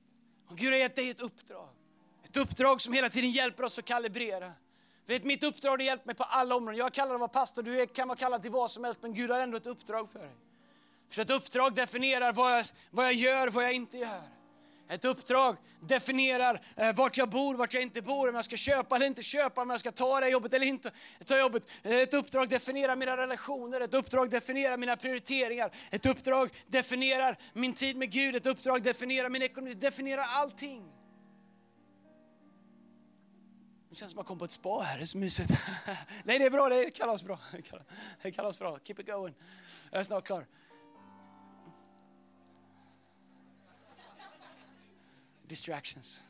Och 0.48 0.56
Gud 0.56 0.70
har 0.72 0.78
gett 0.78 0.96
dig 0.96 1.10
ett 1.10 1.20
uppdrag. 1.20 1.68
Ett 2.24 2.36
uppdrag 2.36 2.80
som 2.80 2.92
hela 2.92 3.08
tiden 3.08 3.30
hjälper 3.30 3.64
oss 3.64 3.78
att 3.78 3.84
kalibrera. 3.84 4.52
Vet, 5.06 5.24
mitt 5.24 5.44
uppdrag 5.44 5.70
har 5.70 5.78
hjälpt 5.78 6.06
mig 6.06 6.14
på 6.14 6.24
alla 6.24 6.54
områden. 6.54 6.78
Jag 6.78 6.92
kallar 6.92 7.06
kallad 7.06 7.14
att 7.14 7.20
vara 7.20 7.28
pastor, 7.28 7.62
du 7.62 7.86
kan 7.86 8.08
vara 8.08 8.18
kallad 8.18 8.42
till 8.42 8.50
vad 8.50 8.70
som 8.70 8.84
helst, 8.84 9.02
men 9.02 9.14
Gud 9.14 9.30
har 9.30 9.40
ändå 9.40 9.56
ett 9.56 9.66
uppdrag 9.66 10.10
för 10.10 10.18
dig. 10.18 10.34
För 11.10 11.22
ett 11.22 11.30
uppdrag 11.30 11.74
definierar 11.74 12.32
vad 12.32 12.58
jag, 12.58 12.66
vad 12.90 13.04
jag 13.04 13.14
gör, 13.14 13.48
vad 13.48 13.64
jag 13.64 13.72
inte 13.72 13.98
gör. 13.98 14.39
Ett 14.90 15.04
uppdrag 15.04 15.56
definierar 15.80 16.60
eh, 16.76 16.94
vart 16.94 17.16
jag 17.16 17.28
bor, 17.28 17.54
vart 17.54 17.74
jag 17.74 17.82
inte 17.82 18.02
bor, 18.02 18.28
om 18.28 18.34
jag 18.34 18.44
ska 18.44 18.56
köpa 18.56 18.96
eller 18.96 19.06
inte 19.06 19.22
köpa, 19.22 19.62
om 19.62 19.70
jag 19.70 19.80
ska 19.80 19.92
ta 19.92 20.20
det 20.20 20.28
jobbet 20.28 20.52
eller 20.52 20.66
inte 20.66 20.90
ta 21.24 21.38
jobbet. 21.38 21.70
Eh, 21.82 21.92
ett 21.92 22.14
uppdrag 22.14 22.48
definierar 22.48 22.96
mina 22.96 23.16
relationer, 23.16 23.80
ett 23.80 23.94
uppdrag 23.94 24.30
definierar 24.30 24.76
mina 24.76 24.96
prioriteringar, 24.96 25.70
ett 25.90 26.06
uppdrag 26.06 26.50
definierar 26.66 27.36
min 27.52 27.72
tid 27.72 27.96
med 27.96 28.10
Gud, 28.10 28.36
ett 28.36 28.46
uppdrag 28.46 28.82
definierar 28.82 29.28
min 29.28 29.42
ekonomi, 29.42 29.74
det 29.74 29.80
definierar 29.80 30.22
allting. 30.22 30.92
Det 33.90 33.96
känns 33.96 34.10
som 34.10 34.20
att 34.20 34.24
man 34.24 34.28
kom 34.28 34.38
på 34.38 34.44
ett 34.44 34.52
spa 34.52 34.80
här, 34.80 34.98
det 34.98 35.04
är 35.04 35.06
så 35.06 35.18
mysigt. 35.18 35.50
Nej, 36.24 36.38
det 36.38 36.44
är 36.44 36.50
bra, 36.50 36.68
det 36.68 36.84
är 36.84 36.90
kalasbra. 36.90 37.38
Det 38.22 38.28
är 38.28 38.32
kalasbra, 38.32 38.78
keep 38.84 38.96
it 38.98 39.06
going. 39.06 39.34
Jag 39.90 40.00
är 40.00 40.04
snart 40.04 40.26
klar. 40.26 40.46
Distractions. 45.50 46.24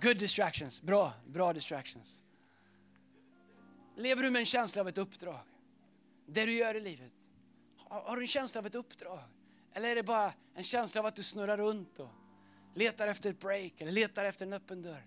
Good 0.00 0.18
distractions, 0.18 0.82
bra, 0.82 1.12
bra 1.26 1.52
distractions. 1.52 2.20
Lever 3.96 4.22
du 4.22 4.30
med 4.30 4.40
en 4.40 4.46
känsla 4.46 4.80
av 4.80 4.88
ett 4.88 4.98
uppdrag? 4.98 5.40
Det 6.26 6.46
du 6.46 6.52
gör 6.52 6.74
i 6.74 6.80
livet. 6.80 7.12
Har 7.76 8.16
du 8.16 8.22
en 8.22 8.28
känsla 8.28 8.58
av 8.58 8.66
ett 8.66 8.74
uppdrag? 8.74 9.18
Eller 9.74 9.88
är 9.88 9.94
det 9.94 10.02
bara 10.02 10.32
en 10.54 10.62
känsla 10.62 11.00
av 11.00 11.06
att 11.06 11.14
du 11.14 11.22
snurrar 11.22 11.56
runt 11.56 11.98
och 11.98 12.10
letar 12.74 13.08
efter 13.08 13.30
ett 13.30 13.40
break 13.40 13.80
eller 13.80 13.92
letar 13.92 14.24
efter 14.24 14.46
en 14.46 14.52
öppen 14.52 14.82
dörr? 14.82 15.06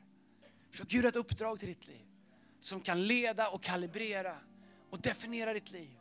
Försök 0.71 0.87
Gud 0.87 1.05
ett 1.05 1.15
uppdrag 1.15 1.59
till 1.59 1.67
ditt 1.67 1.87
liv 1.87 2.05
som 2.59 2.81
kan 2.81 3.03
leda 3.03 3.49
och 3.49 3.63
kalibrera 3.63 4.35
och 4.89 4.99
definiera 4.99 5.53
ditt 5.53 5.71
liv. 5.71 5.99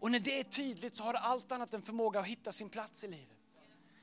Och 0.00 0.10
när 0.10 0.20
det 0.20 0.40
är 0.40 0.44
tydligt 0.44 0.94
så 0.94 1.04
har 1.04 1.14
allt 1.14 1.52
annat 1.52 1.74
en 1.74 1.82
förmåga 1.82 2.20
att 2.20 2.26
hitta 2.26 2.52
sin 2.52 2.68
plats 2.68 3.04
i 3.04 3.08
livet. 3.08 3.38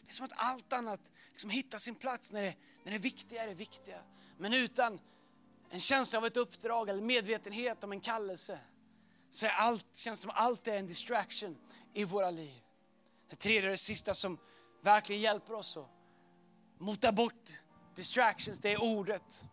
Det 0.01 0.11
är 0.11 0.13
som 0.13 0.25
att 0.25 0.33
allt 0.35 0.73
annat 0.73 1.11
liksom 1.31 1.49
hittar 1.49 1.77
sin 1.77 1.95
plats 1.95 2.31
när 2.31 2.41
det, 2.41 2.55
men 2.87 2.93
det 2.93 2.99
viktiga 2.99 3.43
är 3.43 3.47
det 3.47 3.53
viktiga. 3.53 3.97
Men 4.37 4.53
utan 4.53 4.99
en 5.69 5.79
känsla 5.79 6.19
av 6.19 6.25
ett 6.25 6.37
uppdrag 6.37 6.89
eller 6.89 7.01
medvetenhet 7.01 7.83
om 7.83 7.91
en 7.91 7.99
kallelse 7.99 8.59
så 9.29 9.45
är 9.45 9.49
allt, 9.49 9.85
känns 9.95 10.19
det 10.19 10.21
som 10.21 10.31
att 10.31 10.37
allt 10.37 10.67
är 10.67 10.77
en 10.77 10.87
distraction 10.87 11.57
i 11.93 12.03
våra 12.03 12.31
liv. 12.31 12.61
Det 13.29 13.35
tredje 13.35 13.63
och 13.63 13.71
det 13.71 13.77
sista 13.77 14.13
som 14.13 14.37
verkligen 14.81 15.21
hjälper 15.21 15.53
oss 15.53 15.77
att 15.77 15.89
mota 16.77 17.11
bort 17.11 17.49
distractions, 17.95 18.59
det 18.59 18.73
är 18.73 18.81
ordet 18.81 19.45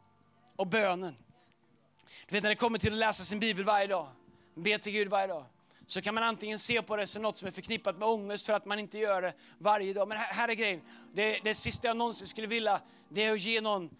och 0.56 0.66
bönen. 0.66 1.16
Du 2.26 2.34
vet 2.34 2.42
när 2.42 2.50
det 2.50 2.56
kommer 2.56 2.78
till 2.78 2.92
att 2.92 2.98
läsa 2.98 3.24
sin 3.24 3.40
bibel 3.40 3.64
varje 3.64 3.86
dag, 3.86 4.08
be 4.54 4.78
till 4.78 4.92
Gud 4.92 5.08
varje 5.08 5.26
dag, 5.26 5.46
så 5.86 6.02
kan 6.02 6.14
man 6.14 6.24
antingen 6.24 6.58
se 6.58 6.82
på 6.82 6.96
det 6.96 7.06
som 7.06 7.22
något 7.22 7.36
som 7.36 7.48
är 7.48 7.52
förknippat 7.52 7.98
med 7.98 8.08
ångest 8.08 8.46
för 8.46 8.52
att 8.52 8.64
man 8.64 8.78
inte 8.78 8.98
gör 8.98 9.22
det 9.22 9.32
varje 9.58 9.94
dag. 9.94 10.08
Men 10.08 10.18
här, 10.18 10.34
här 10.34 10.48
är 10.48 10.54
grejen, 10.54 10.80
det, 11.14 11.40
det 11.44 11.54
sista 11.54 11.88
jag 11.88 11.96
någonsin 11.96 12.26
skulle 12.26 12.46
vilja, 12.46 12.80
det 13.14 13.24
är 13.24 13.32
att 13.32 13.40
ge 13.40 13.60
någon 13.60 13.90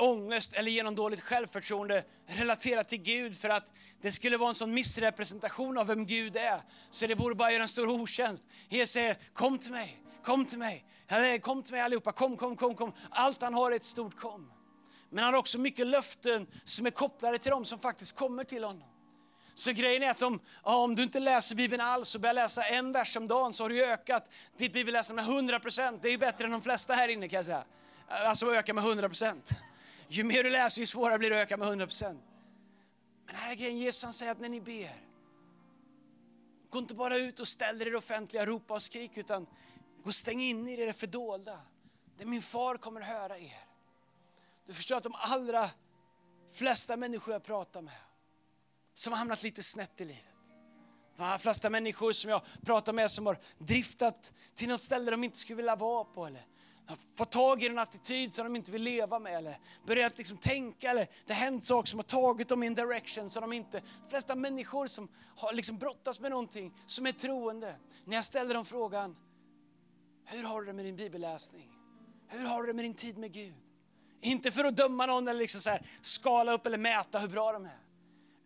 ångest 0.00 0.52
eller 0.52 0.70
ge 0.70 0.82
någon 0.82 0.94
dåligt 0.94 1.20
självförtroende 1.20 2.04
relaterat 2.26 2.88
till 2.88 3.02
Gud 3.02 3.36
för 3.36 3.48
att 3.48 3.72
det 4.00 4.12
skulle 4.12 4.36
vara 4.36 4.48
en 4.48 4.54
sån 4.54 4.74
missrepresentation 4.74 5.78
av 5.78 5.86
vem 5.86 6.06
Gud 6.06 6.36
är. 6.36 6.62
Så 6.90 7.06
det 7.06 7.14
vore 7.14 7.34
bara 7.34 7.48
att 7.48 7.52
göra 7.52 7.62
en 7.62 7.68
stor 7.68 7.88
otjänst. 7.88 8.44
Jesus 8.68 8.90
säger, 8.90 9.16
kom 9.32 9.58
till 9.58 9.72
mig, 9.72 10.02
kom 10.22 10.44
till 10.44 10.58
mig. 10.58 10.84
Kom 11.40 11.62
till 11.62 11.72
mig 11.72 11.80
allihopa, 11.80 12.12
kom, 12.12 12.36
kom, 12.36 12.56
kom, 12.56 12.74
kom. 12.74 12.92
Allt 13.10 13.42
han 13.42 13.54
har 13.54 13.72
är 13.72 13.76
ett 13.76 13.84
stort 13.84 14.16
kom. 14.16 14.52
Men 15.10 15.24
han 15.24 15.34
har 15.34 15.40
också 15.40 15.58
mycket 15.58 15.86
löften 15.86 16.46
som 16.64 16.86
är 16.86 16.90
kopplade 16.90 17.38
till 17.38 17.50
dem 17.50 17.64
som 17.64 17.78
faktiskt 17.78 18.16
kommer 18.16 18.44
till 18.44 18.64
honom. 18.64 18.88
Så 19.54 19.72
grejen 19.72 20.02
är 20.02 20.10
att 20.10 20.22
om, 20.22 20.40
om 20.62 20.94
du 20.94 21.02
inte 21.02 21.20
läser 21.20 21.56
Bibeln 21.56 21.80
alls 21.80 22.14
och 22.14 22.20
börjar 22.20 22.34
läsa 22.34 22.64
en 22.64 22.92
vers 22.92 23.16
om 23.16 23.28
dagen 23.28 23.52
så 23.52 23.64
har 23.64 23.68
du 23.68 23.84
ökat 23.84 24.30
ditt 24.56 24.72
bibelläsande 24.72 25.22
med 25.22 25.34
100 25.34 25.60
%. 25.64 25.98
Det 26.02 26.08
är 26.08 26.18
bättre 26.18 26.44
än 26.44 26.50
de 26.50 26.62
flesta 26.62 26.94
här 26.94 27.08
inne 27.08 27.28
kan 27.28 27.36
jag 27.36 27.44
säga. 27.44 27.64
Äh, 28.12 28.28
alltså 28.28 28.54
öka 28.54 28.74
med 28.74 28.84
100 28.84 29.08
procent. 29.08 29.50
Ju 30.08 30.24
mer 30.24 30.44
du 30.44 30.50
läser 30.50 30.80
ju 30.80 30.86
svårare 30.86 31.18
blir 31.18 31.30
det 31.30 31.36
att 31.36 31.42
öka 31.42 31.56
med 31.56 31.68
100 31.68 31.86
procent. 31.86 32.22
Men 33.26 33.34
här 33.34 33.50
är 33.50 33.54
grejen, 33.54 33.78
Jesus 33.78 34.04
han 34.04 34.12
säger 34.12 34.32
att 34.32 34.40
när 34.40 34.48
ni 34.48 34.60
ber, 34.60 35.06
gå 36.70 36.78
inte 36.78 36.94
bara 36.94 37.16
ut 37.16 37.40
och 37.40 37.48
ställ 37.48 37.82
er 37.82 37.86
i 37.86 37.90
det 37.90 37.96
offentliga, 37.96 38.46
ropa 38.46 38.74
och 38.74 38.82
skrik 38.82 39.16
utan 39.16 39.46
gå 40.02 40.08
och 40.08 40.14
stäng 40.14 40.40
in 40.40 40.68
er 40.68 40.78
i 40.78 40.86
det 40.86 40.92
fördolda. 40.92 41.60
Där 42.18 42.26
min 42.26 42.42
far 42.42 42.76
kommer 42.76 43.00
höra 43.00 43.38
er. 43.38 43.64
Du 44.66 44.74
förstår 44.74 44.96
att 44.96 45.02
de 45.02 45.14
allra 45.14 45.70
flesta 46.50 46.96
människor 46.96 47.32
jag 47.32 47.42
pratar 47.42 47.82
med 47.82 47.94
som 48.94 49.12
har 49.12 49.18
hamnat 49.18 49.42
lite 49.42 49.62
snett 49.62 50.00
i 50.00 50.04
livet. 50.04 50.24
De 51.16 51.38
flesta 51.38 51.70
människor 51.70 52.12
som 52.12 52.30
jag 52.30 52.42
pratar 52.62 52.92
med 52.92 53.10
som 53.10 53.26
har 53.26 53.38
driftat 53.58 54.32
till 54.54 54.68
något 54.68 54.82
ställe 54.82 55.10
de 55.10 55.24
inte 55.24 55.38
skulle 55.38 55.56
vilja 55.56 55.76
vara 55.76 56.04
på 56.04 56.26
eller 56.26 56.46
har 56.86 56.98
fått 57.16 57.30
tag 57.30 57.62
i 57.62 57.66
en 57.66 57.78
attityd 57.78 58.34
som 58.34 58.44
de 58.44 58.56
inte 58.56 58.72
vill 58.72 58.82
leva 58.82 59.18
med 59.18 59.36
eller 59.36 59.58
börjat 59.86 60.18
liksom 60.18 60.36
tänka 60.36 60.90
eller 60.90 61.06
det 61.26 61.32
har 61.32 61.40
hänt 61.40 61.64
saker 61.64 61.88
som 61.88 61.98
har 61.98 62.04
tagit 62.04 62.48
dem 62.48 62.62
i 62.62 62.66
en 62.66 62.74
direction 62.74 63.30
som 63.30 63.40
de 63.40 63.52
inte... 63.52 63.80
De 63.80 64.10
flesta 64.10 64.34
människor 64.34 64.86
som 64.86 65.08
har 65.36 65.52
liksom 65.52 65.78
brottas 65.78 66.20
med 66.20 66.30
någonting 66.30 66.74
som 66.86 67.06
är 67.06 67.12
troende. 67.12 67.76
När 68.04 68.14
jag 68.14 68.24
ställer 68.24 68.54
dem 68.54 68.64
frågan, 68.64 69.16
hur 70.24 70.44
har 70.44 70.60
du 70.60 70.66
det 70.66 70.72
med 70.72 70.84
din 70.84 70.96
bibelläsning? 70.96 71.68
Hur 72.28 72.46
har 72.46 72.60
du 72.62 72.66
det 72.66 72.72
med 72.72 72.84
din 72.84 72.94
tid 72.94 73.18
med 73.18 73.32
Gud? 73.32 73.54
Inte 74.20 74.50
för 74.50 74.64
att 74.64 74.76
döma 74.76 75.06
någon 75.06 75.28
eller 75.28 75.40
liksom 75.40 75.60
så 75.60 75.70
här, 75.70 75.86
skala 76.02 76.52
upp 76.52 76.66
eller 76.66 76.78
mäta 76.78 77.18
hur 77.18 77.28
bra 77.28 77.52
de 77.52 77.64
är. 77.64 77.78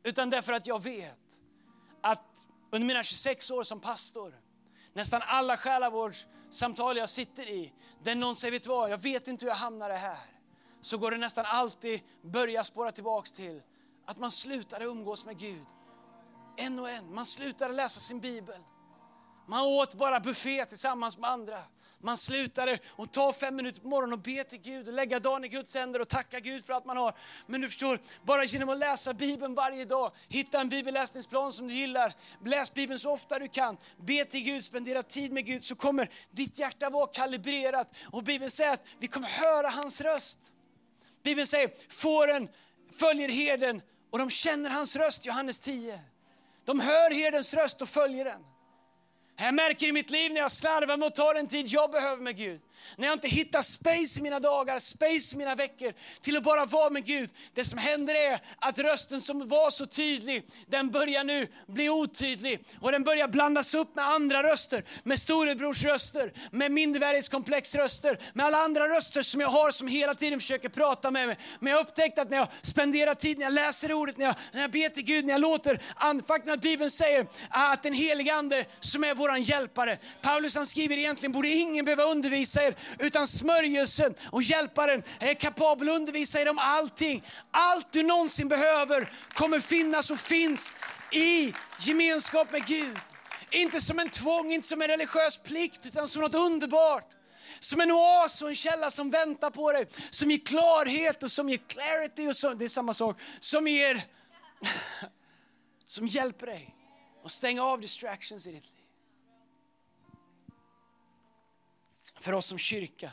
Utan 0.05 0.31
därför 0.31 0.53
att 0.53 0.67
jag 0.67 0.83
vet 0.83 1.41
att 2.01 2.49
under 2.71 2.87
mina 2.87 3.03
26 3.03 3.51
år 3.51 3.63
som 3.63 3.81
pastor, 3.81 4.35
nästan 4.93 5.23
alla 5.25 5.57
själavårds 5.57 6.27
Samtal 6.51 6.97
jag 6.97 7.09
sitter 7.09 7.49
i, 7.49 7.73
där 8.03 8.15
någon 8.15 8.37
säger, 8.37 8.53
vet 8.53 8.63
du 8.63 8.69
vad, 8.69 8.91
jag 8.91 9.03
vet 9.03 9.29
inte 9.29 9.45
hur 9.45 9.51
jag 9.51 9.57
hamnade 9.57 9.95
här. 9.95 10.19
Så 10.81 10.99
går 10.99 11.11
det 11.11 11.17
nästan 11.17 11.45
alltid 11.49 12.01
börja 12.23 12.65
spåra 12.65 12.93
tillbaks 12.93 13.33
till 13.33 13.63
att 14.07 14.19
man 14.19 14.31
slutade 14.31 14.85
umgås 14.85 15.27
med 15.27 15.39
Gud. 15.39 15.67
En 16.57 16.79
och 16.79 16.91
en, 16.91 17.15
man 17.15 17.27
slutade 17.27 17.75
läsa 17.75 18.01
sin 18.01 18.21
bibel. 18.21 18.61
Man 19.47 19.65
åt 19.67 19.95
bara 19.95 20.21
buffé 20.21 20.65
tillsammans 20.65 21.19
med 21.19 21.31
andra. 21.31 21.59
Man 22.01 22.17
slutade 22.17 22.79
och 22.89 23.13
ta 23.13 23.33
fem 23.33 23.57
minuter 23.57 23.81
på 23.81 23.89
morgonen 23.89 24.13
och 24.13 24.19
be 24.19 24.45
till 24.45 24.59
Gud 24.59 24.89
och 24.89 24.95
lägga 24.95 25.21
dagen 25.21 25.45
i 25.45 25.49
Guds 25.49 25.75
händer 25.75 26.01
och 26.01 26.09
tacka 26.09 26.41
Gud 26.41 26.65
för 26.65 26.73
allt 26.73 26.85
man 26.85 26.97
har. 26.97 27.15
Men 27.47 27.61
du 27.61 27.69
förstår, 27.69 27.99
bara 28.23 28.45
genom 28.45 28.69
att 28.69 28.79
läsa 28.79 29.15
Bibeln 29.15 29.55
varje 29.55 29.85
dag, 29.85 30.13
hitta 30.29 30.61
en 30.61 30.69
bibelläsningsplan 30.69 31.53
som 31.53 31.69
du 31.69 31.75
gillar, 31.75 32.13
läs 32.45 32.75
Bibeln 32.75 32.99
så 32.99 33.13
ofta 33.13 33.39
du 33.39 33.49
kan, 33.49 33.77
be 33.97 34.25
till 34.25 34.41
Gud, 34.41 34.65
spendera 34.65 35.03
tid 35.03 35.33
med 35.33 35.47
Gud 35.47 35.65
så 35.65 35.75
kommer 35.75 36.09
ditt 36.31 36.59
hjärta 36.59 36.91
vara 36.91 37.07
kalibrerat. 37.07 37.97
Och 38.11 38.23
Bibeln 38.23 38.51
säger 38.51 38.73
att 38.73 38.87
vi 38.99 39.07
kommer 39.07 39.29
höra 39.29 39.69
hans 39.69 40.01
röst. 40.01 40.53
Bibeln 41.23 41.47
säger, 41.47 41.71
fåren 41.89 42.49
följer 42.93 43.29
herden 43.29 43.83
och 44.11 44.19
de 44.19 44.31
känner 44.31 44.71
hans 44.71 44.97
röst, 44.97 45.27
Johannes 45.27 45.61
10. 45.61 46.01
De 46.65 46.81
hör 46.81 47.11
herdens 47.11 47.55
röst 47.55 47.83
och 47.83 47.89
följer 47.89 48.25
den. 48.25 48.45
Jag 49.39 49.55
märker 49.55 49.87
i 49.87 49.93
mitt 49.93 50.11
liv 50.11 50.33
när 50.33 50.41
jag 50.41 50.53
slarvar 50.53 50.97
med 50.97 51.07
att 51.07 51.15
ta 51.15 51.33
den 51.33 51.47
tid 51.47 51.67
jag 51.67 51.91
behöver 51.91 52.23
med 52.23 52.37
Gud. 52.37 52.61
När 52.97 53.07
jag 53.07 53.15
inte 53.15 53.29
hittar 53.29 53.63
space 53.63 54.21
i 54.21 54.23
mina 54.23 54.41
dagar, 54.41 54.79
space 54.79 55.35
i 55.35 55.39
mina 55.39 55.55
veckor 55.55 55.93
till 56.21 56.37
att 56.37 56.43
bara 56.43 56.65
vara 56.65 56.91
med 56.91 57.05
Gud. 57.05 57.31
Det 57.55 57.65
som 57.65 57.79
händer 57.79 58.15
är 58.15 58.41
att 58.59 58.79
rösten 58.79 59.21
som 59.21 59.49
var 59.49 59.71
så 59.71 59.87
tydlig, 59.87 60.43
den 60.67 60.91
börjar 60.91 61.25
nu 61.25 61.49
bli 61.67 61.89
otydlig. 61.89 62.65
Och 62.81 62.93
den 62.93 63.05
börjar 63.05 63.29
blandas 63.29 63.75
upp 63.75 63.95
med 63.95 64.05
andra 64.05 64.43
röster. 64.43 64.85
Med 65.03 65.19
storebrors 65.19 65.85
röster, 65.85 66.33
med 66.51 66.73
mindervärdighetskomplex-röster, 66.73 68.19
med 68.33 68.47
alla 68.47 68.59
andra 68.59 68.89
röster 68.89 69.23
som 69.23 69.41
jag 69.41 69.49
har 69.49 69.71
som 69.71 69.89
hela 69.89 70.15
tiden 70.15 70.41
försöker 70.41 70.69
prata 70.69 71.11
med 71.11 71.27
mig. 71.27 71.37
Men 71.61 71.71
jag 71.71 71.79
har 71.79 71.85
upptäckt 71.85 72.19
att 72.19 72.31
när 72.31 72.37
jag 72.37 72.49
spenderar 72.63 73.15
tid, 73.15 73.39
när 73.39 73.45
jag 73.45 73.53
läser 73.53 73.93
ordet, 73.93 74.17
när 74.17 74.27
jag, 74.27 74.35
när 74.53 74.61
jag 74.61 74.71
ber 74.71 74.89
till 74.89 75.05
Gud, 75.05 75.25
när 75.25 75.35
jag 75.35 75.41
låter, 75.41 75.81
faktum 76.27 76.53
att 76.53 76.61
Bibeln 76.61 76.91
säger 76.91 77.27
att 77.49 77.83
den 77.83 77.93
helige 77.93 78.35
Ande 78.35 78.65
som 78.81 79.05
är 79.05 79.15
våran 79.15 79.43
hjälpare. 79.43 79.99
Paulus 80.23 80.57
han 80.57 80.67
skriver 80.67 80.99
egentligen 80.99 81.33
borde 81.33 81.49
ingen 81.49 81.85
behöva 81.85 82.03
undervisa 82.03 82.63
er 82.67 82.75
utan 82.99 83.27
smörjelsen 83.27 84.15
och 84.31 84.43
hjälparen 84.43 85.03
är 85.21 85.35
kapabel 85.35 85.89
att 85.89 85.95
undervisa 85.95 86.41
er 86.41 86.49
om 86.49 86.59
allting. 86.59 87.25
Allt 87.51 87.93
du 87.93 88.03
någonsin 88.03 88.49
behöver 88.49 89.13
kommer 89.35 89.61
finnas 89.61 90.11
och 90.11 90.21
finns 90.21 90.73
i 91.13 91.55
gemenskap 91.81 92.53
med 92.53 92.67
Gud. 92.67 92.99
Inte 93.51 93.81
som 93.81 93.99
en 93.99 94.09
tvång, 94.09 94.53
inte 94.53 94.69
som 94.69 94.83
en 94.83 94.89
religiös 94.89 95.39
plikt, 95.39 95.87
utan 95.87 96.09
som 96.09 96.23
något 96.23 96.35
underbart. 96.35 97.13
Som 97.61 97.81
en 97.81 97.91
oas 97.91 98.43
och 98.43 98.49
en 98.49 98.55
källa 98.55 98.91
som 98.91 99.11
väntar 99.11 99.51
på 99.51 99.73
dig, 99.73 99.87
som 100.11 100.31
ger 100.31 100.39
klarhet 100.39 101.23
och 101.23 101.31
som 101.31 101.49
ger 101.49 101.59
clarity, 101.59 102.29
och 102.29 102.37
så, 102.37 102.55
det 102.55 102.65
är 102.65 102.69
samma 102.69 102.95
sak, 102.95 103.21
som 103.41 103.67
ger, 103.67 104.03
som 105.87 106.09
hjälper 106.09 106.47
dig 106.47 106.75
att 107.25 107.33
stänga 107.33 107.63
av 107.63 107.81
distractions 107.81 108.47
i 108.47 108.53
ditt 108.53 108.65
liv. 108.65 108.86
För 112.27 112.33
oss 112.33 112.47
som 112.47 112.59
kyrka. 112.59 113.11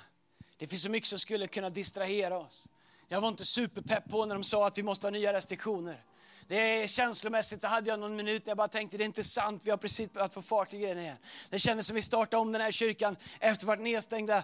Det 0.57 0.67
finns 0.67 0.81
så 0.81 0.89
mycket 0.89 1.09
som 1.09 1.19
skulle 1.19 1.47
kunna 1.47 1.69
distrahera 1.69 2.37
oss. 2.37 2.67
Jag 3.07 3.21
var 3.21 3.27
inte 3.27 3.45
superpepp 3.45 4.09
på 4.09 4.25
när 4.25 4.35
de 4.35 4.43
sa 4.43 4.67
att 4.67 4.77
vi 4.77 4.83
måste 4.83 5.07
ha 5.07 5.11
nya 5.11 5.33
restriktioner. 5.33 6.03
Det 6.47 6.83
är 6.83 6.87
känslomässigt 6.87 7.61
så 7.61 7.67
hade 7.67 7.89
jag 7.89 7.99
någon 7.99 8.15
minut 8.15 8.45
där 8.45 8.49
jag 8.49 8.57
bara 8.57 8.67
tänkte 8.67 8.97
det 8.97 9.03
är 9.03 9.05
inte 9.05 9.23
sant, 9.23 9.61
vi 9.65 9.71
har 9.71 9.77
precis 9.77 10.13
börjat 10.13 10.33
få 10.33 10.41
fart 10.41 10.73
i 10.73 10.77
grejerna 10.77 11.01
igen. 11.01 11.17
Det 11.49 11.59
kändes 11.59 11.87
som 11.87 11.95
vi 11.95 12.01
startade 12.01 12.41
om 12.41 12.51
den 12.51 12.61
här 12.61 12.71
kyrkan 12.71 13.15
efter 13.39 13.49
att 13.49 13.61
ha 13.61 13.67
varit 13.67 13.81
nedstängda 13.81 14.43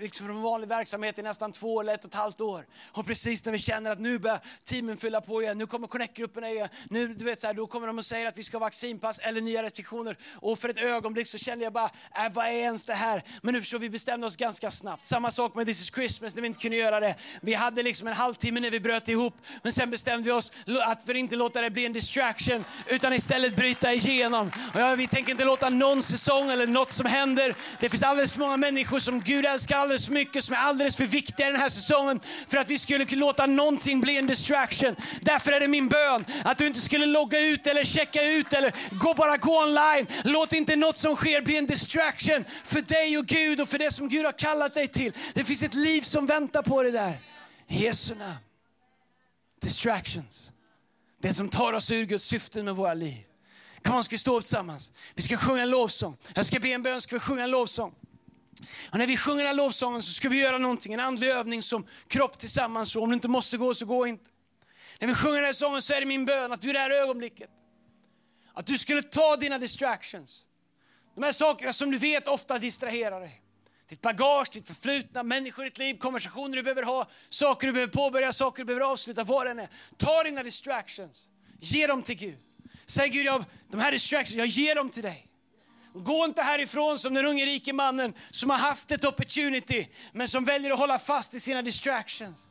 liksom 0.00 0.26
från 0.26 0.42
vanlig 0.42 0.68
verksamhet 0.68 1.18
i 1.18 1.22
nästan 1.22 1.52
två 1.52 1.80
eller 1.80 1.94
ett 1.94 2.04
och 2.04 2.10
ett 2.10 2.14
halvt 2.14 2.40
år. 2.40 2.66
Och 2.92 3.06
precis 3.06 3.44
när 3.44 3.52
vi 3.52 3.58
känner 3.58 3.90
att 3.90 4.00
nu 4.00 4.18
börjar 4.18 4.40
teamen 4.64 4.96
fylla 4.96 5.20
på 5.20 5.42
igen, 5.42 5.58
nu 5.58 5.66
kommer 5.66 5.86
connect-grupperna 5.86 6.50
igen, 6.50 6.68
nu 6.90 7.08
du 7.08 7.24
vet 7.24 7.40
så 7.40 7.46
här, 7.46 7.54
då 7.54 7.66
kommer 7.66 7.86
de 7.86 7.98
och 7.98 8.04
säger 8.04 8.26
att 8.26 8.38
vi 8.38 8.42
ska 8.42 8.56
ha 8.56 8.60
vaccinpass 8.60 9.18
eller 9.18 9.40
nya 9.40 9.62
restriktioner. 9.62 10.16
Och 10.36 10.58
för 10.58 10.68
ett 10.68 10.78
ögonblick 10.78 11.26
så 11.26 11.38
kände 11.38 11.64
jag 11.64 11.72
bara, 11.72 11.90
äh, 12.14 12.32
vad 12.32 12.46
är 12.46 12.50
ens 12.50 12.84
det 12.84 12.94
här? 12.94 13.22
Men 13.42 13.54
nu 13.54 13.60
förstår 13.60 13.78
vi 13.78 13.90
bestämde 13.90 14.26
oss 14.26 14.36
ganska 14.36 14.70
snabbt. 14.70 15.04
Samma 15.04 15.30
sak 15.30 15.54
med 15.54 15.66
This 15.66 15.80
is 15.80 15.94
Christmas 15.94 16.34
när 16.34 16.42
vi 16.42 16.48
inte 16.48 16.60
kunde 16.60 16.76
göra 16.76 17.00
det. 17.00 17.14
Vi 17.40 17.54
hade 17.54 17.82
liksom 17.82 18.08
en 18.08 18.14
halvtimme 18.14 18.60
när 18.60 18.70
vi 18.70 18.80
bröt 18.80 19.08
ihop, 19.08 19.34
men 19.62 19.72
sen 19.72 19.90
bestämde 19.90 20.24
vi 20.24 20.30
oss 20.30 20.52
att 20.82 21.06
för 21.06 21.14
inte 21.14 21.33
inte 21.34 21.38
låta 21.44 21.60
det 21.60 21.70
bli 21.70 21.86
en 21.86 21.92
distraction, 21.92 22.64
utan 22.86 23.12
istället 23.12 23.56
bryta 23.56 23.92
igenom. 23.92 24.52
Och 24.74 24.80
ja, 24.80 24.94
vi 24.94 25.06
tänker 25.06 25.30
inte 25.30 25.44
låta 25.44 25.68
någon 25.68 26.02
säsong 26.02 26.50
eller 26.50 26.66
något 26.66 26.92
som 26.92 27.06
händer. 27.06 27.54
Det 27.80 27.88
finns 27.88 28.02
alldeles 28.02 28.32
för 28.32 28.40
många 28.40 28.56
människor 28.56 28.98
som 28.98 29.20
Gud 29.20 29.46
älskar 29.46 29.78
alldeles 29.78 30.06
för 30.06 30.12
mycket, 30.12 30.44
som 30.44 30.54
är 30.54 30.58
alldeles 30.58 30.96
för 30.96 31.06
viktiga 31.06 31.46
den 31.46 31.60
här 31.60 31.68
säsongen 31.68 32.20
för 32.48 32.56
att 32.56 32.70
vi 32.70 32.78
skulle 32.78 33.04
låta 33.04 33.46
någonting 33.46 34.00
bli 34.00 34.18
en 34.18 34.26
distraction. 34.26 34.96
Därför 35.20 35.52
är 35.52 35.60
det 35.60 35.68
min 35.68 35.88
bön 35.88 36.24
att 36.44 36.58
du 36.58 36.66
inte 36.66 36.80
skulle 36.80 37.06
logga 37.06 37.40
ut 37.40 37.66
eller 37.66 37.84
checka 37.84 38.22
ut 38.22 38.52
eller 38.52 38.72
gå, 38.90 39.14
bara 39.14 39.36
gå 39.36 39.62
online. 39.62 40.06
Låt 40.24 40.52
inte 40.52 40.76
något 40.76 40.96
som 40.96 41.16
sker 41.16 41.42
bli 41.42 41.56
en 41.56 41.66
distraction 41.66 42.44
för 42.64 42.80
dig 42.80 43.18
och 43.18 43.26
Gud 43.26 43.60
och 43.60 43.68
för 43.68 43.78
det 43.78 43.90
som 43.90 44.08
Gud 44.08 44.24
har 44.24 44.32
kallat 44.32 44.74
dig 44.74 44.88
till. 44.88 45.12
Det 45.34 45.44
finns 45.44 45.62
ett 45.62 45.74
liv 45.74 46.02
som 46.02 46.26
väntar 46.26 46.62
på 46.62 46.82
dig 46.82 46.92
där. 46.92 47.18
I 47.68 47.84
Jesu 47.84 48.14
namn. 48.14 48.34
Distractions. 49.60 50.52
Det 51.24 51.34
som 51.34 51.48
tar 51.48 51.72
oss 51.72 51.90
ur 51.90 52.04
Guds 52.04 52.24
syften 52.24 52.64
med 52.64 52.76
våra 52.76 52.94
liv. 52.94 53.24
Kom 53.82 53.96
on, 53.96 54.04
ska 54.04 54.14
vi 54.14 54.18
stå 54.18 54.36
upp 54.36 54.44
tillsammans? 54.44 54.92
Vi 55.14 55.22
ska 55.22 55.36
sjunga 55.36 55.62
en 55.62 55.70
lovsång. 55.70 56.16
Jag 56.34 56.46
ska 56.46 56.60
be 56.60 56.68
en 56.68 56.82
bön, 56.82 57.00
ska 57.00 57.16
vi 57.16 57.20
sjunga 57.20 57.44
en 57.44 57.50
lovsång. 57.50 57.94
Och 58.90 58.98
när 58.98 59.06
vi 59.06 59.16
sjunger 59.16 59.38
den 59.38 59.46
här 59.46 59.54
lovsången 59.54 60.02
så 60.02 60.12
ska 60.12 60.28
vi 60.28 60.40
göra 60.40 60.58
någonting, 60.58 60.92
en 60.92 61.00
andlig 61.00 61.28
övning 61.28 61.62
som 61.62 61.86
kropp 62.08 62.38
tillsammans. 62.38 62.96
Och 62.96 63.02
om 63.02 63.08
du 63.08 63.14
inte 63.14 63.28
måste 63.28 63.56
gå 63.56 63.74
så 63.74 63.86
gå 63.86 64.06
inte. 64.06 64.30
När 65.00 65.08
vi 65.08 65.14
sjunger 65.14 65.36
den 65.36 65.44
här 65.44 65.52
sången 65.52 65.82
så 65.82 65.94
är 65.94 66.00
det 66.00 66.06
min 66.06 66.24
bön 66.24 66.52
att 66.52 66.60
du 66.60 66.70
i 66.70 66.72
det 66.72 66.78
här 66.78 66.90
ögonblicket, 66.90 67.50
att 68.54 68.66
du 68.66 68.78
skulle 68.78 69.02
ta 69.02 69.36
dina 69.36 69.58
distractions. 69.58 70.46
De 71.14 71.24
här 71.24 71.32
sakerna 71.32 71.72
som 71.72 71.90
du 71.90 71.98
vet 71.98 72.28
ofta 72.28 72.58
distraherar 72.58 73.20
dig. 73.20 73.43
Ditt 73.88 74.00
bagage, 74.00 74.48
ditt 74.52 74.66
förflutna, 74.66 75.22
människor 75.22 75.64
i 75.64 75.68
ditt 75.68 75.78
liv, 75.78 75.98
konversationer 75.98 76.56
du 76.56 76.62
behöver 76.62 76.82
ha, 76.82 77.08
saker 77.30 77.66
du 77.66 77.72
behöver 77.72 77.92
påbörja, 77.92 78.32
saker 78.32 78.62
du 78.62 78.64
behöver 78.66 78.86
avsluta, 78.86 79.24
vad 79.24 79.46
det 79.46 79.50
än 79.50 79.58
är. 79.58 79.68
Ta 79.96 80.22
dina 80.22 80.42
distractions, 80.42 81.28
ge 81.60 81.86
dem 81.86 82.02
till 82.02 82.16
Gud. 82.16 82.38
Säg 82.86 83.08
Gud, 83.08 83.26
jag, 83.26 83.44
de 83.70 83.80
här 83.80 83.92
distractions, 83.92 84.34
jag 84.34 84.46
ger 84.46 84.74
dem 84.74 84.90
till 84.90 85.02
dig. 85.02 85.26
Gå 85.92 86.24
inte 86.24 86.42
härifrån 86.42 86.98
som 86.98 87.14
den 87.14 87.26
unge 87.26 87.46
rike 87.46 87.72
mannen 87.72 88.14
som 88.30 88.50
har 88.50 88.58
haft 88.58 88.90
ett 88.90 89.04
opportunity, 89.04 89.88
men 90.12 90.28
som 90.28 90.44
väljer 90.44 90.72
att 90.72 90.78
hålla 90.78 90.98
fast 90.98 91.34
i 91.34 91.40
sina 91.40 91.62
distractions. 91.62 92.48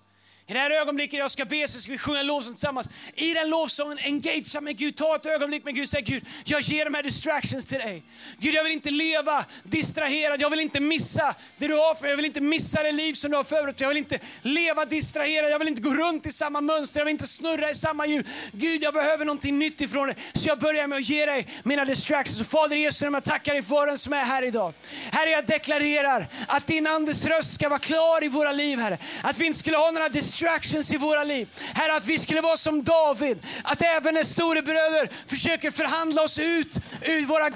I 0.48 0.54
det 0.54 0.60
här 0.60 0.72
ögonblicket 0.72 1.20
jag 1.20 1.32
ska 1.32 1.46
be 1.46 1.68
så 1.68 1.80
ska 1.80 1.92
vi 1.92 1.98
sjunga 1.98 2.24
lovsång 2.24 2.54
tillsammans. 2.54 2.90
I 3.16 3.34
den 3.34 3.50
lovsången, 3.50 3.98
engagea 4.04 4.62
med 4.62 4.78
Gud. 4.78 4.96
Ta 4.96 5.16
ett 5.16 5.26
ögonblick 5.26 5.64
med 5.64 5.76
Gud. 5.76 5.90
Säg 5.90 6.02
Gud, 6.02 6.26
jag 6.46 6.62
ger 6.62 6.86
de 6.86 6.94
här 6.94 7.04
distractions 7.04 7.66
till 7.66 7.78
dig. 7.78 8.04
Gud, 8.38 8.56
jag 8.56 8.64
vill 8.64 8.74
inte 8.74 8.92
leva 8.92 9.46
distraherad. 9.64 10.42
Jag 10.42 10.50
vill 10.50 10.60
inte 10.60 10.80
missa 10.80 11.36
det 11.58 11.68
du 11.68 11.74
har 11.74 11.96
för 11.96 12.02
mig. 12.02 12.10
Jag 12.10 12.18
vill 12.18 12.26
inte 12.26 12.42
missa 12.42 12.84
det 12.84 12.92
liv 12.92 13.14
som 13.14 13.32
du 13.32 13.38
har 13.38 13.44
förberett. 13.44 13.82
Jag 13.82 13.88
vill 13.88 13.98
inte 13.98 14.20
leva 14.42 14.86
distraherad. 14.86 15.52
Jag 15.52 15.60
vill 15.60 15.68
inte 15.68 15.82
gå 15.82 15.94
runt 15.94 16.26
i 16.26 16.32
samma 16.32 16.62
mönster. 16.62 17.00
Jag 17.00 17.06
vill 17.06 17.12
inte 17.12 17.28
snurra 17.28 17.70
i 17.70 17.76
samma 17.76 18.06
hjul. 18.06 18.28
Gud, 18.52 18.84
jag 18.84 18.94
behöver 18.94 19.26
någonting 19.26 19.60
nytt 19.60 19.82
ifrån 19.82 20.08
dig. 20.08 20.16
Så 20.34 20.48
jag 20.48 20.60
börjar 20.60 20.88
med 20.88 20.98
att 20.98 21.10
ge 21.10 21.26
dig 21.26 21.48
mina 21.64 21.86
distractions. 21.86 22.42
Och 22.42 22.48
Fader 22.48 22.76
Jesus, 22.76 23.02
jag 23.02 23.24
tackar 23.24 23.54
dig 23.54 23.64
för 23.64 23.88
den 23.88 23.98
som 23.98 24.14
är 24.14 24.24
här 24.24 24.44
idag. 24.44 24.74
Herre, 25.12 25.30
jag 25.30 25.46
deklarerar 25.46 26.28
att 26.48 26.68
din 26.68 26.88
Andes 26.88 27.26
röst 27.26 27.54
ska 27.54 27.70
vara 27.70 27.80
klar 27.80 28.24
i 28.24 28.28
våra 28.28 28.52
liv, 28.52 28.80
Herre. 28.80 28.98
Att 29.22 29.38
vi 29.38 29.46
inte 29.46 29.60
skulle 29.60 29.78
ha 29.78 29.92
några 29.92 30.10
distractions 30.10 30.33
distractions 30.34 30.94
i 30.94 30.98
våra 30.98 31.24
liv. 31.24 31.48
Herre, 31.76 31.96
att 31.96 32.06
vi 32.06 32.18
skulle 32.18 32.42
vara 32.42 32.58
som 32.58 32.84
David, 32.84 33.46
att 33.64 33.82
även 33.82 34.14
när 34.14 34.24
storebröder 34.24 35.10
försöker 35.28 35.72
förhandla 35.72 36.22
oss 36.22 36.40
ut 36.40 36.78
ur 37.02 37.26
våra 37.26 37.50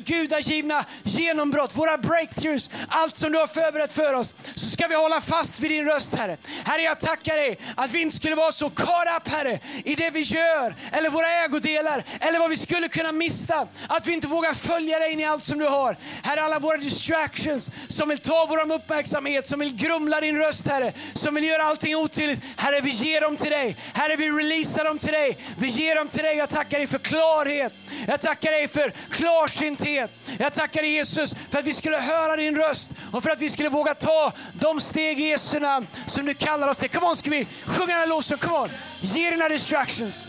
gudagivna 0.00 0.84
genombrott, 1.02 1.76
våra 1.76 1.98
breakthroughs, 1.98 2.70
allt 2.88 3.16
som 3.16 3.32
du 3.32 3.38
har 3.38 3.46
förberett 3.46 3.92
för 3.92 4.14
oss, 4.14 4.34
så 4.54 4.66
ska 4.66 4.86
vi 4.86 4.94
hålla 4.94 5.20
fast 5.20 5.60
vid 5.60 5.70
din 5.70 5.84
röst, 5.84 6.14
Herre. 6.14 6.36
Herre, 6.64 6.82
jag 6.82 7.00
tackar 7.00 7.36
dig 7.36 7.58
att 7.74 7.90
vi 7.90 8.00
inte 8.00 8.16
skulle 8.16 8.34
vara 8.34 8.52
så 8.52 8.70
caught 8.70 9.08
up, 9.16 9.32
Herre, 9.32 9.58
i 9.84 9.94
det 9.94 10.10
vi 10.10 10.20
gör, 10.20 10.74
eller 10.92 11.10
våra 11.10 11.30
ägodelar, 11.30 12.04
eller 12.20 12.38
vad 12.38 12.50
vi 12.50 12.56
skulle 12.56 12.88
kunna 12.88 13.12
mista. 13.12 13.66
Att 13.88 14.06
vi 14.06 14.12
inte 14.12 14.26
vågar 14.26 14.54
följa 14.54 14.98
dig 14.98 15.12
in 15.12 15.20
i 15.20 15.24
allt 15.24 15.44
som 15.44 15.58
du 15.58 15.66
har. 15.66 15.96
Herre, 16.22 16.42
alla 16.42 16.58
våra 16.58 16.76
distractions 16.76 17.70
som 17.88 18.08
vill 18.08 18.18
ta 18.18 18.46
vår 18.48 18.72
uppmärksamhet, 18.72 19.46
som 19.46 19.60
vill 19.60 19.76
grumla 19.76 20.20
din 20.20 20.36
röst, 20.36 20.68
Herre, 20.68 20.92
som 21.14 21.34
vill 21.34 21.44
göra 21.44 21.62
allting 21.62 21.96
otydligt 21.96 22.23
otydligt. 22.24 22.60
Herre, 22.60 22.80
vi 22.80 22.90
ger 22.90 23.20
dem 23.20 23.36
till 23.36 23.50
dig. 23.50 23.76
Herre, 23.94 24.16
vi 24.16 24.30
releasar 24.30 24.84
dem 24.84 24.98
till 24.98 25.12
dig. 25.12 25.38
Vi 25.58 25.68
ger 25.68 25.94
dem 25.94 26.08
till 26.08 26.22
dig. 26.22 26.36
Jag 26.36 26.50
tackar 26.50 26.78
dig 26.78 26.86
för 26.86 26.98
klarhet. 26.98 27.72
Jag 28.06 28.20
tackar 28.20 28.50
dig 28.50 28.68
för 28.68 28.92
klarsynthet. 29.10 30.10
Jag 30.38 30.54
tackar 30.54 30.82
dig 30.82 30.90
Jesus 30.90 31.34
för 31.50 31.58
att 31.58 31.64
vi 31.64 31.72
skulle 31.72 31.96
höra 31.96 32.36
din 32.36 32.56
röst 32.56 32.90
och 33.12 33.22
för 33.22 33.30
att 33.30 33.40
vi 33.40 33.50
skulle 33.50 33.68
våga 33.68 33.94
ta 33.94 34.32
de 34.54 34.80
steg 34.80 35.20
i 35.20 35.24
Jesu 35.24 35.60
namn 35.60 35.86
som 36.06 36.26
du 36.26 36.34
kallar 36.34 36.68
oss 36.68 36.76
till. 36.76 36.90
Come 36.90 37.06
on, 37.06 37.16
ska 37.16 37.30
vi 37.30 37.46
sjunga 37.66 37.86
den 37.86 38.00
här 38.00 38.06
lovsången? 38.06 38.38
Come 38.38 38.58
on, 38.58 38.68
ge 39.00 39.30
dina 39.30 39.48
distractions. 39.48 40.28